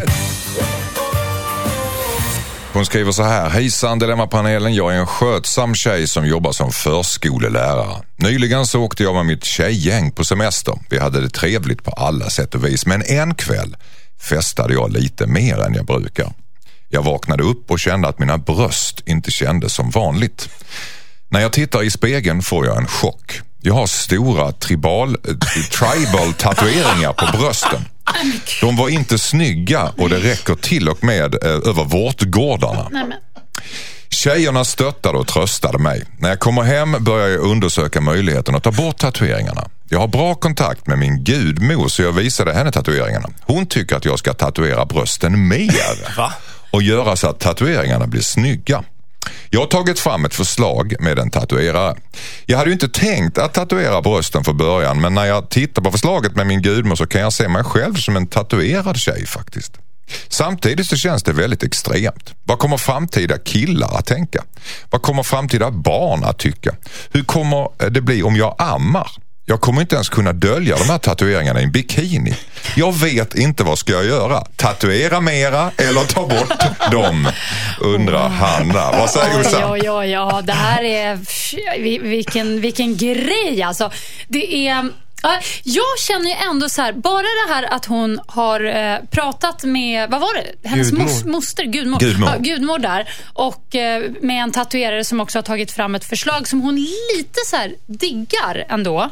Hon 2.77 2.85
skriver 2.85 3.11
så 3.11 3.23
här. 3.23 3.49
Hejsan 3.49 3.99
Dilemmapanelen. 3.99 4.73
Jag 4.75 4.95
är 4.95 4.99
en 4.99 5.07
skötsam 5.07 5.75
tjej 5.75 6.07
som 6.07 6.27
jobbar 6.27 6.51
som 6.51 6.71
förskolelärare. 6.71 8.03
Nyligen 8.15 8.65
så 8.65 8.81
åkte 8.81 9.03
jag 9.03 9.15
med 9.15 9.25
mitt 9.25 9.43
tjejgäng 9.43 10.11
på 10.11 10.23
semester. 10.23 10.73
Vi 10.89 10.99
hade 10.99 11.21
det 11.21 11.29
trevligt 11.29 11.83
på 11.83 11.91
alla 11.91 12.29
sätt 12.29 12.55
och 12.55 12.65
vis. 12.65 12.85
Men 12.85 13.03
en 13.03 13.35
kväll 13.35 13.75
festade 14.21 14.73
jag 14.73 14.91
lite 14.91 15.27
mer 15.27 15.59
än 15.59 15.73
jag 15.73 15.85
brukar. 15.85 16.33
Jag 16.89 17.03
vaknade 17.03 17.43
upp 17.43 17.71
och 17.71 17.79
kände 17.79 18.07
att 18.07 18.19
mina 18.19 18.37
bröst 18.37 19.03
inte 19.05 19.31
kändes 19.31 19.73
som 19.73 19.89
vanligt. 19.89 20.49
När 21.29 21.39
jag 21.39 21.53
tittar 21.53 21.83
i 21.83 21.91
spegeln 21.91 22.41
får 22.41 22.65
jag 22.65 22.77
en 22.77 22.87
chock. 22.87 23.41
Jag 23.61 23.73
har 23.73 23.87
stora 23.87 24.51
tribal, 24.51 25.09
eh, 25.09 25.35
tribal 25.71 26.33
tatueringar 26.33 27.13
på 27.13 27.37
brösten. 27.37 27.85
De 28.61 28.75
var 28.75 28.89
inte 28.89 29.17
snygga 29.17 29.91
och 29.97 30.09
det 30.09 30.17
räcker 30.17 30.55
till 30.55 30.89
och 30.89 31.03
med 31.03 31.35
eh, 31.43 31.49
över 31.49 31.83
vårtgårdarna. 31.83 32.87
Nej, 32.91 33.03
men. 33.03 33.17
Tjejerna 34.09 34.65
stöttade 34.65 35.17
och 35.17 35.27
tröstade 35.27 35.77
mig. 35.77 36.03
När 36.19 36.29
jag 36.29 36.39
kommer 36.39 36.63
hem 36.63 36.95
börjar 36.99 37.27
jag 37.27 37.39
undersöka 37.39 38.01
möjligheten 38.01 38.55
att 38.55 38.63
ta 38.63 38.71
bort 38.71 38.97
tatueringarna. 38.97 39.69
Jag 39.89 39.99
har 39.99 40.07
bra 40.07 40.35
kontakt 40.35 40.87
med 40.87 40.99
min 40.99 41.23
gudmor 41.23 41.87
så 41.87 42.01
jag 42.01 42.11
visade 42.11 42.53
henne 42.53 42.71
tatueringarna. 42.71 43.29
Hon 43.41 43.65
tycker 43.65 43.95
att 43.95 44.05
jag 44.05 44.19
ska 44.19 44.33
tatuera 44.33 44.85
brösten 44.85 45.47
mer. 45.47 46.17
Va? 46.17 46.33
Och 46.71 46.81
göra 46.81 47.15
så 47.15 47.27
att 47.27 47.39
tatueringarna 47.39 48.07
blir 48.07 48.21
snygga. 48.21 48.83
Jag 49.49 49.59
har 49.59 49.67
tagit 49.67 49.99
fram 49.99 50.25
ett 50.25 50.33
förslag 50.33 50.93
med 50.99 51.19
en 51.19 51.29
tatuerare. 51.29 51.95
Jag 52.45 52.57
hade 52.57 52.69
ju 52.69 52.73
inte 52.73 52.89
tänkt 52.89 53.37
att 53.37 53.53
tatuera 53.53 54.01
brösten 54.01 54.43
från 54.43 54.57
början 54.57 55.01
men 55.01 55.13
när 55.13 55.25
jag 55.25 55.49
tittar 55.49 55.81
på 55.81 55.91
förslaget 55.91 56.35
med 56.35 56.47
min 56.47 56.61
gudmor 56.61 56.95
så 56.95 57.07
kan 57.07 57.21
jag 57.21 57.33
se 57.33 57.47
mig 57.47 57.63
själv 57.63 57.95
som 57.95 58.15
en 58.15 58.27
tatuerad 58.27 58.97
tjej 58.97 59.25
faktiskt. 59.25 59.77
Samtidigt 60.27 60.87
så 60.87 60.95
känns 60.95 61.23
det 61.23 61.33
väldigt 61.33 61.63
extremt. 61.63 62.33
Vad 62.43 62.59
kommer 62.59 62.77
framtida 62.77 63.37
killar 63.37 63.97
att 63.97 64.05
tänka? 64.05 64.43
Vad 64.89 65.01
kommer 65.01 65.23
framtida 65.23 65.71
barn 65.71 66.23
att 66.23 66.37
tycka? 66.39 66.75
Hur 67.11 67.23
kommer 67.23 67.89
det 67.89 68.01
bli 68.01 68.23
om 68.23 68.35
jag 68.35 68.55
ammar? 68.57 69.11
Jag 69.49 69.61
kommer 69.61 69.81
inte 69.81 69.95
ens 69.95 70.09
kunna 70.09 70.33
dölja 70.33 70.77
de 70.77 70.83
här 70.89 70.97
tatueringarna 70.97 71.59
i 71.61 71.63
en 71.63 71.71
bikini. 71.71 72.33
Jag 72.75 72.93
vet 72.95 73.35
inte 73.35 73.63
vad 73.63 73.77
ska 73.79 73.93
jag 73.93 74.05
göra. 74.05 74.43
Tatuera 74.55 75.21
mera 75.21 75.71
eller 75.77 76.03
ta 76.03 76.27
bort 76.27 76.91
dem? 76.91 77.27
Undrar 77.81 78.29
Hanna. 78.29 78.91
Vad 78.91 79.09
säger 79.09 79.37
Jossan? 79.37 79.71
oj, 79.71 79.89
oj, 79.89 80.09
ja, 80.09 80.41
det 80.43 80.53
här 80.53 80.83
är... 80.83 81.19
vi- 81.81 81.97
Vilken, 81.97 82.61
vilken 82.61 82.97
grej 82.97 83.63
alltså. 83.65 83.91
Det 84.27 84.67
är... 84.67 84.89
ja, 85.23 85.39
Jag 85.63 85.99
känner 85.99 86.25
ju 86.29 86.35
ändå 86.49 86.69
så 86.69 86.81
här, 86.81 86.93
bara 86.93 87.21
det 87.21 87.53
här 87.53 87.73
att 87.73 87.85
hon 87.85 88.19
har 88.27 88.63
eh, 88.63 88.99
pratat 89.11 89.63
med, 89.63 90.09
vad 90.09 90.21
var 90.21 90.33
det? 90.33 90.69
Hennes 90.69 90.89
Gudmor. 90.89 91.03
mos, 91.03 91.25
moster, 91.25 91.63
gudmor. 91.63 91.99
Gudmor. 91.99 92.29
Ja, 92.29 92.37
gudmor 92.39 92.79
där. 92.79 93.09
Och 93.33 93.75
eh, 93.75 94.03
med 94.21 94.43
en 94.43 94.51
tatuerare 94.51 95.03
som 95.03 95.19
också 95.19 95.37
har 95.37 95.43
tagit 95.43 95.71
fram 95.71 95.95
ett 95.95 96.05
förslag 96.05 96.47
som 96.47 96.61
hon 96.61 96.75
lite 97.15 97.39
så 97.45 97.55
här 97.55 97.75
diggar 97.85 98.65
ändå. 98.69 99.09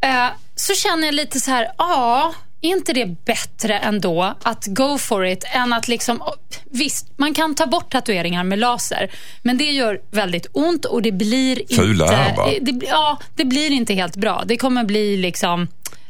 Eh, 0.00 0.26
så 0.56 0.74
känner 0.74 1.06
jag 1.06 1.14
lite 1.14 1.40
så 1.40 1.50
här, 1.50 1.68
ja, 1.78 2.34
är 2.66 2.76
inte 2.76 2.92
det 2.92 3.06
bättre 3.24 3.78
ändå 3.78 4.34
att 4.42 4.66
go 4.66 4.98
for 4.98 5.26
it 5.26 5.44
än 5.54 5.72
att 5.72 5.88
liksom... 5.88 6.22
Visst, 6.64 7.06
man 7.16 7.34
kan 7.34 7.54
ta 7.54 7.66
bort 7.66 7.92
tatueringar 7.92 8.44
med 8.44 8.58
laser, 8.58 9.10
men 9.42 9.58
det 9.58 9.64
gör 9.64 10.00
väldigt 10.10 10.46
ont 10.52 10.84
och 10.84 11.02
det 11.02 11.12
blir 11.12 11.76
Fula 11.76 12.04
inte... 12.04 12.34
va? 12.36 12.50
det, 12.60 12.86
Ja, 12.86 13.18
det 13.34 13.44
blir 13.44 13.70
inte 13.70 13.94
helt 13.94 14.16
bra. 14.16 14.42
Det 14.46 14.56
kommer 14.56 14.84
bli 14.84 15.16
liksom 15.16 15.68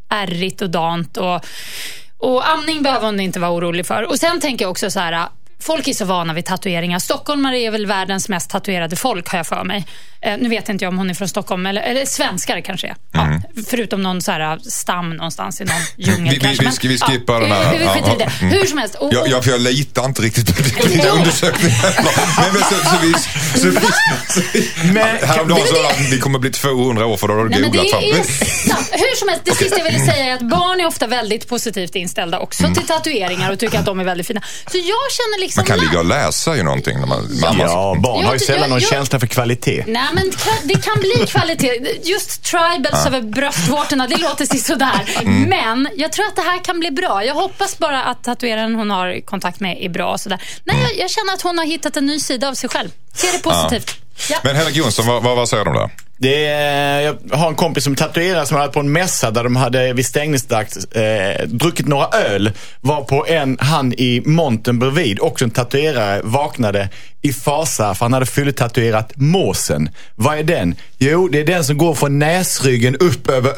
ärrigt 0.08 0.62
och 0.62 0.70
dant 0.70 1.16
och, 1.16 1.44
och 2.18 2.50
amning 2.50 2.82
behöver 2.82 3.06
hon 3.06 3.20
inte 3.20 3.40
vara 3.40 3.52
orolig 3.52 3.86
för. 3.86 4.02
Och 4.02 4.16
sen 4.16 4.40
tänker 4.40 4.64
jag 4.64 4.70
också 4.70 4.90
så 4.90 5.00
här, 5.00 5.28
folk 5.60 5.88
är 5.88 5.92
så 5.92 6.04
vana 6.04 6.32
vid 6.32 6.44
tatueringar. 6.44 6.98
Stockholmare 6.98 7.58
är 7.58 7.70
väl 7.70 7.86
världens 7.86 8.28
mest 8.28 8.50
tatuerade 8.50 8.96
folk 8.96 9.28
har 9.28 9.38
jag 9.38 9.46
för 9.46 9.64
mig. 9.64 9.86
Eh, 10.26 10.36
nu 10.38 10.48
vet 10.48 10.68
inte 10.68 10.84
jag 10.84 10.92
om 10.92 10.98
hon 10.98 11.10
är 11.10 11.14
från 11.14 11.28
Stockholm, 11.28 11.66
eller, 11.66 11.82
eller 11.82 12.04
svenskar 12.06 12.60
kanske. 12.60 12.94
Ja, 13.12 13.28
förutom 13.70 14.02
någon 14.02 14.22
så 14.22 14.32
här 14.32 14.58
stam 14.70 15.10
någonstans 15.10 15.60
i 15.60 15.64
någon 15.64 15.76
djungel 15.96 16.18
Mm. 16.18 16.28
Vi- 16.30 16.34
vi- 16.34 16.40
kanske. 16.40 16.60
vi- 16.62 16.64
Men, 16.64 16.72
ska 16.72 16.88
vi 16.88 16.98
skippa 16.98 17.40
den 17.40 17.52
här- 17.52 17.72
Vi, 17.72 17.78
vi 17.78 17.84
i 17.84 17.86
det. 17.86 17.90
Ja, 18.18 18.30
ja. 18.40 18.46
Hur 18.46 18.66
som 18.66 18.78
helst. 18.78 18.94
Och, 18.94 19.12
Jag, 19.14 19.28
jag, 19.28 19.44
för 19.44 19.50
jag 19.50 19.60
litar 19.60 20.04
inte 20.04 20.22
riktigt 20.22 20.56
på 20.80 20.86
dina 20.88 21.08
undersökningar. 21.18 21.76
Men, 22.42 22.52
men 22.52 22.62
så, 22.62 22.74
så 22.90 22.96
vi, 23.02 23.12
så 23.60 23.68
vi, 23.70 23.76
så 24.28 24.40
vi, 24.52 24.92
Men- 24.92 25.28
häromdagen 25.28 25.66
sa 25.66 25.76
jag 25.76 25.86
att 25.86 26.12
vi 26.12 26.18
kommer 26.18 26.38
bli 26.38 26.50
200 26.50 27.06
år 27.06 27.16
för 27.16 27.28
då 27.28 27.34
har 27.34 27.44
du 27.44 27.50
Nej, 27.50 27.60
men 27.60 27.70
det 27.70 27.76
googlat 27.78 27.90
fram. 27.90 28.02
är 28.04 28.12
Men, 28.14 28.24
sant. 28.24 28.88
Hur 28.92 29.16
som 29.16 29.28
helst, 29.28 29.44
det 29.44 29.54
sista 29.54 29.78
jag 29.78 29.84
ville 29.84 29.98
säga 29.98 30.24
är 30.24 30.34
att 30.34 30.42
barn 30.50 30.80
är 30.80 30.86
ofta 30.86 31.06
väldigt 31.06 31.48
positivt 31.48 31.94
inställda 31.94 32.38
också 32.38 32.62
Mm. 32.62 32.74
till 32.74 32.86
tatueringar 32.86 33.52
och 33.52 33.58
tycker 33.58 33.78
att 33.78 33.86
de 33.86 34.00
är 34.00 34.04
väldigt 34.04 34.26
fina. 34.26 34.40
Så 34.72 34.76
jag 34.78 34.84
känner 35.12 35.40
liksom... 35.40 35.60
man 35.60 35.66
kan 35.66 35.86
ligga 35.86 35.98
och 35.98 36.04
läsa 36.04 36.56
ju 36.56 36.62
någonting 36.62 36.98
när 37.00 37.06
man 37.06 37.38
mamma. 37.40 37.64
Ja, 37.64 37.96
barn 38.02 38.24
har 38.24 38.32
ju 38.32 38.38
sällan 38.38 38.70
någon 38.70 38.80
jag- 38.80 38.90
känsla 38.90 39.20
för 39.20 39.26
kvalitet. 39.26 39.84
Nej, 39.86 40.02
men 40.16 40.32
det 40.64 40.74
kan 40.74 41.00
bli 41.00 41.26
kvalitet. 41.26 41.70
Just 42.02 42.42
tribals 42.42 43.06
över 43.06 43.20
bröstvårtorna, 43.20 44.06
det 44.06 44.16
låter 44.16 44.46
sig 44.46 44.58
sådär. 44.58 45.00
Mm. 45.26 45.42
Men 45.42 45.88
jag 45.96 46.12
tror 46.12 46.26
att 46.26 46.36
det 46.36 46.42
här 46.42 46.64
kan 46.64 46.80
bli 46.80 46.90
bra. 46.90 47.24
Jag 47.24 47.34
hoppas 47.34 47.78
bara 47.78 48.02
att 48.02 48.24
tatueraren 48.24 48.74
hon 48.74 48.90
har 48.90 49.20
kontakt 49.20 49.60
med 49.60 49.78
är 49.80 49.88
bra. 49.88 50.12
och 50.12 50.20
Sådär. 50.20 50.40
Nej, 50.64 50.76
jag, 50.82 50.98
jag 50.98 51.10
känner 51.10 51.32
att 51.32 51.42
hon 51.42 51.58
har 51.58 51.64
hittat 51.64 51.96
en 51.96 52.06
ny 52.06 52.18
sida 52.18 52.48
av 52.48 52.54
sig 52.54 52.70
själv. 52.70 52.88
Ser 53.14 53.32
det 53.32 53.38
positivt. 53.38 53.96
Ja. 54.30 54.36
Men 54.44 54.56
Henrik 54.56 54.76
Jonsson, 54.76 55.06
vad, 55.06 55.22
vad, 55.22 55.36
vad 55.36 55.48
säger 55.48 55.64
du 55.64 55.70
om 55.70 55.76
det? 56.16 56.46
Är, 56.46 57.00
jag 57.00 57.36
har 57.36 57.48
en 57.48 57.54
kompis 57.54 57.84
som 57.84 57.96
tatuerar 57.96 58.44
som 58.44 58.56
hade 58.56 58.72
på 58.72 58.80
en 58.80 58.92
mässa 58.92 59.30
där 59.30 59.44
de 59.44 59.56
hade 59.56 59.92
vid 59.92 60.06
stängningsdags 60.06 60.84
eh, 60.84 61.46
druckit 61.46 61.86
några 61.86 62.08
öl. 62.08 62.52
Var 62.80 63.04
på 63.04 63.26
en, 63.26 63.58
han 63.60 63.92
i 63.92 64.22
montern 64.26 64.78
bredvid, 64.78 65.20
också 65.20 65.44
en 65.44 65.50
tatuerare, 65.50 66.20
vaknade 66.24 66.88
i 67.26 67.32
fasa 67.32 67.94
för 67.94 68.04
han 68.04 68.12
hade 68.12 68.26
fylletatuerat 68.26 69.12
måsen. 69.16 69.88
Vad 70.14 70.38
är 70.38 70.42
den? 70.42 70.74
Jo, 70.98 71.28
det 71.28 71.40
är 71.40 71.44
den 71.44 71.64
som 71.64 71.78
går 71.78 71.94
från 71.94 72.18
näsryggen 72.18 72.96
upp 72.96 73.30
över 73.30 73.52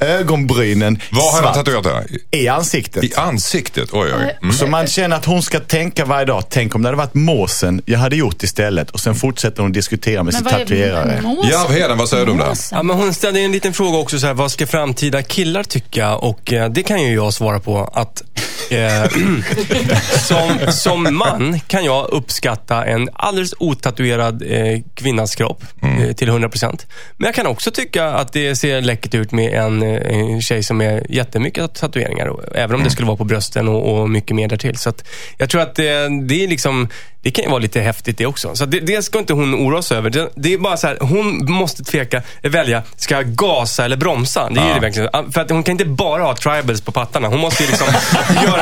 ögonbrynen. 0.00 0.98
Vad 1.10 1.34
har 1.34 1.42
han 1.42 1.54
tatuerat 1.54 1.84
där? 1.84 2.06
I, 2.30 2.48
ansiktet. 2.48 3.04
I 3.04 3.14
ansiktet? 3.14 3.88
Oj, 3.92 4.10
oj. 4.18 4.38
Mm. 4.42 4.54
Så 4.54 4.66
man 4.66 4.86
känner 4.86 5.16
att 5.16 5.24
hon 5.24 5.42
ska 5.42 5.60
tänka 5.60 6.04
varje 6.04 6.24
dag, 6.24 6.44
tänk 6.50 6.74
om 6.74 6.82
det 6.82 6.88
hade 6.88 6.96
varit 6.96 7.14
måsen 7.14 7.82
jag 7.84 7.98
hade 7.98 8.16
gjort 8.16 8.42
istället. 8.42 8.90
Och 8.90 9.00
sen 9.00 9.14
fortsätter 9.14 9.62
hon 9.62 9.72
diskutera 9.72 10.22
med 10.22 10.34
sin 10.34 10.44
vad 10.44 10.52
är 10.52 10.58
tatuerare. 10.58 11.20
måsen? 11.22 11.50
Järvheden, 11.50 11.98
vad 11.98 12.08
säger 12.08 12.26
du 12.26 12.32
om 12.32 12.38
det? 12.38 12.54
Ja, 12.70 12.82
men 12.82 12.96
hon 12.96 13.14
ställde 13.14 13.40
en 13.40 13.52
liten 13.52 13.72
fråga 13.72 13.98
också, 13.98 14.18
så 14.18 14.26
här, 14.26 14.34
vad 14.34 14.52
ska 14.52 14.66
framtida 14.66 15.22
killar 15.22 15.62
tycka? 15.62 16.14
Och 16.14 16.52
eh, 16.52 16.70
det 16.70 16.82
kan 16.82 17.02
ju 17.02 17.14
jag 17.14 17.34
svara 17.34 17.60
på 17.60 17.90
att 17.94 18.22
Eh, 18.70 19.04
som, 20.28 20.72
som 20.72 21.16
man 21.16 21.60
kan 21.66 21.84
jag 21.84 22.08
uppskatta 22.12 22.84
en 22.84 23.08
alldeles 23.12 23.54
otatuerad 23.58 24.42
eh, 24.42 24.80
kvinnas 24.94 25.34
kropp 25.34 25.64
eh, 25.82 26.12
till 26.12 26.30
100%. 26.30 26.86
Men 27.16 27.26
jag 27.26 27.34
kan 27.34 27.46
också 27.46 27.70
tycka 27.70 28.04
att 28.06 28.32
det 28.32 28.56
ser 28.56 28.80
läckert 28.80 29.14
ut 29.14 29.32
med 29.32 29.54
en, 29.54 29.82
eh, 29.82 30.16
en 30.18 30.42
tjej 30.42 30.62
som 30.62 30.80
är 30.80 31.06
jättemycket 31.08 31.74
tatueringar. 31.74 32.30
Även 32.54 32.76
om 32.76 32.84
det 32.84 32.90
skulle 32.90 33.06
vara 33.06 33.16
på 33.16 33.24
brösten 33.24 33.68
och, 33.68 34.00
och 34.00 34.10
mycket 34.10 34.36
mer 34.36 34.48
därtill. 34.48 34.76
Så 34.76 34.88
att 34.88 35.04
jag 35.38 35.50
tror 35.50 35.60
att 35.62 35.74
det, 35.74 36.08
det 36.26 36.44
är 36.44 36.48
liksom 36.48 36.88
det 37.22 37.30
kan 37.30 37.44
ju 37.44 37.50
vara 37.50 37.58
lite 37.60 37.80
häftigt 37.80 38.18
det 38.18 38.26
också. 38.26 38.54
Så 38.56 38.66
det, 38.66 38.80
det 38.80 39.02
ska 39.02 39.18
inte 39.18 39.32
hon 39.32 39.54
oroa 39.54 39.82
sig 39.82 39.96
över. 39.98 40.10
Det, 40.10 40.28
det 40.34 40.52
är 40.52 40.58
bara 40.58 40.76
så 40.76 40.86
här, 40.86 40.98
hon 41.00 41.52
måste 41.52 41.84
tveka, 41.84 42.22
välja, 42.42 42.82
ska 42.96 43.14
jag 43.14 43.26
gasa 43.26 43.84
eller 43.84 43.96
bromsa? 43.96 44.50
Det 44.50 44.60
är 44.60 44.68
Ja. 44.68 44.74
det 44.74 44.80
verkligen. 44.80 45.32
För 45.32 45.40
att 45.40 45.50
hon 45.50 45.62
kan 45.62 45.72
inte 45.72 45.84
bara 45.84 46.22
ha 46.22 46.36
tribals 46.36 46.80
på 46.80 46.92
pattarna. 46.92 47.28
Hon 47.28 47.40
måste 47.40 47.62
ju 47.62 47.68
liksom 47.68 47.86
göra... 48.44 48.55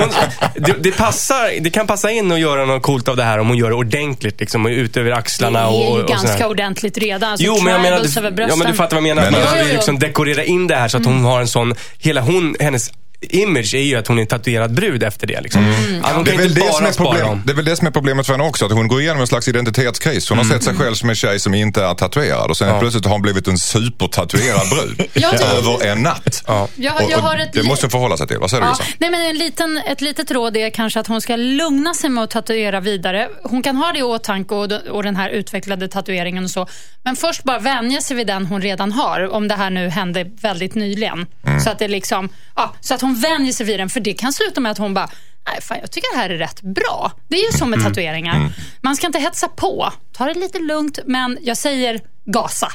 Hon, 0.00 0.08
det, 0.56 0.74
det, 0.80 0.90
passar, 0.92 1.60
det 1.60 1.70
kan 1.70 1.86
passa 1.86 2.10
in 2.10 2.32
att 2.32 2.40
göra 2.40 2.64
något 2.64 2.82
coolt 2.82 3.08
av 3.08 3.16
det 3.16 3.22
här 3.22 3.38
om 3.38 3.48
hon 3.48 3.56
gör 3.56 3.68
det 3.70 3.74
ordentligt. 3.76 4.40
Liksom, 4.40 4.64
och 4.66 4.70
ut 4.70 4.96
över 4.96 5.10
Det 5.10 5.16
axlarna 5.16 5.68
och, 5.68 5.74
är 5.74 5.78
ju 5.84 5.86
och, 5.92 6.00
och 6.00 6.08
ganska 6.08 6.28
sådär. 6.32 6.46
ordentligt 6.48 6.98
redan. 6.98 7.30
Alltså, 7.30 7.46
Jo, 7.46 7.60
men 7.62 7.72
jag 7.72 7.82
menar, 7.82 8.00
du, 8.36 8.42
ja, 8.48 8.56
men 8.56 8.66
du 8.66 8.74
fattar 8.74 8.96
vad 8.96 9.08
jag 9.08 9.16
menar. 9.16 9.30
Men- 9.30 9.40
Man 9.40 9.42
jo, 9.58 9.64
jo. 9.68 9.74
liksom 9.74 9.98
dekorera 9.98 10.44
in 10.44 10.66
det 10.66 10.74
här 10.76 10.88
så 10.88 10.96
att 10.98 11.04
hon 11.04 11.24
har 11.24 11.40
en 11.40 11.48
sån... 11.48 11.74
Hela 11.98 12.20
hon, 12.20 12.56
hennes 12.60 12.90
image 13.20 13.74
är 13.74 13.82
ju 13.82 13.96
att 13.96 14.06
hon 14.08 14.18
är 14.18 14.22
en 14.22 14.26
tatuerad 14.28 14.74
brud 14.74 15.02
efter 15.02 15.26
det. 15.26 15.40
Liksom. 15.40 15.64
Mm. 15.64 16.00
Ja, 16.02 16.10
hon 16.14 16.24
Det 16.24 16.30
är, 16.32 16.36
väl 16.36 16.46
inte 16.48 16.60
det, 16.60 16.72
som 16.72 16.82
bara 16.82 16.88
är 16.88 16.92
problem, 16.92 17.42
det 17.46 17.52
är 17.52 17.56
väl 17.56 17.64
det 17.64 17.76
som 17.76 17.86
är 17.86 17.90
problemet 17.90 18.26
för 18.26 18.32
henne 18.34 18.44
också. 18.44 18.66
Att 18.66 18.72
hon 18.72 18.88
går 18.88 19.00
igenom 19.00 19.20
en 19.20 19.26
slags 19.26 19.48
identitetskris. 19.48 20.28
Hon 20.28 20.38
har 20.38 20.44
sett 20.44 20.62
sig 20.64 20.74
själv 20.74 20.94
som 20.94 21.08
en 21.08 21.14
tjej 21.16 21.40
som 21.40 21.54
inte 21.54 21.84
är 21.84 21.94
tatuerad. 21.94 22.50
Och 22.50 22.56
sen 22.56 22.68
Ja. 22.68 22.80
plötsligt 22.80 23.04
har 23.04 23.12
hon 23.12 23.22
blivit 23.22 23.48
en 23.48 23.58
supertatuerad 23.58 24.68
brud. 24.70 25.08
Över 25.24 25.86
en 25.86 26.02
natt. 26.02 26.42
Ja. 26.46 26.68
Jag, 26.76 26.94
Och- 26.94 27.10
jag 27.10 27.18
och 27.18 27.24
har 27.24 27.38
ett 27.38 27.52
det 27.52 27.62
måste 27.62 27.86
hon 27.86 27.90
förhålla 27.90 28.16
sig 28.16 28.26
till. 28.28 28.38
Vad 28.38 28.50
säger 28.50 28.60
du 28.60 28.66
Ja, 28.66 28.70
Jossan? 28.72 28.86
nej, 28.98 29.10
men 29.10 29.22
en 29.30 29.36
liten, 29.38 29.76
ett 29.88 30.00
litet 30.00 30.30
råd 30.30 30.56
är 30.56 30.70
kanske 30.70 31.00
att 31.00 31.06
hon 31.06 31.20
ska 31.20 31.36
lugna 31.36 31.94
sig 31.94 32.10
med 32.10 32.24
att 32.24 32.30
tatuera 32.30 32.80
vidare. 32.80 33.28
Hon 33.42 33.62
kan 33.62 33.76
ha 33.76 33.92
det 33.92 33.98
i 33.98 34.02
åtanke 34.02 34.54
och, 34.54 34.72
och 34.90 35.02
den 35.02 35.16
här 35.16 35.30
utvecklade 35.30 35.88
tatueringen 35.88 36.44
och 36.44 36.50
så. 36.50 36.66
Men 37.04 37.16
först 37.16 37.42
bara 37.44 37.58
vänja 37.58 38.00
sig 38.00 38.16
vid 38.16 38.26
den 38.26 38.46
hon 38.46 38.62
redan 38.62 38.92
har, 38.92 39.28
om 39.34 39.48
det 39.48 39.54
här 39.54 39.70
nu 39.70 39.88
hände 39.88 40.26
väldigt 40.42 40.74
nyligen. 40.74 41.26
Mm. 41.46 41.60
Så, 41.60 41.70
att 41.70 41.78
det 41.78 41.88
liksom, 41.88 42.28
ja, 42.56 42.74
så 42.80 42.94
att 42.94 43.00
hon 43.00 43.07
vänjer 43.14 43.52
sig 43.52 43.66
vid 43.66 43.80
den, 43.80 43.88
för 43.88 44.00
det 44.00 44.12
kan 44.14 44.32
sluta 44.32 44.60
med 44.60 44.72
att 44.72 44.78
hon 44.78 44.94
bara 44.94 45.08
Nej, 45.52 45.62
fan, 45.62 45.78
jag 45.80 45.90
tycker 45.90 46.14
det 46.14 46.20
här 46.20 46.30
är 46.30 46.38
rätt 46.38 46.60
bra. 46.62 47.12
Det 47.28 47.36
är 47.36 47.52
ju 47.52 47.58
så 47.58 47.64
Mm. 47.64 47.78
med 47.80 47.88
tatueringar. 47.88 48.52
Man 48.80 48.96
ska 48.96 49.06
inte 49.06 49.18
hetsa 49.18 49.48
på. 49.48 49.92
Ta 50.12 50.24
det 50.24 50.34
lite 50.34 50.58
lugnt, 50.58 50.98
men 51.06 51.38
jag 51.42 51.56
säger 51.56 52.00
gasa. 52.24 52.72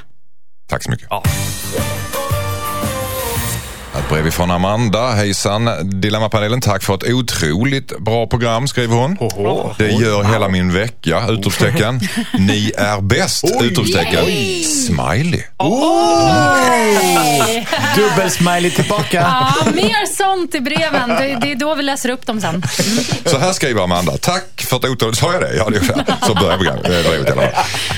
Tack 0.69 0.83
så 0.83 0.91
mycket. 0.91 1.07
Ja. 1.09 1.23
Ett 3.95 4.09
brev 4.09 4.31
från 4.31 4.51
Amanda. 4.51 5.11
Hejsan 5.11 5.69
Dilemmapanelen. 5.83 6.61
Tack 6.61 6.83
för 6.83 6.95
ett 6.95 7.03
otroligt 7.03 7.99
bra 7.99 8.27
program 8.27 8.67
skriver 8.67 8.95
hon. 8.95 9.17
Oho. 9.19 9.73
Det 9.77 9.91
gör 9.91 10.23
hela 10.23 10.49
min 10.49 10.73
vecka! 10.73 11.23
Utropstecken. 11.29 11.99
Ni 12.39 12.71
är 12.77 13.01
bäst! 13.01 13.45
Utropstecken. 13.61 14.25
Yay! 14.25 14.63
Smiley. 14.63 15.41
Dubbelsmiley 17.95 18.71
tillbaka. 18.71 19.21
Ja, 19.21 19.53
mer 19.71 20.05
sånt 20.05 20.55
i 20.55 20.61
breven. 20.61 21.09
Det, 21.09 21.37
det 21.41 21.51
är 21.51 21.55
då 21.55 21.75
vi 21.75 21.83
läser 21.83 22.09
upp 22.09 22.25
dem 22.25 22.41
sen. 22.41 22.63
Så 23.25 23.37
här 23.37 23.53
skriver 23.53 23.83
Amanda. 23.83 24.17
Tack 24.17 24.65
för 24.69 24.77
ett 24.77 24.85
otroligt... 24.85 25.17
Sa 25.17 25.33
jag 25.33 25.41
det? 25.41 25.55
Ja, 25.55 25.69
det 25.69 25.75
jag. 25.75 25.85
Så 26.27 26.33
börjar 26.33 26.57
programmet, 26.57 26.83
brevet 26.83 27.27
i 27.27 27.31
alla 27.31 27.41
fall. 27.41 27.51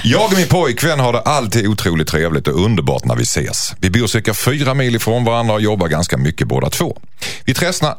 Jag 0.03 0.25
och 0.25 0.33
min 0.37 0.47
pojkvän 0.47 0.99
har 0.99 1.13
det 1.13 1.21
alltid 1.21 1.67
otroligt 1.67 2.07
trevligt 2.07 2.47
och 2.47 2.63
underbart 2.65 3.05
när 3.05 3.15
vi 3.15 3.23
ses. 3.23 3.73
Vi 3.79 3.89
bor 3.89 4.07
cirka 4.07 4.33
fyra 4.33 4.73
mil 4.73 4.95
ifrån 4.95 5.23
varandra 5.23 5.53
och 5.53 5.61
jobbar 5.61 5.84
ganska 5.87 6.17
mycket 6.17 6.47
båda 6.47 6.69
två. 6.69 6.97
Vi 7.45 7.53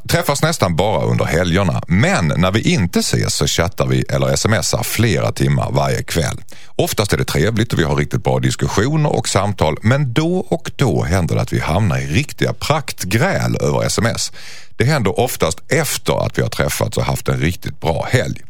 träffas 0.08 0.42
nästan 0.42 0.76
bara 0.76 1.04
under 1.04 1.24
helgerna, 1.24 1.82
men 1.86 2.32
när 2.36 2.52
vi 2.52 2.60
inte 2.60 2.98
ses 2.98 3.34
så 3.34 3.46
chattar 3.46 3.86
vi 3.86 4.02
eller 4.02 4.36
smsar 4.36 4.82
flera 4.82 5.32
timmar 5.32 5.70
varje 5.70 6.02
kväll. 6.02 6.40
Oftast 6.76 7.12
är 7.12 7.16
det 7.16 7.24
trevligt 7.24 7.72
och 7.72 7.78
vi 7.78 7.84
har 7.84 7.96
riktigt 7.96 8.24
bra 8.24 8.38
diskussioner 8.38 9.16
och 9.16 9.28
samtal, 9.28 9.76
men 9.82 10.12
då 10.12 10.38
och 10.38 10.70
då 10.76 11.04
händer 11.04 11.34
det 11.34 11.40
att 11.40 11.52
vi 11.52 11.60
hamnar 11.60 11.98
i 11.98 12.06
riktiga 12.06 12.52
praktgräl 12.52 13.56
över 13.60 13.86
sms. 13.86 14.32
Det 14.76 14.84
händer 14.84 15.20
oftast 15.20 15.58
efter 15.68 16.26
att 16.26 16.38
vi 16.38 16.42
har 16.42 16.48
träffats 16.48 16.96
och 16.96 17.04
haft 17.04 17.28
en 17.28 17.40
riktigt 17.40 17.80
bra 17.80 18.08
helg. 18.10 18.42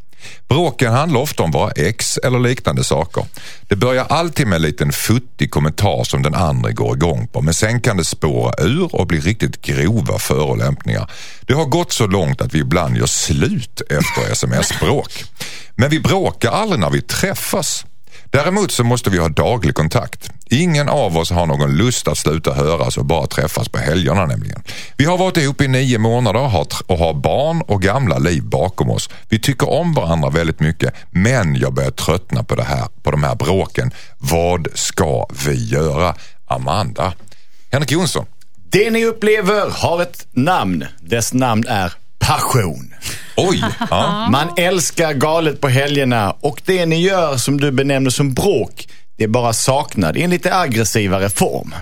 Bråken 0.49 0.93
handlar 0.93 1.21
ofta 1.21 1.43
om 1.43 1.51
våra 1.51 1.71
ex 1.71 2.19
eller 2.19 2.39
liknande 2.39 2.85
saker. 2.85 3.25
Det 3.69 3.77
börjar 3.77 4.07
alltid 4.09 4.47
med 4.47 4.57
en 4.57 4.63
liten 4.63 4.93
futtig 4.93 5.51
kommentar 5.51 6.05
som 6.05 6.23
den 6.23 6.35
andra 6.35 6.73
går 6.73 6.97
igång 6.97 7.29
på 7.29 7.41
men 7.41 7.55
sen 7.55 7.81
kan 7.81 7.97
det 7.97 8.05
spåra 8.05 8.65
ur 8.65 8.95
och 8.95 9.07
bli 9.07 9.21
riktigt 9.21 9.63
grova 9.63 10.19
förolämpningar. 10.19 11.11
Det 11.47 11.55
har 11.55 11.65
gått 11.65 11.93
så 11.93 12.07
långt 12.07 12.41
att 12.41 12.55
vi 12.55 12.59
ibland 12.59 12.97
gör 12.97 13.07
slut 13.07 13.81
efter 13.81 14.33
sms-bråk. 14.33 15.25
Men 15.75 15.91
vi 15.91 16.01
bråkar 16.01 16.51
aldrig 16.51 16.81
när 16.81 16.91
vi 16.91 17.03
träffas. 17.03 17.85
Däremot 18.31 18.73
så 18.73 18.85
måste 18.85 19.11
vi 19.11 19.19
ha 19.19 19.29
daglig 19.29 19.75
kontakt. 19.75 20.31
Ingen 20.51 20.89
av 20.89 21.17
oss 21.17 21.31
har 21.31 21.47
någon 21.47 21.77
lust 21.77 22.09
att 22.09 22.19
sluta 22.19 22.55
höras 22.55 22.97
och 22.97 23.05
bara 23.05 23.27
träffas 23.27 23.69
på 23.69 23.79
helgerna 23.79 24.27
nämligen. 24.27 24.63
Vi 24.97 25.05
har 25.05 25.19
varit 25.19 25.37
ihop 25.37 25.61
i 25.61 25.69
nio 25.69 25.99
månader 25.99 26.67
och 26.87 26.99
har 26.99 27.15
barn 27.15 27.63
och 27.63 27.83
gamla 27.83 28.19
liv 28.19 28.43
bakom 28.43 28.91
oss. 28.91 29.11
Vi 29.29 29.39
tycker 29.39 29.71
om 29.71 29.95
varandra 29.95 30.31
väldigt 30.31 30.61
mycket 30.61 30.95
men 31.11 31.57
jag 31.57 31.75
börjar 31.75 31.91
tröttna 31.91 32.45
på, 32.45 32.55
det 32.55 32.65
här, 32.65 32.87
på 33.03 33.11
de 33.11 33.23
här 33.23 33.35
bråken. 33.35 33.91
Vad 34.19 34.69
ska 34.75 35.27
vi 35.47 35.69
göra? 35.69 36.15
Amanda. 36.47 37.13
Henrik 37.73 37.93
Jonsson. 37.93 38.27
Det 38.71 38.91
ni 38.91 39.05
upplever 39.05 39.71
har 39.71 40.03
ett 40.03 40.27
namn. 40.33 40.85
Dess 41.01 41.33
namn 41.33 41.65
är 41.69 41.93
passion. 42.27 42.95
Oj! 43.37 43.65
Ja. 43.91 44.29
Man 44.33 44.49
älskar 44.57 45.13
galet 45.13 45.61
på 45.61 45.69
helgerna 45.69 46.31
och 46.41 46.63
det 46.65 46.87
ni 46.87 47.01
gör 47.01 47.37
som 47.37 47.61
du 47.61 47.71
benämner 47.71 48.11
som 48.11 48.35
bråk, 48.35 48.89
det 49.17 49.25
är 49.25 49.29
bara 49.29 49.53
saknad 49.53 50.17
i 50.17 50.23
en 50.23 50.31
lite 50.31 50.55
aggressivare 50.55 51.31
form. 51.31 51.75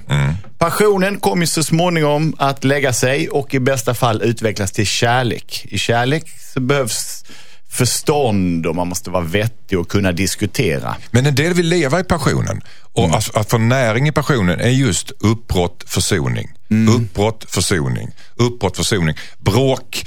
Passionen 0.58 1.20
kommer 1.20 1.46
så 1.46 1.62
småningom 1.62 2.36
att 2.38 2.64
lägga 2.64 2.92
sig 2.92 3.28
och 3.28 3.54
i 3.54 3.60
bästa 3.60 3.94
fall 3.94 4.22
utvecklas 4.22 4.72
till 4.72 4.86
kärlek. 4.86 5.66
I 5.68 5.78
kärlek 5.78 6.24
så 6.54 6.60
behövs 6.60 7.24
förstånd 7.70 8.66
och 8.66 8.76
man 8.76 8.88
måste 8.88 9.10
vara 9.10 9.24
vettig 9.24 9.78
och 9.78 9.88
kunna 9.88 10.12
diskutera. 10.12 10.96
Men 11.10 11.26
en 11.26 11.34
del 11.34 11.54
vill 11.54 11.68
leva 11.68 12.00
i 12.00 12.04
passionen. 12.04 12.60
Och 12.92 13.16
att, 13.16 13.36
att 13.36 13.50
få 13.50 13.58
näring 13.58 14.08
i 14.08 14.12
passionen 14.12 14.60
är 14.60 14.68
just 14.68 15.12
uppbrott, 15.20 15.84
försoning. 15.86 16.48
Uppbrott, 16.96 17.44
försoning. 17.48 18.10
Uppbrott, 18.36 18.76
försoning. 18.76 19.16
Bråk, 19.38 20.06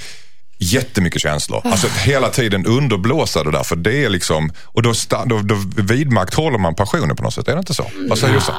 jättemycket 0.58 1.22
känslor. 1.22 1.60
Alltså 1.64 1.88
hela 2.04 2.28
tiden 2.28 2.66
underblåsa 2.66 3.44
det 3.44 3.50
där. 3.50 3.62
För 3.62 3.76
det 3.76 4.04
är 4.04 4.08
liksom, 4.08 4.52
och 4.64 4.82
då, 4.82 4.92
då, 5.26 5.38
då 5.42 5.54
vidmakthåller 5.82 6.58
man 6.58 6.74
passionen 6.74 7.16
på 7.16 7.22
något 7.22 7.34
sätt. 7.34 7.48
Är 7.48 7.52
det 7.52 7.58
inte 7.58 7.74
så? 7.74 7.84
Vad 8.08 8.18
säger 8.18 8.34
Jossan? 8.34 8.54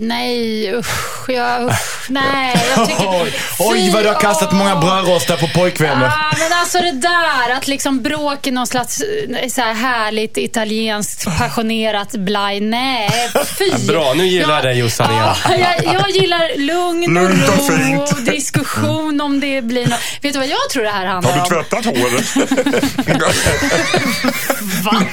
Nej, 0.00 0.74
usch, 0.74 1.28
jag, 1.28 1.62
usch, 1.70 2.06
nej. 2.08 2.56
Jag 2.76 2.88
tycker, 2.88 3.08
Oj, 3.22 3.32
oj 3.58 3.90
vad 3.94 4.04
du 4.04 4.08
har 4.08 4.20
kastat 4.20 4.52
många 4.52 4.76
brödrostar 4.76 5.36
på 5.36 5.48
pojkvänner. 5.48 6.06
Ah, 6.06 6.34
men 6.38 6.52
alltså 6.58 6.78
det 6.78 6.92
där 6.92 7.50
att 7.56 7.68
liksom 7.68 8.02
bråk 8.02 8.46
i 8.46 8.50
någon 8.50 8.66
slags 8.66 9.00
eh, 9.00 9.48
så 9.48 9.60
här 9.60 9.74
härligt 9.74 10.36
italienskt 10.36 11.24
passionerat 11.38 12.12
blaj. 12.12 12.60
Nej, 12.60 13.10
fy. 13.58 13.64
Ja, 13.70 13.76
bra, 13.92 14.12
nu 14.16 14.26
gillar 14.26 14.54
jag 14.54 14.64
dig, 14.64 14.78
Jossan, 14.78 15.10
igen. 15.10 15.34
Ja, 15.44 15.54
jag, 15.84 15.94
jag 15.94 16.10
gillar 16.10 16.58
lugn 16.58 17.16
och 17.16 17.22
Lugnt 17.22 17.48
och 17.48 17.68
ro 17.70 18.06
fint. 18.06 18.26
diskussion 18.26 19.20
om 19.20 19.40
det 19.40 19.62
blir 19.62 19.86
något. 19.86 20.00
Vet 20.22 20.32
du 20.32 20.38
vad 20.38 20.48
jag 20.48 20.70
tror 20.72 20.82
det 20.82 20.90
här 20.90 21.06
handlar 21.06 21.40
om? 21.40 21.48
tvättat 21.48 21.84
håret? 21.84 22.24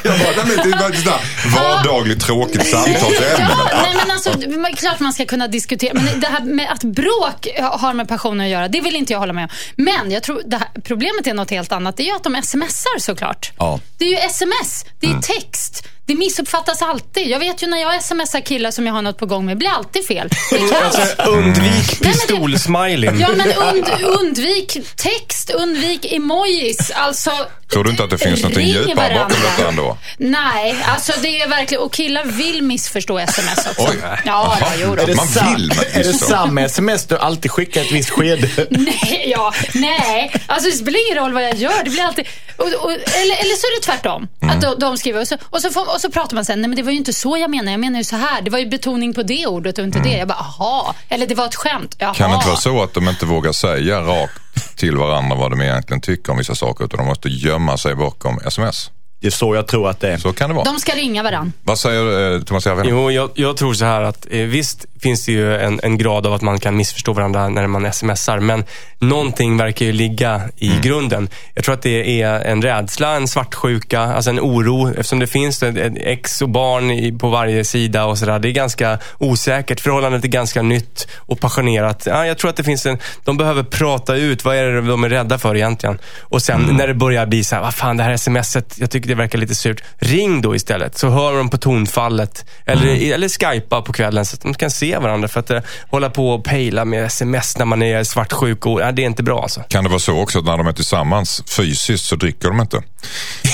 Jag 0.04 0.20
bara, 0.20 0.46
nej, 0.46 0.46
men 0.46 0.72
det 0.72 0.78
är 0.78 1.06
bara 1.06 1.20
Vardagligt 1.46 2.22
tråkigt 2.22 2.68
samtalsämne. 2.68 3.26
Ja, 3.40 3.70
nej 3.84 3.94
men 3.98 4.12
alltså, 4.12 4.32
men 4.70 4.76
klart 4.76 5.00
man 5.00 5.14
ska 5.14 5.26
kunna 5.26 5.48
diskutera. 5.48 5.94
Men 5.94 6.20
det 6.20 6.28
här 6.28 6.42
med 6.44 6.72
att 6.72 6.84
bråk 6.84 7.48
har 7.72 7.94
med 7.94 8.08
passionen 8.08 8.46
att 8.46 8.52
göra, 8.52 8.68
det 8.68 8.82
vill 8.82 8.96
inte 8.96 9.14
jag 9.14 9.20
hålla 9.20 9.34
med 9.34 9.44
om. 9.44 9.50
Men 9.76 10.12
jag 10.12 10.24
tror 10.24 10.42
här, 10.52 10.68
problemet 10.84 11.28
är 11.28 11.34
något 11.34 11.50
helt 11.52 11.72
annat. 11.72 11.98
Det 11.98 12.04
är 12.04 12.06
ju 12.06 12.16
att 12.16 12.24
de 12.24 12.42
smsar 12.44 13.00
såklart. 13.00 13.52
Ja. 13.58 13.80
Det 13.98 14.06
är 14.06 14.10
ju 14.10 14.16
sms, 14.16 14.86
det 15.00 15.08
är 15.08 15.10
Mm. 15.10 15.22
text. 15.22 15.88
Det 16.10 16.16
missuppfattas 16.16 16.82
alltid. 16.82 17.28
Jag 17.28 17.40
vet 17.40 17.64
ju 17.64 17.68
när 17.68 17.78
jag 17.78 18.04
smsar 18.04 18.40
killar 18.40 18.72
som 18.72 18.86
jag 18.88 18.94
har 18.94 19.02
något 19.02 19.18
på 19.18 19.26
gång 19.26 19.46
med, 19.46 19.58
blir 19.58 19.70
alltid 19.70 20.06
fel. 20.08 20.30
Det. 20.52 20.76
Alltså, 20.86 21.22
undvik 21.24 22.00
det- 22.00 22.06
pistolsmileyn. 22.10 23.20
Ja, 23.20 23.30
men 23.36 23.48
und, 23.58 23.90
undvik 24.20 24.78
text, 24.96 25.50
undvik 25.50 26.14
emojis. 26.14 26.92
Alltså, 26.96 27.32
Tror 27.72 27.84
du 27.84 27.90
inte 27.90 28.04
att 28.04 28.10
det 28.10 28.18
finns 28.18 28.44
något 28.44 28.58
djupare 28.58 29.14
bakom 29.16 29.42
detta 29.42 29.70
ändå? 29.70 29.98
Nej, 30.18 30.76
alltså 30.88 31.14
det 31.22 31.42
är 31.42 31.48
verkligen... 31.50 31.84
Och 31.84 31.94
killar 31.94 32.24
vill 32.26 32.64
missförstå 32.64 33.20
sms 33.20 33.58
också. 33.58 33.88
Oj. 33.90 33.98
Ja, 34.26 34.58
ja, 34.62 34.68
jo 34.82 34.96
då. 34.96 35.02
Är 35.02 35.08
det, 35.08 35.16
Man 35.16 35.28
vill, 35.56 35.72
är 35.94 36.04
det 36.04 36.14
samma 36.14 36.62
sms 36.62 37.06
du 37.06 37.18
alltid 37.18 37.52
skickar 37.52 37.82
ett 37.82 37.92
visst 37.92 38.10
skede? 38.10 38.68
Nej, 38.70 39.24
ja, 39.36 39.54
nej. 39.74 40.34
Alltså 40.48 40.70
det 40.70 40.76
spelar 40.76 41.08
ingen 41.08 41.24
roll 41.24 41.34
vad 41.34 41.44
jag 41.44 41.56
gör. 41.56 41.84
Det 41.84 41.90
blir 41.90 42.04
alltid... 42.04 42.28
Och, 42.58 42.66
och, 42.66 42.92
eller, 42.92 43.36
eller 43.36 43.56
så 43.56 43.68
är 43.68 43.80
det 43.80 43.86
tvärtom. 43.86 44.28
Mm. 44.42 44.56
Att 44.56 44.62
de, 44.62 44.80
de 44.80 44.98
skriver 44.98 45.22
och 45.22 45.28
så, 45.28 45.38
och, 45.50 45.62
så 45.62 45.70
får, 45.72 45.99
och 46.00 46.02
så 46.02 46.12
pratar 46.12 46.36
man 46.36 46.46
sen. 46.46 46.62
Nej, 46.62 46.70
men 46.70 46.76
det 46.76 46.84
var 46.84 46.92
ju 46.92 46.98
inte 46.98 47.14
så 47.14 47.38
jag 47.38 47.50
menade. 47.50 47.72
Jag 47.72 47.80
menar 47.80 48.00
ju 48.00 48.04
så 48.04 48.16
här. 48.16 48.42
Det 48.42 48.50
var 48.50 48.60
ju 48.60 48.66
betoning 48.66 49.14
på 49.14 49.24
det 49.24 49.48
ordet 49.48 49.78
och 49.78 49.84
inte 49.84 50.00
det. 50.00 50.18
Jag 50.18 50.28
bara, 50.28 50.40
aha. 50.40 50.96
Eller 51.10 51.28
det 51.28 51.36
var 51.36 51.46
ett 51.46 51.56
skämt. 51.56 51.96
Jaha. 51.98 52.08
Mm. 52.08 52.16
Kan 52.16 52.30
det 52.30 52.36
inte 52.36 52.48
vara 52.48 52.58
så 52.58 52.84
att 52.84 52.94
de 52.94 53.10
inte 53.10 53.26
vågar 53.26 53.52
säga 53.52 54.02
rakt 54.02 54.78
till 54.78 54.98
varandra 54.98 55.36
vad 55.36 55.52
de 55.52 55.62
egentligen 55.62 56.02
tycker 56.02 56.32
om 56.32 56.38
vissa 56.38 56.56
saker 56.56 56.86
utan 56.86 56.98
de 56.98 57.08
måste 57.08 57.30
gömma 57.30 57.78
sig 57.78 57.96
bakom 57.96 58.40
sms. 58.46 58.92
Det 59.20 59.28
är 59.28 59.32
så 59.32 59.56
jag 59.56 59.68
tror 59.68 59.90
att 59.90 60.00
det 60.00 60.12
är. 60.12 60.18
Så 60.18 60.34
kan 60.34 60.50
det 60.50 60.56
vara. 60.56 60.66
De 60.66 60.80
ska 60.80 60.92
ringa 60.92 61.24
varann. 61.24 61.54
Vad 61.64 61.80
säger 61.80 62.36
eh, 62.36 62.42
Thomas 62.42 62.66
Järvheden? 62.66 62.92
Jo, 62.92 63.12
jag, 63.12 63.30
jag 63.34 63.58
tror 63.58 63.74
så 63.74 63.86
här 63.86 64.02
att 64.02 64.28
eh, 64.30 64.40
visst 64.40 64.86
finns 65.00 65.26
det 65.26 65.32
ju 65.32 65.58
en, 65.58 65.80
en 65.84 65.98
grad 65.98 66.28
av 66.28 66.34
att 66.34 66.42
man 66.42 66.60
kan 66.60 66.78
missförstå 66.78 67.14
varandra 67.14 67.50
när 67.50 67.68
man 67.68 67.94
smsar. 67.94 68.40
Men 68.40 68.64
någonting 69.00 69.58
verkar 69.58 69.86
ju 69.86 69.92
ligga 69.92 70.42
i 70.58 70.72
grunden. 70.82 71.30
Jag 71.56 71.64
tror 71.64 71.74
att 71.76 71.82
det 71.82 72.22
är 72.22 72.40
en 72.40 72.62
rädsla, 72.62 73.16
en 73.16 73.28
svartsjuka, 73.28 74.02
alltså 74.02 74.30
en 74.30 74.40
oro. 74.40 74.90
Eftersom 74.90 75.20
det 75.20 75.28
finns 75.28 75.64
ett, 75.64 75.78
ett 75.78 75.94
ex 75.98 76.42
och 76.42 76.50
barn 76.50 76.92
i, 76.92 77.12
på 77.12 77.30
varje 77.30 77.66
sida 77.66 78.06
och 78.06 78.18
sådär. 78.18 78.40
Det 78.40 78.50
är 78.50 78.52
ganska 78.52 79.00
osäkert. 79.18 79.80
Förhållandet 79.80 80.24
är 80.24 80.28
ganska 80.28 80.62
nytt 80.62 81.08
och 81.16 81.40
passionerat. 81.40 82.04
Ja, 82.06 82.26
jag 82.26 82.38
tror 82.38 82.50
att 82.50 82.56
det 82.56 82.64
finns 82.64 82.86
en, 82.86 82.98
de 83.24 83.38
behöver 83.38 83.64
prata 83.64 84.16
ut. 84.16 84.46
Vad 84.46 84.56
är 84.56 84.64
det 84.64 84.82
de 84.82 85.04
är 85.04 85.10
rädda 85.10 85.38
för 85.38 85.56
egentligen? 85.56 86.00
Och 86.22 86.42
sen 86.42 86.62
när 86.72 86.88
det 86.88 86.94
börjar 86.94 87.26
bli 87.26 87.44
så 87.44 87.56
här, 87.56 87.62
vad 87.62 87.74
fan 87.74 87.98
det 87.98 88.04
här 88.04 88.18
smset, 88.18 88.76
jag 88.78 88.92
tycker 88.92 89.09
det 89.10 89.16
verkar 89.16 89.38
lite 89.40 89.56
surt. 89.56 89.84
Ring 89.98 90.42
då 90.42 90.56
istället, 90.56 90.98
så 90.98 91.10
hör 91.10 91.34
de 91.38 91.50
på 91.50 91.58
tonfallet. 91.58 92.46
Eller, 92.66 93.14
eller 93.14 93.30
skypa 93.30 93.82
på 93.82 93.94
kvällen 93.94 94.26
så 94.26 94.36
att 94.36 94.42
de 94.42 94.54
kan 94.54 94.72
se 94.72 94.98
varandra. 94.98 95.28
För 95.28 95.40
att 95.40 95.50
eh, 95.50 95.60
hålla 95.90 96.10
på 96.10 96.30
och 96.32 96.44
pejla 96.44 96.86
med 96.86 97.06
sms 97.06 97.58
när 97.58 97.66
man 97.66 97.82
är 97.84 98.04
svartsjuk, 98.04 98.66
och, 98.66 98.82
ja, 98.82 98.92
det 98.92 99.02
är 99.02 99.06
inte 99.06 99.24
bra 99.24 99.42
alltså. 99.42 99.62
Kan 99.70 99.84
det 99.84 99.90
vara 99.90 100.00
så 100.00 100.20
också 100.22 100.40
att 100.40 100.46
när 100.46 100.58
de 100.58 100.68
är 100.68 100.74
tillsammans 100.74 101.44
fysiskt 101.50 102.06
så 102.06 102.16
dricker 102.16 102.48
de 102.48 102.60
inte? 102.62 102.82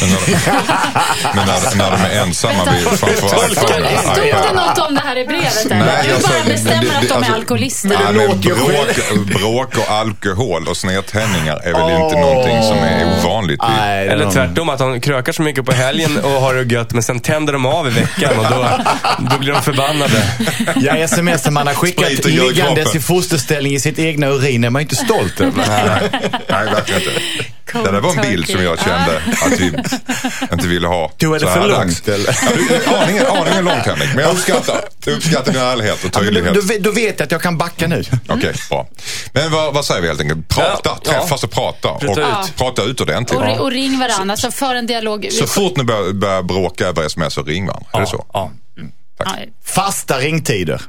Men 0.02 0.10
när 0.10 0.18
de, 0.26 0.32
men 1.36 1.48
när, 1.48 1.76
när 1.76 1.92
de 1.92 2.16
är 2.16 2.22
ensamma 2.24 2.64
blir 2.66 2.80
framförallt... 2.98 3.58
Stod 3.58 4.24
det 4.24 4.54
något 4.54 4.88
om 4.88 4.96
det 4.96 5.02
här 5.06 5.18
i 5.18 5.26
brevet? 5.26 5.66
Eller? 5.66 5.86
Nej, 5.86 6.04
du 6.04 6.28
bara 6.28 6.44
bestämmer 6.54 6.82
det- 6.84 6.96
att 6.96 7.02
det- 7.02 7.08
de 7.08 7.14
är 7.14 7.18
alltså- 7.18 7.34
alkoholister. 7.34 7.90
Men 7.90 8.16
låter 8.28 8.50
ju 8.50 8.56
bråk, 8.56 9.40
bråk 9.40 9.78
och 9.78 9.92
alkohol 9.94 10.68
och 10.68 10.78
snedtändningar 10.78 11.56
är 11.64 11.74
väl 11.74 12.02
inte 12.04 12.20
någonting 12.20 12.62
som 12.64 12.78
är 12.78 13.20
ovanligt? 13.20 13.60
Nej, 13.78 14.08
Eller 14.08 14.26
de- 14.26 14.32
tvärtom, 14.34 14.70
att 14.70 14.80
de 14.80 15.02
krökar 15.02 15.32
så 15.32 15.44
mycket 15.46 15.66
på 15.66 15.72
helgen 15.72 16.18
och 16.18 16.30
har 16.30 16.54
det 16.54 16.74
gött, 16.74 16.94
men 16.94 17.04
sen 17.04 17.20
tänder 17.20 17.54
de 17.54 17.66
av 17.66 17.88
i 17.88 17.90
veckan 17.90 18.40
och 18.40 18.46
då, 18.50 18.70
då 19.32 19.38
blir 19.38 19.52
de 19.52 19.62
förbannade. 19.62 20.24
Ja, 20.76 20.98
sms 20.98 21.44
som 21.44 21.54
man 21.54 21.68
har 21.68 21.74
skickat 21.74 22.26
liggandes 22.26 22.96
i 22.96 23.00
fosterställning 23.00 23.74
i 23.74 23.80
sitt 23.80 24.00
egna 24.00 24.28
urin 24.28 24.64
är 24.64 24.70
man 24.70 24.82
inte 24.82 24.96
stolt 24.96 25.42
över. 25.42 25.64
Nej, 26.50 26.66
verkligen 26.66 27.02
inte. 27.02 27.12
Det 27.84 27.92
där 27.92 28.00
var 28.02 28.10
en 28.16 28.22
bild 28.30 28.48
som 28.50 28.64
jag 28.64 28.80
kände 28.80 29.22
att 29.46 29.60
vi 29.60 29.74
inte 30.54 30.68
ville 30.68 30.88
ha. 30.88 31.10
Tog 31.18 31.34
jag 31.36 31.42
det 31.42 31.46
så 31.48 31.52
för 31.54 31.60
här 31.62 31.68
långt, 31.68 32.08
eller? 32.08 32.38
Ja, 32.42 32.50
du, 32.56 32.96
aningen, 32.96 33.26
aningen 33.28 33.66
långt 33.66 33.86
Henrik, 33.86 34.10
men 34.16 34.24
jag 34.24 34.34
uppskattar, 34.34 34.82
jag 35.06 35.16
uppskattar 35.16 35.52
din 35.52 35.62
ärlighet 35.62 36.04
och 36.04 36.10
Ja, 36.14 36.20
tydlighet. 36.20 36.54
då, 36.54 36.62
då, 36.62 36.74
då 36.80 36.92
vet 36.92 37.20
jag 37.20 37.26
att 37.26 37.32
jag 37.32 37.42
kan 37.42 37.58
backa 37.58 37.88
nu. 37.88 38.04
Okej, 38.28 38.54
bra. 38.70 38.88
Men 39.34 39.52
vad, 39.52 39.74
vad 39.74 39.86
säger 39.86 40.02
vi 40.02 40.08
helt 40.08 40.22
enkelt? 40.22 40.48
Prata, 40.48 40.80
Ja, 40.84 41.00
ja. 41.06 41.12
träffas 41.12 41.44
och 41.44 41.52
prata. 41.52 41.90
Och 41.90 42.02
Prata 42.02 42.22
ut. 42.42 42.56
prata 42.56 42.84
ut 42.84 43.02
ordentligt. 43.02 43.40
Och, 43.40 43.60
och 43.60 43.72
ring 43.72 44.00
varandra, 44.00 44.34
alltså 44.34 44.52
för 44.52 44.76
en 44.76 44.88
dialog. 44.88 45.28
Så 45.32 45.48
fort 45.48 45.78
ni 45.78 45.84
börjar, 45.84 46.14
börjar 46.14 46.44
bråka 46.44 46.88
över 46.88 47.06
sms 47.06 47.34
så 47.34 47.44
ring 47.44 47.68
varandra. 47.68 47.88
Är 47.94 48.00
det 48.00 48.08
så? 48.08 48.26
Ja. 48.34 48.52
Ja, 49.20 49.26
Fasta 49.66 50.18
ringtider. 50.20 50.82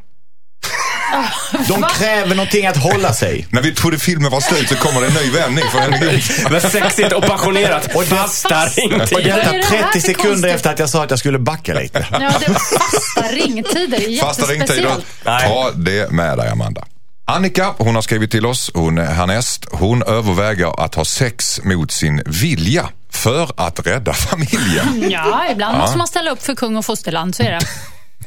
De 1.68 1.82
kräver 1.82 2.34
någonting 2.34 2.66
att 2.66 2.76
hålla 2.76 3.12
sig. 3.12 3.46
När 3.50 3.62
vi 3.62 3.74
trodde 3.74 3.98
filmen 3.98 4.30
var 4.30 4.40
slut 4.40 4.68
så 4.68 4.74
kommer 4.76 5.00
det 5.00 5.06
en 5.06 5.12
ny 5.14 5.30
vändning 5.30 5.64
för 5.72 5.78
Henrik. 5.78 6.24
Men 6.50 6.60
sexigt 6.60 7.12
och 7.12 7.22
passionerat. 7.26 7.94
Och 7.94 8.02
det- 8.02 8.06
Fasta 8.08 8.62
Och 8.62 8.68
ringtider. 8.76 9.14
Vad 9.14 9.20
är 9.22 9.36
detta 9.36 9.52
det 9.52 9.76
här 9.76 9.82
30 9.92 10.00
för 10.00 10.06
sekunder 10.06 10.30
konstigt? 10.32 10.54
efter 10.54 10.72
att 10.72 10.78
jag 10.78 10.90
sa 10.90 11.04
att 11.04 11.10
jag 11.10 11.18
skulle 11.18 11.38
backa 11.38 11.74
lite. 11.74 12.06
Ja, 12.12 12.18
det 12.18 12.54
fasta 12.54 13.22
ringtider. 13.32 13.98
Det 13.98 14.04
är 14.16 14.20
Fasta 14.20 14.42
ringtider. 14.46 14.74
jättespeciellt. 14.74 15.06
Nej. 15.24 15.48
Ta 15.48 15.70
det 15.74 16.10
med 16.12 16.38
dig 16.38 16.48
Amanda. 16.48 16.84
Annika, 17.28 17.74
hon 17.78 17.94
har 17.94 18.02
skrivit 18.02 18.30
till 18.30 18.46
oss, 18.46 18.70
hon 18.74 18.98
är 18.98 19.04
härnäst. 19.14 19.66
Hon 19.72 20.02
överväger 20.02 20.84
att 20.84 20.94
ha 20.94 21.04
sex 21.04 21.60
mot 21.64 21.90
sin 21.92 22.22
vilja 22.26 22.88
för 23.10 23.50
att 23.56 23.86
rädda 23.86 24.12
familjen. 24.12 25.10
Ja, 25.10 25.46
ibland 25.52 25.78
måste 25.78 25.98
man 25.98 26.06
ställa 26.06 26.30
upp 26.30 26.42
för 26.44 26.54
kung 26.54 26.76
och 26.76 26.84
fosterland, 26.84 27.34
så 27.34 27.42
är 27.42 27.50
det. 27.50 27.60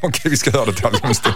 Okej, 0.02 0.32
vi 0.32 0.38
ska 0.38 0.52
höra 0.52 0.66
detaljer 0.66 1.00
om 1.04 1.10
en 1.10 1.16
stund. 1.16 1.36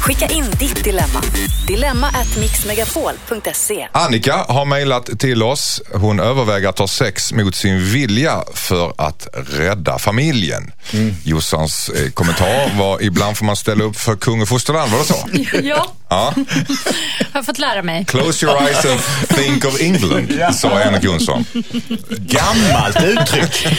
Skicka 0.00 0.26
in 0.26 0.44
ditt 0.58 0.84
dilemma. 0.84 1.22
Dilemma 1.66 2.06
at 2.08 2.36
mixmegapol.se. 2.40 3.88
Annika 3.92 4.34
har 4.48 4.64
mejlat 4.64 5.18
till 5.20 5.42
oss. 5.42 5.82
Hon 5.94 6.20
överväger 6.20 6.68
att 6.68 6.78
ha 6.78 6.88
sex 6.88 7.32
mot 7.32 7.54
sin 7.54 7.84
vilja 7.92 8.44
för 8.54 8.92
att 8.98 9.28
rädda 9.34 9.98
familjen. 9.98 10.72
Jossans 11.24 11.88
eh, 11.88 12.10
kommentar 12.10 12.78
var 12.78 13.02
ibland 13.02 13.36
får 13.36 13.44
man 13.44 13.56
ställa 13.56 13.84
upp 13.84 13.96
för 13.96 14.16
kung 14.16 14.42
och 14.42 14.48
fosterland, 14.48 14.92
var 14.92 14.98
det 14.98 15.04
så? 15.04 15.16
Ja, 15.62 15.92
Ja. 16.10 16.34
har 17.32 17.42
fått 17.42 17.58
lära 17.58 17.82
mig. 17.82 18.04
Close 18.04 18.46
your 18.46 18.62
eyes 18.62 18.84
and 18.84 19.00
think 19.28 19.64
of 19.64 19.80
England, 19.80 20.54
sa 20.54 20.68
Henrik 20.78 21.02
Jonsson. 21.04 21.44
Gammalt 22.08 23.02
uttryck. 23.04 23.66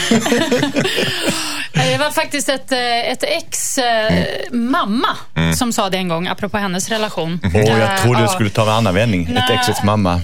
Det 1.72 1.98
var 1.98 2.10
faktiskt 2.10 2.48
ett, 2.48 2.72
eh, 2.72 3.10
ett 3.12 3.22
ex 3.22 3.78
eh, 3.78 4.12
mamma 4.52 5.16
som 5.56 5.72
sa 5.72 5.90
det 5.90 5.96
en 5.98 6.08
gång, 6.10 6.26
apropå 6.28 6.58
hennes 6.58 6.88
relation. 6.88 7.40
Åh, 7.54 7.78
jag 7.78 7.98
trodde 8.02 8.22
du 8.22 8.28
skulle 8.28 8.50
ta 8.50 8.62
en 8.62 8.68
annan 8.68 8.94
vändning. 8.94 9.22
Ett 9.22 9.34
Nej. 9.48 9.56
exets 9.60 9.82
mamma. 9.82 10.20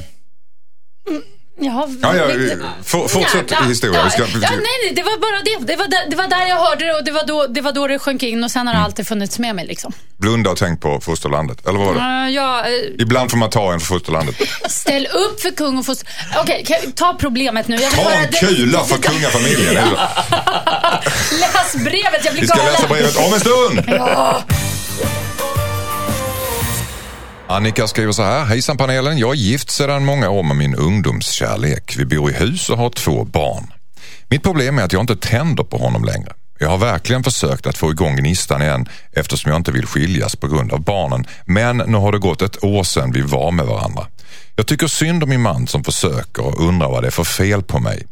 Ja, 1.60 1.88
Ja, 2.02 2.14
ja, 2.16 2.26
for- 2.84 3.08
fortsätt 3.08 3.50
Ja, 3.50 3.74
ska- 3.74 3.86
Ja, 3.86 3.92
ja, 4.12 4.50
nej, 4.50 4.60
nej, 4.84 4.92
det 4.96 5.02
var 5.02 5.18
bara 5.18 5.42
det. 5.44 5.66
Det 5.72 5.76
var, 5.76 5.88
där, 5.88 6.10
det 6.10 6.16
var 6.16 6.26
där 6.28 6.46
jag 6.46 6.56
hörde 6.56 6.84
det 6.86 6.92
och 6.94 7.04
det 7.04 7.10
var 7.12 7.26
då 7.26 7.46
det, 7.46 7.60
var 7.60 7.72
då 7.72 7.86
det 7.86 7.98
sjönk 7.98 8.22
in 8.22 8.44
och 8.44 8.50
sen 8.50 8.66
har 8.66 8.74
Mm. 8.74 8.80
det 8.80 8.84
alltid 8.84 9.06
funnits 9.06 9.38
med 9.38 9.54
mig. 9.56 9.66
Liksom. 9.66 9.92
Blunda 10.18 10.50
och 10.50 10.56
tänk 10.56 10.80
på 10.80 11.00
fosterlandet, 11.00 11.66
eller 11.66 11.78
vad 11.78 11.86
var 11.86 11.94
det? 11.94 12.00
Uh, 12.28 12.34
ja, 12.34 12.60
eh, 12.60 13.02
Ibland 13.02 13.30
får 13.30 13.38
man 13.38 13.50
ta 13.50 13.72
en 13.72 13.80
för 13.80 13.86
fosterlandet. 13.86 14.34
ställ 14.68 15.06
upp 15.06 15.40
för 15.40 15.50
kung 15.50 15.78
och 15.78 15.86
foster... 15.86 16.08
Okej, 16.42 16.64
jag 16.68 16.94
ta 16.96 17.16
problemet 17.20 17.68
nu. 17.68 17.78
Ta 17.78 18.04
bara- 18.04 18.14
en 18.14 18.32
kula 18.32 18.84
för 18.84 18.98
kungafamiljen. 18.98 19.74
Läs 21.40 21.84
brevet, 21.84 22.24
jag 22.24 22.32
blir 22.32 22.42
Vi 22.42 22.48
ska 22.48 22.56
galen. 22.58 22.72
läsa 22.72 22.86
brevet 22.88 23.16
om 23.16 23.34
en 23.34 23.40
stund. 23.40 23.80
Annika 27.48 27.86
skriver 27.86 28.12
så 28.12 28.22
här. 28.22 28.44
Hejsan 28.44 28.76
panelen. 28.76 29.18
Jag 29.18 29.30
är 29.30 29.34
gift 29.34 29.70
sedan 29.70 30.04
många 30.04 30.30
år 30.30 30.42
med 30.42 30.56
min 30.56 30.74
ungdomskärlek. 30.74 31.94
Vi 31.98 32.04
bor 32.04 32.30
i 32.30 32.34
hus 32.34 32.70
och 32.70 32.78
har 32.78 32.90
två 32.90 33.24
barn. 33.24 33.72
Mitt 34.28 34.42
problem 34.42 34.78
är 34.78 34.82
att 34.82 34.92
jag 34.92 35.02
inte 35.02 35.16
tänder 35.16 35.64
på 35.64 35.78
honom 35.78 36.04
längre. 36.04 36.32
Jag 36.58 36.68
har 36.68 36.78
verkligen 36.78 37.24
försökt 37.24 37.66
att 37.66 37.78
få 37.78 37.90
igång 37.90 38.16
gnistan 38.16 38.62
igen 38.62 38.88
eftersom 39.12 39.50
jag 39.50 39.58
inte 39.58 39.72
vill 39.72 39.86
skiljas 39.86 40.36
på 40.36 40.48
grund 40.48 40.72
av 40.72 40.80
barnen. 40.80 41.26
Men 41.44 41.76
nu 41.76 41.96
har 41.96 42.12
det 42.12 42.18
gått 42.18 42.42
ett 42.42 42.64
år 42.64 42.82
sedan 42.82 43.12
vi 43.12 43.20
var 43.20 43.50
med 43.50 43.66
varandra. 43.66 44.06
Jag 44.56 44.66
tycker 44.66 44.86
synd 44.86 45.22
om 45.22 45.28
min 45.28 45.42
man 45.42 45.66
som 45.66 45.84
försöker 45.84 46.46
och 46.46 46.60
undrar 46.68 46.88
vad 46.88 47.02
det 47.02 47.06
är 47.06 47.10
för 47.10 47.24
fel 47.24 47.62
på 47.62 47.78
mig. 47.78 48.06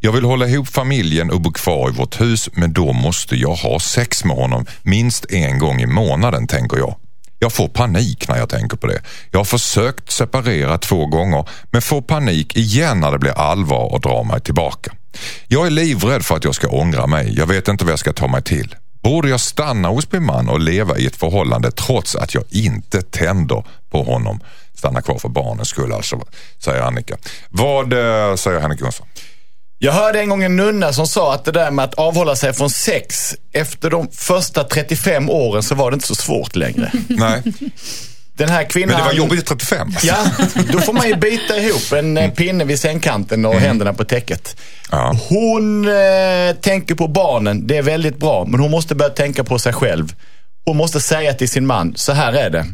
Jag 0.00 0.12
vill 0.12 0.24
hålla 0.24 0.48
ihop 0.48 0.68
familjen 0.68 1.30
och 1.30 1.40
bo 1.40 1.52
kvar 1.52 1.90
i 1.90 1.92
vårt 1.92 2.20
hus 2.20 2.50
men 2.52 2.72
då 2.72 2.92
måste 2.92 3.36
jag 3.36 3.54
ha 3.54 3.80
sex 3.80 4.24
med 4.24 4.36
honom 4.36 4.66
minst 4.82 5.32
en 5.32 5.58
gång 5.58 5.80
i 5.80 5.86
månaden 5.86 6.46
tänker 6.46 6.76
jag. 6.76 6.96
Jag 7.44 7.52
får 7.52 7.68
panik 7.68 8.28
när 8.28 8.36
jag 8.36 8.48
tänker 8.48 8.76
på 8.76 8.86
det. 8.86 9.02
Jag 9.30 9.40
har 9.40 9.44
försökt 9.44 10.12
separera 10.12 10.78
två 10.78 11.06
gånger 11.06 11.48
men 11.70 11.82
får 11.82 12.02
panik 12.02 12.56
igen 12.56 13.00
när 13.00 13.12
det 13.12 13.18
blir 13.18 13.38
allvar 13.38 13.92
och 13.92 14.00
drar 14.00 14.24
mig 14.24 14.40
tillbaka. 14.40 14.92
Jag 15.48 15.66
är 15.66 15.70
livrädd 15.70 16.24
för 16.24 16.36
att 16.36 16.44
jag 16.44 16.54
ska 16.54 16.68
ångra 16.68 17.06
mig. 17.06 17.34
Jag 17.36 17.46
vet 17.46 17.68
inte 17.68 17.84
vad 17.84 17.92
jag 17.92 17.98
ska 17.98 18.12
ta 18.12 18.26
mig 18.28 18.42
till. 18.42 18.74
Borde 19.02 19.28
jag 19.28 19.40
stanna 19.40 19.88
hos 19.88 20.12
min 20.12 20.24
man 20.24 20.48
och 20.48 20.60
leva 20.60 20.98
i 20.98 21.06
ett 21.06 21.16
förhållande 21.16 21.70
trots 21.70 22.16
att 22.16 22.34
jag 22.34 22.44
inte 22.50 23.02
tänder 23.02 23.64
på 23.90 24.02
honom? 24.02 24.40
Stanna 24.74 25.02
kvar 25.02 25.18
för 25.18 25.28
barnens 25.28 25.68
skull 25.68 25.92
alltså, 25.92 26.20
säger 26.58 26.82
Annika. 26.82 27.16
Vad 27.48 27.92
eh, 27.92 28.36
säger 28.36 28.60
Henrik 28.60 28.80
Jonsson? 28.80 29.06
Jag 29.84 29.92
hörde 29.92 30.20
en 30.20 30.28
gång 30.28 30.42
en 30.42 30.56
nunna 30.56 30.92
som 30.92 31.06
sa 31.06 31.34
att 31.34 31.44
det 31.44 31.52
där 31.52 31.70
med 31.70 31.84
att 31.84 31.94
avhålla 31.94 32.36
sig 32.36 32.52
från 32.52 32.70
sex 32.70 33.34
efter 33.52 33.90
de 33.90 34.08
första 34.12 34.64
35 34.64 35.30
åren 35.30 35.62
så 35.62 35.74
var 35.74 35.90
det 35.90 35.94
inte 35.94 36.06
så 36.06 36.14
svårt 36.14 36.56
längre. 36.56 36.92
Nej, 37.08 37.42
Den 38.34 38.48
här 38.48 38.64
kvinnan... 38.64 38.88
men 38.88 38.98
det 38.98 39.04
var 39.04 39.12
jobbigt 39.12 39.40
i 39.40 39.42
35. 39.42 39.88
Ja, 40.02 40.16
då 40.72 40.80
får 40.80 40.92
man 40.92 41.08
ju 41.08 41.14
bita 41.14 41.58
ihop 41.58 41.92
en 41.92 42.16
eh, 42.16 42.30
pinne 42.30 42.64
vid 42.64 42.80
sängkanten 42.80 43.44
och 43.44 43.54
händerna 43.54 43.94
på 43.94 44.04
täcket. 44.04 44.56
Ja. 44.90 45.16
Hon 45.28 45.88
eh, 45.88 46.54
tänker 46.60 46.94
på 46.94 47.08
barnen, 47.08 47.66
det 47.66 47.76
är 47.76 47.82
väldigt 47.82 48.18
bra, 48.18 48.44
men 48.48 48.60
hon 48.60 48.70
måste 48.70 48.94
börja 48.94 49.10
tänka 49.10 49.44
på 49.44 49.58
sig 49.58 49.72
själv. 49.72 50.14
Hon 50.66 50.76
måste 50.76 51.00
säga 51.00 51.34
till 51.34 51.48
sin 51.48 51.66
man, 51.66 51.92
så 51.96 52.12
här 52.12 52.32
är 52.32 52.50
det. 52.50 52.66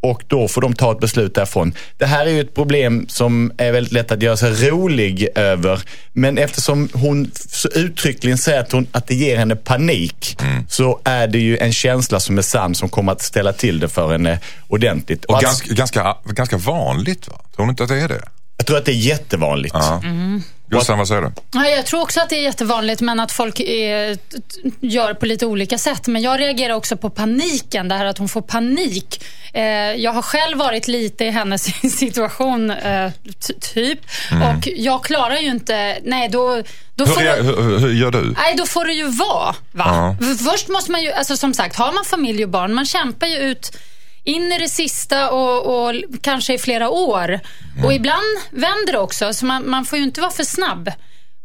Och 0.00 0.22
då 0.26 0.48
får 0.48 0.60
de 0.60 0.72
ta 0.74 0.92
ett 0.92 1.00
beslut 1.00 1.34
därifrån. 1.34 1.74
Det 1.96 2.06
här 2.06 2.26
är 2.26 2.30
ju 2.30 2.40
ett 2.40 2.54
problem 2.54 3.06
som 3.08 3.52
är 3.58 3.72
väldigt 3.72 3.92
lätt 3.92 4.12
att 4.12 4.22
göra 4.22 4.36
sig 4.36 4.70
rolig 4.70 5.28
över. 5.34 5.80
Men 6.12 6.38
eftersom 6.38 6.88
hon 6.92 7.30
så 7.34 7.68
uttryckligen 7.68 8.38
säger 8.38 8.60
att, 8.60 8.72
hon, 8.72 8.86
att 8.92 9.06
det 9.06 9.14
ger 9.14 9.36
henne 9.36 9.56
panik. 9.56 10.38
Så 10.68 11.00
är 11.04 11.26
det 11.26 11.38
ju 11.38 11.58
en 11.58 11.72
känsla 11.72 12.20
som 12.20 12.38
är 12.38 12.42
sann 12.42 12.74
som 12.74 12.88
kommer 12.88 13.12
att 13.12 13.22
ställa 13.22 13.52
till 13.52 13.78
det 13.80 13.88
för 13.88 14.12
henne 14.12 14.38
ordentligt. 14.68 15.24
Och 15.24 15.36
att- 15.36 15.42
ganska, 15.42 15.74
ganska, 15.74 16.16
ganska 16.24 16.56
vanligt 16.56 17.28
va? 17.28 17.34
Tror 17.56 17.66
ni 17.66 17.70
inte 17.70 17.82
att 17.82 17.88
det 17.88 18.00
är 18.00 18.08
det? 18.08 18.22
Jag 18.60 18.66
tror 18.66 18.76
att 18.78 18.84
det 18.84 18.92
är 18.92 18.94
jättevanligt. 18.94 19.74
Ja. 19.78 20.02
Jossan, 20.70 20.98
vad 20.98 21.08
säger 21.08 21.22
du? 21.22 21.30
Ja, 21.52 21.68
jag 21.68 21.86
tror 21.86 22.00
också 22.02 22.20
att 22.20 22.28
det 22.30 22.36
är 22.36 22.42
jättevanligt, 22.42 23.00
men 23.00 23.20
att 23.20 23.32
folk 23.32 23.60
är, 23.60 24.14
t- 24.14 24.20
gör 24.80 25.14
på 25.14 25.26
lite 25.26 25.46
olika 25.46 25.78
sätt. 25.78 26.06
Men 26.06 26.22
jag 26.22 26.40
reagerar 26.40 26.74
också 26.74 26.96
på 26.96 27.10
paniken, 27.10 27.88
det 27.88 27.94
här 27.94 28.04
att 28.04 28.18
hon 28.18 28.28
får 28.28 28.40
panik. 28.42 29.24
Eh, 29.54 29.62
jag 29.94 30.12
har 30.12 30.22
själv 30.22 30.58
varit 30.58 30.88
lite 30.88 31.24
i 31.24 31.30
hennes 31.30 31.64
situation, 31.98 32.70
eh, 32.70 33.10
typ. 33.74 34.00
Och 34.32 34.68
jag 34.76 35.04
klarar 35.04 35.36
ju 35.36 35.48
inte... 35.48 35.98
Nej, 36.04 36.28
då... 36.28 36.62
då 36.94 37.04
Hur, 37.04 37.12
får 37.12 37.20
rea- 37.20 37.42
hur, 37.42 37.62
hur, 37.62 37.78
hur 37.78 37.92
gör 37.92 38.10
du? 38.10 38.34
Nej, 38.38 38.54
då 38.58 38.66
får 38.66 38.84
det 38.84 38.92
ju 38.92 39.08
vara. 39.08 39.54
Va? 39.72 40.16
För 40.20 40.50
Först 40.50 40.68
måste 40.68 40.90
man 40.92 41.02
ju, 41.02 41.12
alltså 41.12 41.36
som 41.36 41.54
sagt, 41.54 41.76
har 41.76 41.92
man 41.92 42.04
familj 42.04 42.44
och 42.44 42.50
barn, 42.50 42.74
man 42.74 42.86
kämpar 42.86 43.26
ju 43.26 43.36
ut 43.36 43.76
in 44.28 44.52
i 44.52 44.58
det 44.58 44.68
sista 44.68 45.30
och, 45.30 45.88
och 45.88 45.94
kanske 46.20 46.54
i 46.54 46.58
flera 46.58 46.88
år. 46.90 47.40
Och 47.84 47.92
ibland 47.92 48.38
vänder 48.50 48.92
det 48.92 48.98
också, 48.98 49.32
så 49.32 49.46
man, 49.46 49.70
man 49.70 49.84
får 49.84 49.98
ju 49.98 50.04
inte 50.04 50.20
vara 50.20 50.30
för 50.30 50.44
snabb. 50.44 50.90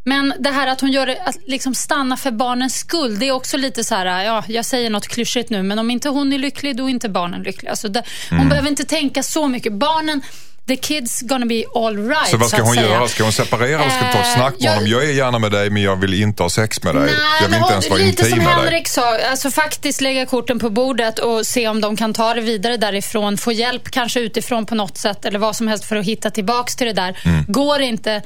Men 0.06 0.34
det 0.40 0.50
här 0.50 0.68
att 0.68 0.82
hon 0.82 0.92
gör 0.92 1.08
att 1.26 1.38
liksom 1.46 1.76
stanna 1.76 2.18
för 2.18 2.32
barnens 2.32 2.76
skull, 2.76 3.20
det 3.20 3.28
är 3.28 3.32
också 3.32 3.58
lite 3.58 3.84
så 3.84 3.96
här, 3.96 4.24
ja, 4.24 4.44
jag 4.48 4.66
säger 4.66 4.90
något 4.90 5.08
klyschigt 5.08 5.50
nu, 5.50 5.64
men 5.64 5.80
om 5.80 5.92
inte 5.92 6.10
hon 6.10 6.34
är 6.34 6.40
lycklig, 6.40 6.78
då 6.78 6.86
är 6.86 6.90
inte 6.90 7.10
barnen 7.10 7.44
lyckliga. 7.44 7.70
Alltså 7.70 7.88
det, 7.88 8.04
Hon 8.30 8.50
behöver 8.50 8.70
inte 8.70 8.86
tänka 8.86 9.24
så 9.24 9.48
mycket. 9.48 9.74
Barnen, 9.74 10.22
the 10.68 10.76
kids 10.76 11.22
gonna 11.22 11.45
be 11.45 11.64
all 11.76 12.07
right, 12.07 12.28
Så 12.30 12.38
vad 12.38 12.47
ska 12.47 12.57
att 12.57 12.64
hon 12.68 12.76
säga. 12.76 12.88
göra? 12.89 13.07
Ska 13.07 13.24
hon 13.24 13.32
separera 13.34 13.86
och 13.86 13.91
ska 13.91 13.99
ta 14.01 14.07
ett 14.07 14.16
Eh, 14.16 14.34
snack 14.36 14.53
med 14.53 14.61
jag- 14.68 14.74
honom? 14.74 14.89
Jag 14.89 15.03
är 15.03 15.11
gärna 15.14 15.39
med 15.39 15.51
dig 15.51 15.70
men 15.70 15.84
jag 15.84 15.95
vill 15.95 16.14
inte 16.22 16.43
ha 16.43 16.49
sex 16.49 16.84
med 16.84 16.95
dig. 16.95 17.03
Nej, 17.05 17.14
jag 17.41 17.47
vill 17.49 17.57
inte 17.57 17.72
ens 17.74 17.89
vara 17.89 17.99
lite 17.99 18.09
intim 18.24 18.30
som 18.30 18.38
med 18.38 18.57
dig. 18.57 18.64
Henrik 18.66 18.88
sa, 18.88 19.18
alltså 19.32 19.51
faktiskt 19.51 20.01
lägga 20.01 20.26
korten 20.26 20.59
på 20.59 20.70
bordet 20.70 21.20
och 21.20 21.45
se 21.47 21.68
om 21.68 21.82
de 21.82 21.95
kan 21.97 22.14
ta 22.14 22.34
det 22.34 22.41
vidare 22.41 22.78
därifrån. 22.78 23.38
Få 23.38 23.51
hjälp 23.51 23.91
kanske 23.91 24.20
utifrån 24.20 24.66
på 24.66 24.76
något 24.76 24.97
sätt 24.97 25.26
eller 25.26 25.39
vad 25.39 25.55
som 25.55 25.68
helst 25.68 25.86
för 25.86 25.95
att 25.95 26.05
hitta 26.05 26.30
tillbaks 26.32 26.76
till 26.76 26.88
det 26.88 26.93
där. 26.93 27.18
Mm. 27.26 27.45
Går 27.47 27.80
det 27.80 27.86
inte, 27.86 28.22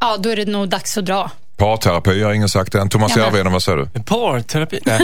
ja 0.00 0.16
då 0.18 0.28
är 0.30 0.36
det 0.36 0.44
nog 0.44 0.68
dags 0.68 0.98
att 0.98 1.06
dra. 1.06 1.30
Parterapi 1.56 2.22
har 2.22 2.32
ingen 2.32 2.48
sagt 2.48 2.74
än. 2.74 2.88
Thomas 2.88 3.16
Järvheden, 3.16 3.52
vad 3.52 3.62
säger 3.62 3.78
du? 3.78 4.02
Parterapi? 4.02 4.80
Nej. 4.84 5.00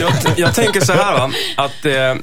Jag, 0.00 0.12
jag 0.36 0.54
tänker 0.54 0.80
så 0.80 0.92
här 0.92 1.12
va, 1.12 1.30
att 1.56 1.84
eh, 1.84 2.14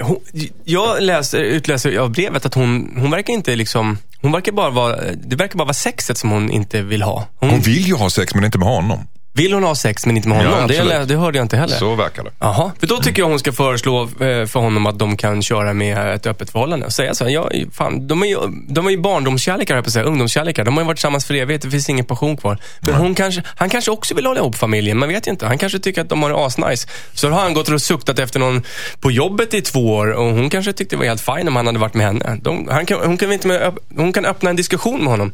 hon, 0.00 0.20
jag 0.64 1.02
läser, 1.02 1.38
utläser 1.38 1.98
av 1.98 2.10
brevet 2.10 2.46
att 2.46 2.54
hon, 2.54 2.96
hon 3.00 3.10
verkar 3.10 3.32
inte 3.32 3.56
liksom, 3.56 3.98
hon 4.20 4.32
verkar 4.32 4.52
bara 4.52 4.70
vara, 4.70 4.96
det 5.14 5.36
verkar 5.36 5.58
bara 5.58 5.64
vara 5.64 5.74
sexet 5.74 6.18
som 6.18 6.30
hon 6.30 6.50
inte 6.50 6.82
vill 6.82 7.02
ha. 7.02 7.26
Hon, 7.36 7.50
Hon 7.50 7.60
vill 7.60 7.86
ju 7.86 7.94
ha 7.94 8.10
sex 8.10 8.34
men 8.34 8.44
inte 8.44 8.58
med 8.58 8.68
honom 8.68 9.06
vill 9.38 9.52
hon 9.52 9.64
ha 9.64 9.74
sex 9.74 10.06
men 10.06 10.16
inte 10.16 10.28
med 10.28 10.38
honom? 10.38 10.52
Ja, 10.74 10.84
det, 10.84 11.04
det 11.04 11.16
hörde 11.16 11.38
jag 11.38 11.44
inte 11.44 11.56
heller. 11.56 11.76
Så 11.76 11.94
verkar 11.94 12.24
det. 12.24 12.30
Jaha, 12.38 12.72
för 12.80 12.86
då 12.86 12.96
tycker 12.96 13.22
jag 13.22 13.28
hon 13.28 13.38
ska 13.38 13.52
föreslå 13.52 14.02
eh, 14.02 14.46
för 14.46 14.60
honom 14.60 14.86
att 14.86 14.98
de 14.98 15.16
kan 15.16 15.42
köra 15.42 15.74
med 15.74 16.14
ett 16.14 16.26
öppet 16.26 16.50
förhållande 16.50 16.86
och 16.86 16.92
säga 16.92 17.14
så 17.14 17.24
här, 17.24 17.30
ja, 17.30 17.50
fan, 17.72 18.06
de 18.06 18.22
är 18.22 18.26
ju, 18.26 18.38
de 18.68 18.86
är 18.86 18.90
ju 18.90 18.98
barndomskärlekar, 18.98 19.74
jag 19.74 19.84
på 19.84 19.90
säga, 19.90 20.04
ungdomskärlekar. 20.04 20.64
De 20.64 20.74
har 20.74 20.82
ju 20.82 20.86
varit 20.86 20.96
tillsammans 20.96 21.24
för 21.24 21.34
evighet, 21.34 21.62
det 21.62 21.70
finns 21.70 21.88
ingen 21.88 22.04
passion 22.04 22.36
kvar. 22.36 22.58
Men 22.80 22.94
hon 22.94 23.14
kanske, 23.14 23.42
han 23.46 23.70
kanske 23.70 23.90
också 23.90 24.14
vill 24.14 24.26
hålla 24.26 24.40
ihop 24.40 24.56
familjen, 24.56 24.98
man 24.98 25.08
vet 25.08 25.26
ju 25.26 25.30
inte. 25.30 25.46
Han 25.46 25.58
kanske 25.58 25.78
tycker 25.78 26.00
att 26.00 26.08
de 26.08 26.22
har 26.22 26.30
det 26.30 26.36
asnice. 26.46 26.88
Så 27.14 27.30
har 27.30 27.40
han 27.40 27.54
gått 27.54 27.68
och 27.68 27.82
suktat 27.82 28.18
efter 28.18 28.40
någon 28.40 28.62
på 29.00 29.10
jobbet 29.10 29.54
i 29.54 29.60
två 29.60 29.94
år 29.94 30.10
och 30.12 30.24
hon 30.24 30.50
kanske 30.50 30.72
tyckte 30.72 30.96
det 30.96 31.00
var 31.00 31.06
helt 31.06 31.20
fine 31.20 31.48
om 31.48 31.56
han 31.56 31.66
hade 31.66 31.78
varit 31.78 31.94
med 31.94 32.06
henne. 32.06 32.38
De, 32.42 32.68
han 32.70 32.86
kan, 32.86 32.98
hon, 33.04 33.16
kan 33.16 33.32
inte 33.32 33.48
med, 33.48 33.72
hon 33.96 34.12
kan 34.12 34.24
öppna 34.24 34.50
en 34.50 34.56
diskussion 34.56 35.00
med 35.00 35.08
honom. 35.08 35.32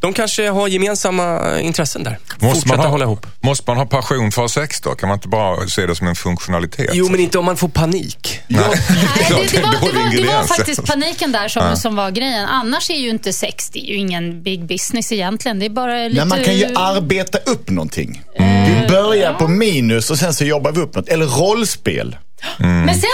De 0.00 0.12
kanske 0.12 0.48
har 0.48 0.68
gemensamma 0.68 1.60
intressen 1.60 2.04
där. 2.04 2.18
Måste 2.28 2.44
man, 2.44 2.52
Fortsätta 2.52 2.82
ha, 2.82 2.88
hålla 2.88 3.04
ihop. 3.04 3.26
Måste 3.46 3.70
man 3.70 3.76
ha 3.76 3.86
passion 3.86 4.32
för 4.32 4.44
att 4.44 4.54
ha 4.54 4.62
sex 4.62 4.80
då? 4.80 4.94
Kan 4.94 5.08
man 5.08 5.16
inte 5.16 5.28
bara 5.28 5.66
se 5.66 5.86
det 5.86 5.96
som 5.96 6.06
en 6.06 6.16
funktionalitet? 6.16 6.90
Jo, 6.92 7.08
men 7.08 7.20
inte 7.20 7.38
om 7.38 7.44
man 7.44 7.56
får 7.56 7.68
panik. 7.68 8.40
Nej. 8.46 8.62
Nej, 8.68 9.48
det, 9.50 9.56
det, 9.56 9.62
var, 9.62 9.70
det, 9.72 9.78
Dålig 9.80 9.94
var, 9.94 10.32
det 10.32 10.36
var 10.36 10.44
faktiskt 10.44 10.86
paniken 10.86 11.32
där 11.32 11.48
som, 11.48 11.76
som 11.76 11.96
var 11.96 12.10
grejen. 12.10 12.46
Annars 12.46 12.90
är 12.90 12.94
ju 12.94 13.08
inte 13.08 13.32
sex, 13.32 13.70
det 13.70 13.78
är 13.78 13.88
ju 13.88 13.94
ingen 13.94 14.42
big 14.42 14.66
business 14.66 15.12
egentligen. 15.12 15.58
Det 15.58 15.66
är 15.66 15.70
bara 15.70 16.08
lite... 16.08 16.24
Nej, 16.24 16.26
man 16.26 16.44
kan 16.44 16.56
ju 16.56 16.66
arbeta 16.74 17.38
upp 17.38 17.70
någonting. 17.70 18.22
Vi 18.38 18.86
börjar 18.88 19.34
på 19.34 19.48
minus 19.48 20.10
och 20.10 20.18
sen 20.18 20.34
så 20.34 20.44
jobbar 20.44 20.72
vi 20.72 20.80
upp 20.80 20.94
något. 20.94 21.08
Eller 21.08 21.26
rollspel. 21.26 22.16
Men 22.58 22.94
sen... 22.94 23.10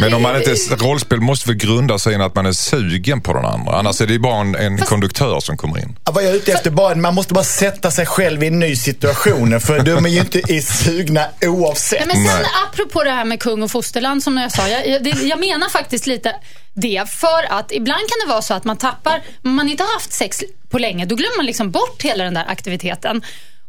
Men 0.00 0.14
om 0.14 0.22
man 0.22 0.36
inte, 0.36 0.54
rollspel 0.74 1.20
måste 1.20 1.48
väl 1.48 1.56
grunda 1.56 1.98
sig 1.98 2.12
i 2.12 2.16
att 2.16 2.34
man 2.34 2.46
är 2.46 2.52
sugen 2.52 3.20
på 3.20 3.32
den 3.32 3.44
andra. 3.44 3.78
Annars 3.78 4.00
är 4.00 4.06
det 4.06 4.12
ju 4.12 4.18
bara 4.18 4.40
en, 4.40 4.54
en 4.54 4.78
konduktör 4.78 5.40
som 5.40 5.56
kommer 5.56 5.78
in. 5.78 5.98
Vad 6.04 6.24
jag 6.24 6.30
är 6.30 6.34
ute 6.34 6.52
efter 6.52 6.70
bara, 6.70 6.94
man 6.94 7.14
måste 7.14 7.34
bara 7.34 7.44
sätta 7.44 7.90
sig 7.90 8.06
själv 8.06 8.42
i 8.42 8.46
en 8.46 8.58
ny 8.58 8.76
situation. 8.76 9.60
För 9.60 9.78
de 9.78 10.06
är 10.06 10.10
ju 10.10 10.20
inte 10.20 10.38
i 10.52 10.62
sugna 10.62 11.26
oavsett. 11.40 12.06
Men 12.06 12.16
sen 12.16 12.24
Nej. 12.24 12.44
apropå 12.66 13.04
det 13.04 13.10
här 13.10 13.24
med 13.24 13.40
kung 13.40 13.62
och 13.62 13.70
fosterland 13.70 14.22
som 14.22 14.36
jag 14.36 14.52
sa. 14.52 14.68
Jag, 14.68 14.88
jag, 14.88 15.04
det, 15.04 15.10
jag 15.10 15.40
menar 15.40 15.68
faktiskt 15.68 16.06
lite 16.06 16.36
det. 16.74 17.04
För 17.08 17.52
att 17.52 17.72
ibland 17.72 18.00
kan 18.00 18.26
det 18.26 18.32
vara 18.32 18.42
så 18.42 18.54
att 18.54 18.64
man 18.64 18.76
tappar, 18.76 19.22
om 19.44 19.54
man 19.54 19.68
inte 19.68 19.82
har 19.82 19.92
haft 19.92 20.12
sex 20.12 20.42
på 20.70 20.78
länge, 20.78 21.04
då 21.04 21.14
glömmer 21.14 21.36
man 21.36 21.46
liksom 21.46 21.70
bort 21.70 22.02
hela 22.02 22.24
den 22.24 22.34
där 22.34 22.44
aktiviteten. 22.48 23.22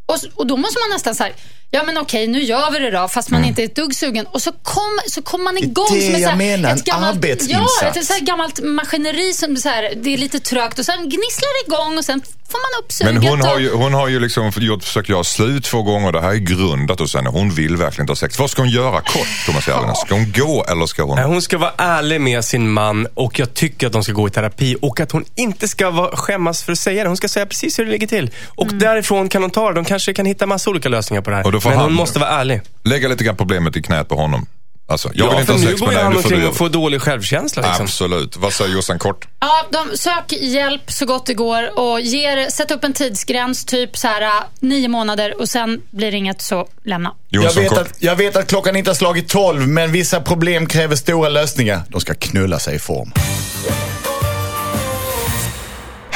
Och, 0.06 0.18
och 0.34 0.46
då 0.46 0.56
måste 0.56 0.80
man 0.80 0.90
nästan 0.90 1.14
så 1.14 1.22
här, 1.22 1.32
ja 1.76 1.82
men 1.86 1.98
okej 1.98 2.26
nu 2.26 2.42
gör 2.42 2.70
vi 2.70 2.78
det 2.78 2.90
då, 2.90 3.08
fast 3.08 3.30
man 3.30 3.44
inte 3.44 3.62
är 3.62 3.64
ett 3.64 3.76
dugg 3.76 3.94
sugen. 3.94 4.26
Och 4.26 4.42
så 4.42 4.52
kommer 4.52 5.10
så 5.10 5.22
kom 5.22 5.44
man 5.44 5.58
igång 5.58 5.86
Det 5.90 5.98
är 5.98 6.02
som 6.02 6.12
det 6.12 6.18
jag 6.18 6.28
här, 6.28 6.36
menar, 6.36 6.70
en 6.70 6.76
ett 6.76 6.84
gammalt, 6.84 7.16
arbetsinsats. 7.16 7.82
Ja, 7.82 7.88
ett 8.00 8.06
så 8.06 8.12
här 8.12 8.20
gammalt 8.20 8.60
maskineri 8.62 9.32
som 9.32 9.56
så 9.56 9.68
här, 9.68 9.92
det 9.96 10.14
är 10.14 10.18
lite 10.18 10.40
trögt 10.40 10.78
och 10.78 10.84
sen 10.84 11.02
gnisslar 11.02 11.50
det 11.56 11.74
igång 11.74 11.98
och 11.98 12.04
sen 12.04 12.22
får 12.48 12.58
man 12.58 12.84
upp 12.84 12.92
suget. 12.92 13.14
Men 13.14 13.28
hon 13.30 13.40
har 13.40 13.58
ju, 13.58 13.72
hon 13.72 13.94
har 13.94 14.08
ju 14.08 14.20
liksom 14.20 14.52
gjort, 14.56 14.84
försökt 14.84 15.08
göra 15.08 15.24
slut 15.24 15.64
två 15.64 15.82
gånger. 15.82 16.12
Det 16.12 16.20
här 16.20 16.30
är 16.30 16.36
grundat 16.36 16.98
hos 17.00 17.14
henne. 17.14 17.30
Hon 17.30 17.50
vill 17.50 17.76
verkligen 17.76 18.02
inte 18.02 18.10
ha 18.10 18.16
sex. 18.16 18.38
Vad 18.38 18.50
ska 18.50 18.62
hon 18.62 18.70
göra 18.70 19.00
kort, 19.00 19.46
Thomas 19.46 19.68
Järvheden? 19.68 19.94
Ska 19.94 20.14
hon 20.14 20.32
gå 20.32 20.64
eller 20.68 20.86
ska 20.86 21.02
hon... 21.02 21.18
Hon 21.18 21.42
ska 21.42 21.58
vara 21.58 21.72
ärlig 21.78 22.20
med 22.20 22.44
sin 22.44 22.70
man 22.70 23.06
och 23.14 23.38
jag 23.38 23.54
tycker 23.54 23.86
att 23.86 23.92
de 23.92 24.02
ska 24.04 24.12
gå 24.12 24.28
i 24.28 24.30
terapi 24.30 24.76
och 24.82 25.00
att 25.00 25.12
hon 25.12 25.24
inte 25.34 25.68
ska 25.68 25.90
vara, 25.90 26.16
skämmas 26.16 26.62
för 26.62 26.72
att 26.72 26.78
säga 26.78 27.02
det. 27.02 27.08
Hon 27.08 27.16
ska 27.16 27.28
säga 27.28 27.46
precis 27.46 27.78
hur 27.78 27.84
det 27.84 27.90
ligger 27.90 28.06
till. 28.06 28.30
Och 28.46 28.66
därifrån 28.66 29.28
kan 29.28 29.42
hon 29.42 29.50
ta 29.50 29.68
det. 29.68 29.74
De 29.74 29.84
kanske 29.84 30.12
kan 30.12 30.26
hitta 30.26 30.46
massa 30.46 30.70
olika 30.70 30.88
lösningar 30.88 31.22
på 31.22 31.30
det 31.30 31.36
här. 31.36 31.42
Får 31.66 31.76
Men 31.76 31.84
hon 31.84 31.92
måste 31.92 32.18
vara 32.18 32.30
ärlig. 32.30 32.60
Lägga 32.84 33.08
lite 33.08 33.24
grann 33.24 33.36
problemet 33.36 33.76
i 33.76 33.82
knät 33.82 34.08
på 34.08 34.16
honom. 34.16 34.46
Alltså, 34.88 35.10
jag 35.14 35.24
vill 35.24 35.34
ja, 35.34 35.40
inte 35.40 35.52
för 35.52 35.60
ha 35.60 35.68
sex 35.68 35.80
går 35.80 35.86
med 35.86 35.96
dig, 35.96 36.04
nu 36.04 36.10
får 36.10 36.22
omkring 36.22 36.40
du... 36.40 36.46
och 36.46 36.56
får 36.56 36.68
dålig 36.68 37.00
självkänsla. 37.00 37.62
Liksom. 37.62 37.84
Absolut. 37.84 38.36
Vad 38.36 38.52
säger 38.52 38.74
Jossan 38.74 38.98
kort? 38.98 39.28
Ja, 39.40 39.66
de, 39.70 39.96
sök 39.96 40.32
hjälp 40.32 40.92
så 40.92 41.06
gott 41.06 41.26
det 41.26 41.34
går 41.34 41.78
och 41.78 42.00
ger, 42.00 42.50
sätt 42.50 42.70
upp 42.70 42.84
en 42.84 42.92
tidsgräns, 42.92 43.64
typ 43.64 43.96
så 43.96 44.08
här 44.08 44.22
äh, 44.22 44.28
nio 44.60 44.88
månader 44.88 45.40
och 45.40 45.48
sen 45.48 45.82
blir 45.90 46.10
det 46.10 46.16
inget 46.16 46.42
så 46.42 46.68
lämna. 46.84 47.14
Jag 47.28 47.54
vet, 47.54 47.68
kort. 47.68 47.78
att, 47.78 48.02
jag 48.02 48.16
vet 48.16 48.36
att 48.36 48.46
klockan 48.46 48.76
inte 48.76 48.90
har 48.90 48.94
slagit 48.94 49.28
12, 49.28 49.68
men 49.68 49.92
vissa 49.92 50.20
problem 50.20 50.66
kräver 50.66 50.96
stora 50.96 51.28
lösningar. 51.28 51.82
De 51.88 52.00
ska 52.00 52.14
knulla 52.14 52.58
sig 52.58 52.76
i 52.76 52.78
form. 52.78 53.12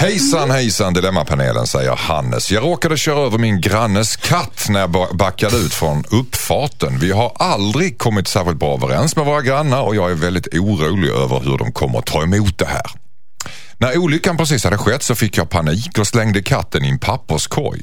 Hejsan 0.00 0.50
hejsan 0.50 0.94
Dilemmapanelen 0.94 1.66
säger 1.66 1.96
Hannes. 1.96 2.50
Jag 2.50 2.64
råkade 2.64 2.96
köra 2.96 3.26
över 3.26 3.38
min 3.38 3.60
grannes 3.60 4.16
katt 4.16 4.66
när 4.68 4.80
jag 4.80 5.16
backade 5.16 5.56
ut 5.56 5.74
från 5.74 6.04
uppfarten. 6.10 6.98
Vi 6.98 7.12
har 7.12 7.32
aldrig 7.36 7.98
kommit 7.98 8.28
särskilt 8.28 8.58
bra 8.58 8.74
överens 8.74 9.16
med 9.16 9.24
våra 9.24 9.42
grannar 9.42 9.82
och 9.82 9.96
jag 9.96 10.10
är 10.10 10.14
väldigt 10.14 10.54
orolig 10.54 11.08
över 11.08 11.40
hur 11.40 11.58
de 11.58 11.72
kommer 11.72 11.98
att 11.98 12.06
ta 12.06 12.22
emot 12.22 12.58
det 12.58 12.66
här. 12.66 12.90
När 13.78 13.98
olyckan 13.98 14.36
precis 14.36 14.64
hade 14.64 14.78
skett 14.78 15.02
så 15.02 15.14
fick 15.14 15.36
jag 15.36 15.50
panik 15.50 15.98
och 15.98 16.06
slängde 16.06 16.42
katten 16.42 16.84
i 16.84 16.88
en 16.88 16.98
papperskorg. 16.98 17.80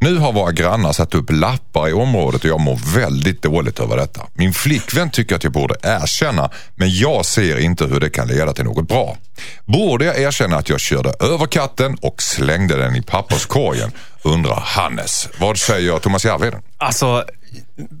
Nu 0.00 0.16
har 0.16 0.32
våra 0.32 0.52
grannar 0.52 0.92
satt 0.92 1.14
upp 1.14 1.30
lappar 1.30 1.88
i 1.88 1.92
området 1.92 2.44
och 2.44 2.50
jag 2.50 2.60
mår 2.60 2.94
väldigt 2.94 3.42
dåligt 3.42 3.80
över 3.80 3.96
detta. 3.96 4.26
Min 4.34 4.52
flickvän 4.52 5.10
tycker 5.10 5.36
att 5.36 5.44
jag 5.44 5.52
borde 5.52 5.74
erkänna 5.82 6.50
men 6.74 6.90
jag 6.90 7.24
ser 7.24 7.58
inte 7.58 7.84
hur 7.84 8.00
det 8.00 8.10
kan 8.10 8.28
leda 8.28 8.52
till 8.52 8.64
något 8.64 8.88
bra. 8.88 9.16
Borde 9.64 10.04
jag 10.04 10.20
erkänna 10.20 10.56
att 10.56 10.68
jag 10.68 10.80
körde 10.80 11.12
över 11.20 11.46
katten 11.46 11.96
och 12.00 12.22
slängde 12.22 12.76
den 12.76 12.96
i 12.96 13.02
papperskorgen? 13.02 13.92
Undrar 14.22 14.60
Hannes. 14.60 15.28
Vad 15.40 15.58
säger 15.58 15.98
Thomas 15.98 16.24
Järvheden? 16.24 16.62
Alltså, 16.78 17.24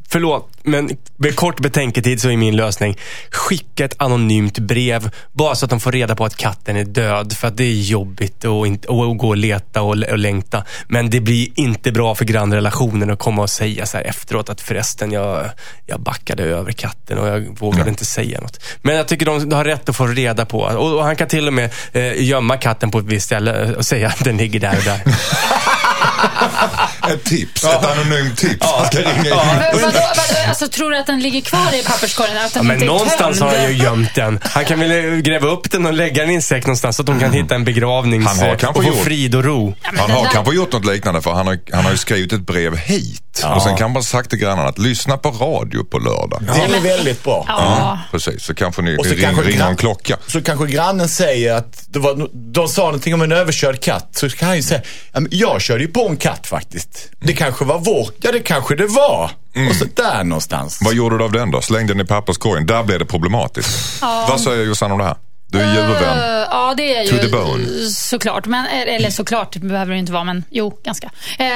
förlåt, 0.08 0.50
men 0.62 0.90
med 1.16 1.36
kort 1.36 1.60
betänketid 1.60 2.20
så 2.20 2.30
är 2.30 2.36
min 2.36 2.56
lösning 2.56 2.96
skicka 3.30 3.84
ett 3.84 3.94
anonymt 3.98 4.58
brev 4.58 5.10
bara 5.32 5.54
så 5.54 5.64
att 5.66 5.70
de 5.70 5.80
får 5.80 5.92
reda 5.92 6.14
på 6.16 6.24
att 6.24 6.36
katten 6.36 6.76
är 6.76 6.84
död. 6.84 7.32
För 7.32 7.48
att 7.48 7.56
det 7.56 7.64
är 7.64 7.74
jobbigt 7.74 8.44
att 8.44 9.18
gå 9.18 9.28
och 9.28 9.36
leta 9.36 9.82
och, 9.82 9.96
och 9.96 10.18
längta. 10.18 10.64
Men 10.88 11.10
det 11.10 11.20
blir 11.20 11.48
inte 11.54 11.92
bra 11.92 12.14
för 12.14 12.24
grannrelationen 12.24 13.10
att 13.10 13.18
komma 13.18 13.42
och 13.42 13.50
säga 13.50 13.86
så 13.86 13.96
här 13.96 14.04
efteråt 14.04 14.48
att 14.48 14.60
förresten, 14.60 15.12
jag, 15.12 15.50
jag 15.86 16.00
backade 16.00 16.42
över 16.42 16.72
katten 16.72 17.18
och 17.18 17.28
jag 17.28 17.58
vågade 17.58 17.90
inte 17.90 18.04
säga 18.04 18.40
något. 18.40 18.60
Men 18.82 18.96
jag 18.96 19.08
tycker 19.08 19.26
de 19.26 19.52
har 19.52 19.64
rätt 19.64 19.88
att 19.88 19.96
få 19.96 20.06
reda 20.06 20.44
på. 20.46 20.60
Och, 20.60 20.96
och 20.96 21.04
han 21.04 21.16
kan 21.16 21.28
till 21.28 21.46
och 21.46 21.52
med 21.52 21.70
eh, 21.92 22.22
gömma 22.22 22.56
katten 22.56 22.90
på 22.90 22.98
ett 22.98 23.04
visst 23.04 23.26
ställe 23.26 23.74
och 23.74 23.86
säga 23.86 24.08
att 24.08 24.24
den 24.24 24.36
ligger 24.36 24.60
där 24.60 24.76
och 24.78 24.84
där. 24.84 25.00
Ett 27.12 27.24
tips, 27.24 27.64
ett 27.64 27.84
anonymt 27.84 28.38
tips. 28.38 28.66
Han 28.66 28.86
ska 28.86 28.98
ringa 28.98 29.10
in. 29.12 29.22
Men 29.22 29.58
vadå, 29.72 29.84
vadå, 29.92 30.48
alltså, 30.48 30.68
tror 30.68 30.90
du 30.90 30.98
att 30.98 31.06
den 31.06 31.20
ligger 31.20 31.40
kvar 31.40 31.74
i 31.74 31.82
papperskorgen? 31.82 32.36
Att 32.38 32.54
den 32.54 32.66
Ja, 32.66 32.74
men 32.74 32.86
någonstans 32.86 33.40
har 33.40 33.48
han 33.56 33.72
ju 33.72 33.82
gömt 33.84 34.14
den. 34.14 34.40
Han 34.42 34.64
kan 34.64 34.80
väl 34.80 35.20
gräva 35.20 35.48
upp 35.48 35.70
den 35.70 35.86
och 35.86 35.92
lägga 35.92 36.22
den 36.22 36.30
i 36.30 36.34
en 36.34 36.42
säck 36.42 36.66
någonstans 36.66 36.96
så 36.96 37.02
att 37.02 37.06
de 37.06 37.20
kan 37.20 37.32
hitta 37.32 37.54
en 37.54 37.64
begravnings... 37.64 38.26
Han 38.26 38.38
har 38.38 38.56
kanske 38.56 38.66
och 38.78 38.84
få 38.84 38.90
gjort- 38.90 39.04
frid 39.04 39.34
och 39.34 39.44
ro. 39.44 39.74
Ja, 39.82 39.90
Han 39.96 40.10
har 40.10 40.22
där- 40.24 40.30
kanske 40.32 40.54
gjort 40.54 40.72
något 40.72 40.84
liknande 40.86 41.22
för 41.22 41.32
han 41.32 41.46
har, 41.46 41.58
han 41.72 41.84
har 41.84 41.90
ju 41.90 41.96
skrivit 41.96 42.32
ett 42.32 42.46
brev 42.46 42.76
hit. 42.76 43.22
Och 43.56 43.62
sen 43.62 43.76
kan 43.76 43.92
man 43.92 44.02
sagt 44.02 44.30
till 44.30 44.38
grannarna 44.38 44.68
att 44.68 44.78
lyssna 44.78 45.16
på 45.16 45.30
radio 45.30 45.84
på 45.84 45.98
lördag. 45.98 46.42
Det 46.70 46.76
är 46.76 46.80
väldigt 46.80 47.24
bra. 47.24 47.44
Ja. 47.48 47.98
Precis, 48.10 48.42
så 48.44 48.54
kanske 48.54 48.82
ni 48.82 48.96
Och 48.98 49.04
så 49.06 49.10
ring, 49.12 49.20
kanske 49.24 49.42
ringer 49.42 49.68
en 49.68 49.76
klocka. 49.76 50.16
Så 50.26 50.42
kanske 50.42 50.66
grannen 50.66 51.08
säger 51.08 51.52
att 51.54 51.84
det 51.88 51.98
var, 51.98 52.28
de 52.52 52.68
sa 52.68 52.82
någonting 52.82 53.14
om 53.14 53.22
en 53.22 53.32
överkörd 53.32 53.80
katt. 53.80 54.08
Så 54.12 54.30
kan 54.30 54.48
han 54.48 54.56
ju 54.56 54.62
säga, 54.62 54.80
"Ja, 55.12 55.20
jag 55.30 55.60
körde 55.62 55.82
ju 55.84 55.88
på 55.90 56.08
en 56.08 56.16
katt 56.16 56.27
faktiskt. 56.46 57.10
Det 57.20 57.32
kanske 57.32 57.64
var 57.64 57.78
vår. 57.78 58.08
Ja, 58.20 58.32
det 58.32 58.40
kanske 58.40 58.74
det 58.76 58.86
var. 58.86 59.30
Och 59.70 59.76
så 59.76 59.84
där 59.94 60.24
någonstans. 60.24 60.78
Vad 60.84 60.94
gjorde 60.94 61.18
du 61.18 61.24
av 61.24 61.32
den 61.32 61.50
då? 61.50 61.60
Slängde 61.60 61.92
den 61.94 62.00
i 62.00 62.08
papperskorgen? 62.08 62.66
Där 62.66 62.82
blev 62.84 62.98
det 62.98 63.04
problematiskt. 63.06 64.02
Vad 64.02 64.40
säger 64.40 64.64
Jossan 64.64 64.92
om 64.92 64.98
det 64.98 65.04
här? 65.04 65.16
Du 65.50 65.60
är 65.60 65.74
djurvän. 65.74 66.18
Eh, 66.18 66.48
Ja, 66.50 66.74
det 66.76 66.96
är 66.96 67.08
To 67.08 67.14
ju 67.14 67.22
the 67.22 67.28
bone. 67.28 67.88
såklart. 67.90 68.46
Men, 68.46 68.66
eller 68.66 69.10
såklart, 69.10 69.56
behöver 69.56 69.92
det 69.92 69.98
inte 69.98 70.12
vara, 70.12 70.24
men 70.24 70.44
jo, 70.50 70.78
ganska. 70.84 71.10
Eh, 71.38 71.46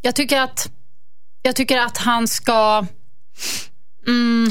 jag, 0.00 0.14
tycker 0.14 0.40
att, 0.40 0.68
jag 1.42 1.56
tycker 1.56 1.78
att 1.78 1.98
han 1.98 2.28
ska... 2.28 2.86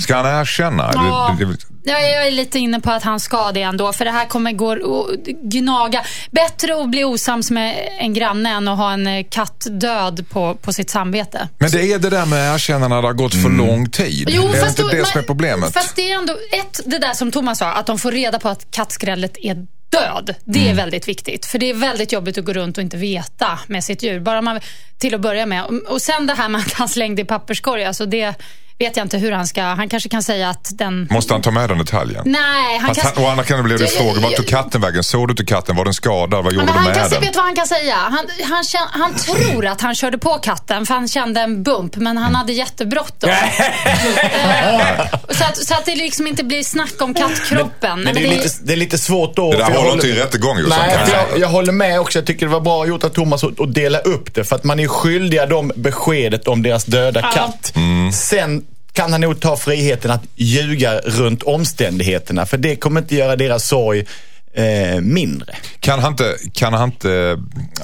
Ska 0.02 0.16
han 0.16 0.42
erkänna? 0.42 0.92
Ja. 0.94 1.38
Jag 1.86 2.28
är 2.28 2.32
lite 2.32 2.60
inne 2.60 2.80
på 2.80 2.92
att 2.92 3.04
han 3.04 3.20
ska 3.20 3.52
det 3.52 3.62
ändå, 3.62 3.94
för 3.94 4.06
det 4.06 4.12
här 4.12 4.26
kommer 4.26 4.52
gå 4.52 4.72
att 4.72 5.26
gnaga. 5.26 6.02
Bättre 6.32 6.82
att 6.82 6.90
bli 6.90 7.04
osams 7.04 7.52
med 7.52 7.76
en 8.00 8.14
granne 8.14 8.50
än 8.50 8.68
att 8.68 8.78
ha 8.78 8.94
en 8.94 9.08
eh, 9.08 9.26
katt 9.30 9.68
död 9.72 10.26
på, 10.30 10.56
på 10.56 10.74
sitt 10.74 10.90
samvete. 10.90 11.50
men 11.58 11.72
det 11.72 11.92
är 11.94 12.00
det 12.00 12.10
där 12.10 12.26
med 12.26 12.56
erkännande 12.56 12.96
det 13.02 13.02
har 13.08 13.14
gått 13.14 13.34
för 13.42 13.50
lång 13.50 13.90
tid. 13.90 14.28
det 14.28 14.34
är 14.36 14.68
inte 14.68 14.82
då- 14.82 14.88
det 14.88 15.06
som 15.06 15.20
är 15.20 15.24
problemet. 15.26 15.74
Fast 15.74 15.96
det 15.96 16.12
är 16.12 16.16
ändå, 16.16 16.34
ett, 16.52 16.80
det 16.86 16.98
där 16.98 17.14
som 17.14 17.32
Thomas 17.32 17.60
sa, 17.60 17.72
att 17.74 17.86
de 17.86 18.00
får 18.00 18.12
reda 18.12 18.40
på 18.40 18.50
att 18.50 18.72
kattskrället 18.72 19.38
är 19.42 19.56
död. 19.90 20.36
Det 20.46 20.70
är 20.70 20.74
väldigt 20.74 21.08
viktigt. 21.08 21.46
För 21.46 21.60
det 21.60 21.70
är 21.70 21.74
väldigt 21.74 22.12
jobbigt 22.12 22.38
att 22.38 22.46
gå 22.46 22.54
runt 22.54 22.78
och 22.78 22.84
inte 22.84 22.98
veta 22.98 23.60
med 23.68 23.84
sitt 23.84 24.04
djur. 24.04 24.20
Bara 24.20 24.42
man, 24.42 24.60
till 24.98 25.16
att 25.16 25.22
börja 25.22 25.46
med. 25.46 25.64
Och- 25.66 25.74
Och 25.92 26.02
sen 26.02 26.28
det 26.28 26.34
här 26.34 26.50
med 26.50 26.62
att 26.62 26.74
han 26.74 26.90
slängde 26.90 27.22
i 27.22 27.26
papperskorg. 27.26 27.86
Alltså 27.86 28.06
det 28.06 28.34
vet 28.80 28.98
jag 28.98 29.06
inte 29.06 29.18
hur 29.18 29.32
han 29.32 29.48
ska... 29.48 29.64
Han 29.64 29.90
kanske 29.90 30.10
kan 30.10 30.24
säga 30.24 30.50
att 30.50 30.72
den... 30.78 31.08
Måste 31.12 31.34
han 31.34 31.42
ta 31.42 31.52
med 31.52 31.70
den 31.70 31.78
detaljen? 31.78 32.24
Nej, 32.26 32.78
han 32.78 32.96
kan... 32.96 33.06
han, 33.16 33.24
och 33.24 33.32
annars 33.32 33.48
kan 33.48 33.58
det 33.58 33.64
bli 33.64 33.78
det 33.78 33.88
fråga. 33.88 34.22
Vart 34.22 34.36
tog 34.36 34.48
katten 34.48 34.82
vägen? 34.82 35.04
Såg 35.04 35.28
du 35.28 35.34
till 35.34 35.46
katten? 35.46 35.76
Var 35.76 35.86
den 35.86 35.94
skadad? 35.94 36.44
Vad 36.44 36.54
gjorde 36.54 36.66
Men 36.66 36.74
du 36.74 36.80
han, 36.80 36.88
med 36.88 36.96
kan, 36.96 37.10
den? 37.10 37.22
vet 37.22 37.36
vad 37.36 37.46
han 37.46 37.56
kan 37.56 37.68
säga? 37.68 37.96
Han, 37.96 38.28
han, 38.50 38.64
känn, 38.64 38.88
han 38.92 39.16
tror 39.16 39.66
att 39.66 39.82
han 39.82 39.96
körde 39.96 40.18
på 40.18 40.30
katten 40.30 40.86
för 40.86 40.94
han 40.94 41.08
kände 41.08 41.42
en 41.42 41.64
bump, 41.64 41.96
men 41.96 42.18
han 42.18 42.36
hade 42.36 42.54
jättebråttom. 42.54 43.30
Eh, 44.34 45.06
så, 45.30 45.44
att, 45.44 45.58
så 45.58 45.74
att 45.74 45.86
det 45.86 45.96
liksom 45.96 46.28
inte 46.28 46.44
blir 46.44 46.64
snack 46.64 47.02
om 47.02 47.14
kattkroppen. 47.14 48.00
Men 48.02 48.16
det 48.16 48.24
är, 48.24 48.30
lite, 48.30 48.50
det 48.64 48.74
är 48.74 48.78
lite 48.78 48.98
svårt 48.98 49.36
då. 49.36 49.52
Det 49.52 49.58
där 49.58 49.72
håller 49.72 49.94
inte 49.94 50.08
i 50.08 50.14
rättegång. 50.14 50.58
Nej, 50.70 50.98
jag 51.12 51.40
jag, 51.40 51.48
håller 51.48 51.72
med 51.72 52.00
också. 52.00 52.20
Jag 52.20 52.26
tycker 52.26 52.46
det 52.46 52.52
var 52.52 52.62
bra 52.62 52.88
gjort 52.88 53.04
av 53.04 53.10
Thomas 53.10 53.44
att, 53.44 53.60
att 53.60 53.74
dela 53.74 54.00
upp 54.00 54.34
det. 54.34 54.44
För 54.44 54.56
att 54.56 54.64
man 54.64 54.80
är 54.80 54.88
skyldiga 54.88 55.46
dem 55.46 55.72
beskedet 55.76 56.48
om 56.48 56.64
deras 56.64 56.86
döda 56.86 57.22
katt. 57.22 57.74
Mm. 57.76 58.12
Sen 58.12 58.66
kan 58.94 59.12
han 59.12 59.22
nog 59.22 59.40
ta 59.40 59.58
friheten 59.58 60.12
att 60.12 60.24
ljuga 60.36 61.00
runt 61.00 61.44
omständigheterna. 61.44 62.46
För 62.46 62.58
det 62.58 62.76
kommer 62.76 63.02
inte 63.02 63.16
göra 63.16 63.36
deras 63.36 63.68
sorg 63.68 64.06
eh, 64.56 65.02
mindre. 65.02 65.56
Kan 65.80 66.00
han 66.00 66.12
inte, 66.12 66.36
kan 66.54 66.74
han 66.74 66.90
inte, 66.90 67.38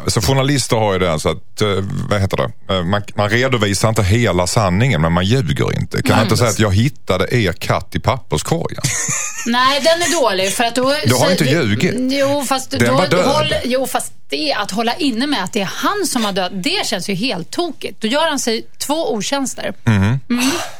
så 0.07 0.22
journalister 0.22 0.76
har 0.76 0.93
ju 0.93 0.99
det 0.99 1.20
så 1.20 1.30
att, 1.30 1.62
eh, 1.62 1.68
vad 2.10 2.22
heter 2.22 2.38
det, 2.38 2.51
Eh, 2.74 2.84
man, 2.84 3.01
man 3.16 3.30
redovisar 3.30 3.89
inte 3.89 4.03
hela 4.03 4.47
sanningen 4.47 5.01
men 5.01 5.12
man 5.12 5.26
ljuger 5.26 5.76
inte. 5.80 6.01
Kan 6.01 6.16
han 6.16 6.24
inte 6.26 6.38
säga 6.38 6.49
att 6.49 6.60
jag 6.60 6.76
hittade 6.76 7.36
er 7.36 7.51
katt 7.53 7.95
i 7.95 7.99
papperskorgen? 7.99 8.82
Nej, 9.45 9.80
den 9.80 10.01
är 10.01 10.22
dålig. 10.22 10.53
För 10.53 10.64
att 10.64 10.76
då, 10.76 10.95
Du 11.05 11.14
har 11.16 11.26
så- 11.26 11.32
inte 11.32 11.43
ljugit. 11.43 11.95
Jo, 11.97 12.43
fast, 12.47 12.72
Den 12.72 12.80
då, 12.88 12.93
var 12.93 13.07
död. 13.07 13.26
Håll, 13.26 13.53
jo, 13.64 13.88
fast 13.88 14.14
det 14.30 14.53
att 14.53 14.72
hålla 14.72 14.95
inne 14.95 15.28
med 15.28 15.43
att 15.43 15.53
det 15.53 15.62
är 15.62 15.70
han 15.76 16.05
som 16.07 16.26
har 16.26 16.32
dött, 16.32 16.51
det 16.64 16.86
känns 16.88 17.10
ju 17.10 17.14
helt 17.14 17.51
tokigt. 17.51 18.01
Då 18.01 18.07
gör 18.07 18.30
han 18.30 18.39
sig 18.39 18.66
två 18.89 19.13
otjänster. 19.13 19.73
Mm, 19.85 20.19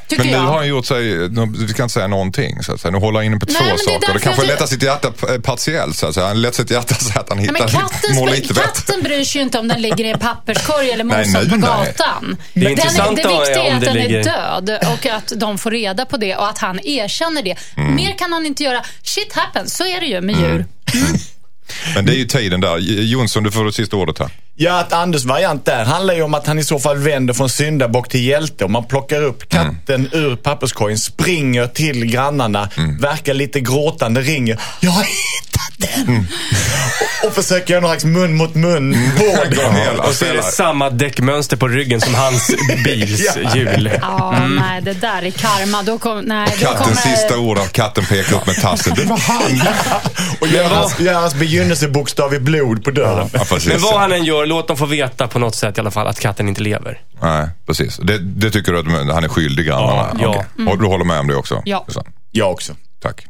tycker 0.07 0.24
Men 0.24 0.28
nu 0.32 0.38
jag. 0.38 0.39
har 0.39 0.57
han 0.57 0.68
gjort 0.68 0.86
sig, 0.86 1.03
nu, 1.30 1.53
vi 1.68 1.74
kan 1.74 1.84
inte 1.84 1.93
säga 1.93 2.07
någonting 2.07 2.64
så 2.64 2.74
att 2.74 2.82
säga. 2.82 2.91
Nu 2.91 2.97
håller 2.97 3.20
han 3.20 3.26
inne 3.26 3.38
på 3.39 3.45
Nej, 3.49 3.55
två 3.72 3.78
saker. 3.78 4.14
Det 4.14 4.20
kanske 4.20 4.45
lättar 4.45 4.66
sitt 4.66 4.84
hjärta 4.84 5.07
eh, 5.30 5.39
partiellt 5.41 5.95
så 5.97 6.07
att 6.07 6.14
säga. 6.14 6.28
Han 6.28 6.41
lätt 6.41 6.55
sitt 6.55 6.72
hjärta 6.72 6.95
så 6.95 7.20
att 7.20 7.30
han 7.30 7.38
hittar, 7.38 7.53
men 7.53 7.62
katten, 7.68 8.16
mår 8.16 8.30
lite 8.30 8.53
bättre. 8.53 8.62
katten 8.68 9.03
bryr 9.03 9.24
sig 9.24 9.39
ju 9.39 9.43
inte 9.45 9.60
om 9.60 9.68
den 9.68 9.82
ligger 9.82 10.05
i 10.05 10.10
en 10.12 10.20
papperskorg 10.20 10.91
eller 10.91 11.03
Nej, 11.03 11.28
mosad 11.28 11.49
på 11.49 11.55
nej. 11.55 11.70
gatan. 11.70 12.38
Det 12.53 12.60
är 12.60 12.64
Den 12.64 12.72
intressant 12.72 13.16
det 13.24 13.28
viktiga 13.30 13.64
är 13.64 13.72
om 13.72 13.78
att 13.78 13.84
den 13.84 13.93
ligger- 13.95 14.20
är 14.20 14.24
död 14.24 14.80
och 14.93 15.05
att 15.05 15.34
de 15.36 15.57
får 15.57 15.72
reda 15.72 16.05
på 16.05 16.18
det 16.18 16.36
och 16.36 16.49
att 16.49 16.57
han 16.57 16.80
erkänner 16.84 17.41
det. 17.43 17.55
Mm. 17.78 17.95
Mer 17.95 18.18
kan 18.18 18.34
han 18.34 18.45
inte 18.45 18.64
göra. 18.64 18.84
Shit 19.03 19.34
happens, 19.34 19.78
så 19.78 19.84
är 19.86 19.99
det 19.99 20.05
ju 20.05 20.22
med 20.22 20.36
djur. 20.36 20.66
Men 21.95 22.05
det 22.05 22.13
är 22.13 22.17
ju 22.17 22.26
tiden 22.26 22.61
där. 22.61 22.78
Jonsson, 23.01 23.43
du 23.43 23.51
får 23.51 23.65
det 23.65 23.74
sista 23.74 23.95
ordet 23.95 24.20
här. 24.20 24.30
Ja, 24.55 24.80
att 24.80 24.93
Anders 24.93 25.26
variant 25.26 25.65
där 25.65 25.86
handlar 25.86 26.13
ju 26.13 26.22
om 26.22 26.34
att 26.34 26.47
han 26.47 26.59
i 26.59 26.63
så 26.63 26.80
fall 26.80 26.97
vänder 26.97 27.34
från 27.34 27.49
syndabock 27.49 28.09
till 28.09 28.24
hjälte. 28.24 28.63
Och 28.63 28.72
man 28.72 28.86
plockar 28.86 29.24
upp 29.24 29.49
katten 29.49 30.09
ur 30.11 30.36
papperskorgen, 30.36 30.97
springer 30.99 31.67
till 31.67 32.05
grannarna, 32.05 32.70
verkar 32.99 33.34
lite 33.34 33.59
gråtande, 33.59 34.22
ringer. 34.22 34.59
Jag 34.80 35.05
hittat 35.72 36.05
den! 36.05 36.28
Och, 37.22 37.28
och 37.28 37.34
försöker 37.36 37.74
göra 37.74 37.82
någon 37.82 37.89
slags 37.89 38.05
mun 38.05 38.36
mot 38.36 38.55
mun 38.55 38.91
den. 39.51 39.76
hela, 39.76 40.03
Och 40.03 40.13
så 40.13 40.26
är 40.26 40.34
det 40.34 40.43
samma 40.43 40.89
däckmönster 40.89 41.57
på 41.57 41.67
ryggen 41.67 42.01
som 42.01 42.15
hans 42.15 42.51
bils 42.86 43.38
hjul. 43.55 43.91
Ja, 44.01 44.47
nej, 44.49 44.82
det 44.82 44.93
där 44.93 45.24
är 45.24 45.32
karma. 45.32 45.84
Då 45.84 45.97
kom, 45.99 46.20
nej, 46.22 46.49
då 46.59 46.65
Kattens 46.65 47.01
kommer, 47.01 47.15
sista 47.15 47.38
ord 47.38 47.57
av 47.57 47.65
katten 47.65 48.05
pekar 48.05 48.36
upp 48.36 48.47
med 48.47 48.55
tassen. 48.61 48.93
Det 48.95 49.03
var 49.05 49.17
han! 49.17 49.61
Och 50.41 50.47
gör 50.47 50.63
hans, 50.70 50.99
gör 50.99 51.13
hans 51.13 51.36
begynnelsebokstav 51.36 52.34
i 52.34 52.39
blod 52.39 52.84
på 52.84 52.91
dörren. 52.91 53.30
Ja. 53.34 53.45
Men 53.67 53.82
vad 53.82 53.99
han 53.99 54.11
än 54.11 54.24
gör, 54.26 54.45
låt 54.45 54.67
dem 54.67 54.78
få 54.78 54.86
veta 54.86 55.28
på 55.28 55.39
något 55.39 55.55
sätt 55.55 55.78
i 55.78 55.80
alla 55.80 55.91
fall 55.91 56.07
att 56.07 56.20
katten 56.20 56.47
inte 56.49 56.61
lever. 56.61 57.01
Nej, 57.22 57.47
precis. 57.67 57.97
Det, 57.97 58.17
det 58.17 58.51
tycker 58.51 58.72
du 58.72 58.80
att 58.80 59.13
han 59.15 59.24
är 59.24 59.28
skyldig 59.30 59.65
grannarna? 59.65 60.09
Ja, 60.13 60.17
ja. 60.22 60.30
Okej. 60.30 60.74
Och 60.74 60.80
du 60.80 60.86
håller 60.86 61.05
med 61.05 61.20
om 61.20 61.28
det 61.28 61.36
också? 61.36 61.61
Ja. 61.65 61.86
Jag 62.32 62.51
också. 62.51 62.76
Tack. 63.01 63.26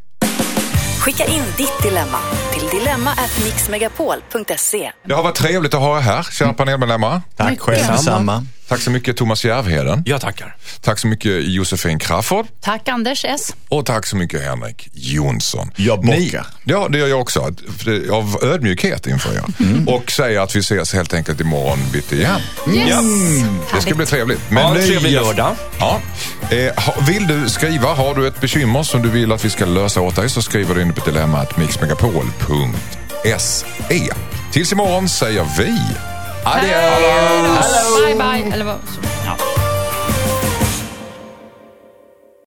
Skicka 1.00 1.24
in 1.24 1.42
ditt 1.56 1.82
dilemma 1.82 2.18
till 2.52 2.68
dilemma@mixmegapol.se. 2.78 4.92
Det 5.06 5.14
har 5.14 5.22
varit 5.22 5.34
trevligt 5.34 5.74
att 5.74 5.80
ha 5.80 5.98
er 5.98 6.02
här, 6.02 6.22
kära 6.22 6.52
panelmedlemmar. 6.52 7.22
Tack 7.36 7.50
Mycket. 7.50 7.64
själv 7.64 7.86
detsamma. 7.92 8.46
Tack 8.70 8.80
så 8.80 8.90
mycket 8.90 9.16
Thomas 9.16 9.44
Järvheden. 9.44 10.02
Jag 10.06 10.20
tackar. 10.20 10.56
Tack 10.80 10.98
så 10.98 11.06
mycket 11.06 11.48
Josefin 11.48 11.98
Crafoord. 11.98 12.46
Tack 12.60 12.88
Anders 12.88 13.24
S. 13.24 13.54
Och 13.68 13.86
tack 13.86 14.06
så 14.06 14.16
mycket 14.16 14.42
Henrik 14.42 14.88
Jonsson. 14.92 15.70
Jag 15.76 16.04
Ni- 16.04 16.24
bockar. 16.26 16.46
Ja, 16.64 16.88
det 16.88 16.98
gör 16.98 17.06
jag 17.06 17.20
också. 17.20 17.40
Av 18.12 18.38
ödmjukhet 18.42 19.06
inför 19.06 19.34
er. 19.34 19.44
Mm. 19.60 19.88
Och 19.88 20.10
säger 20.10 20.40
att 20.40 20.56
vi 20.56 20.60
ses 20.60 20.92
helt 20.94 21.14
enkelt 21.14 21.40
imorgon 21.40 21.78
bitti 21.92 22.16
igen. 22.16 22.40
Yes. 22.74 23.04
Det 23.74 23.80
ska 23.80 23.94
bli 23.94 24.06
trevligt. 24.06 24.40
Ha 24.50 24.74
en 24.74 24.80
ni- 24.80 24.86
trevlig 24.86 25.12
lördag. 25.12 25.54
Ja. 25.78 26.00
Eh, 26.50 26.88
vill 27.08 27.26
du 27.26 27.48
skriva, 27.48 27.94
har 27.94 28.14
du 28.14 28.26
ett 28.26 28.40
bekymmer 28.40 28.82
som 28.82 29.02
du 29.02 29.08
vill 29.10 29.32
att 29.32 29.44
vi 29.44 29.50
ska 29.50 29.64
lösa 29.66 30.00
åt 30.00 30.16
dig 30.16 30.30
så 30.30 30.42
skriver 30.42 30.74
du 30.74 30.82
in 30.82 30.92
på 30.92 31.10
dilemmat 31.10 31.56
mixmegapol.se. 31.56 34.12
Tills 34.52 34.72
imorgon 34.72 35.08
säger 35.08 35.46
vi 35.58 35.78
adjö! 36.44 36.80
Bye, 38.06 38.14
bye. 38.14 38.52
Eller 38.52 38.64
vad? 38.64 38.78
Ja. 39.26 39.36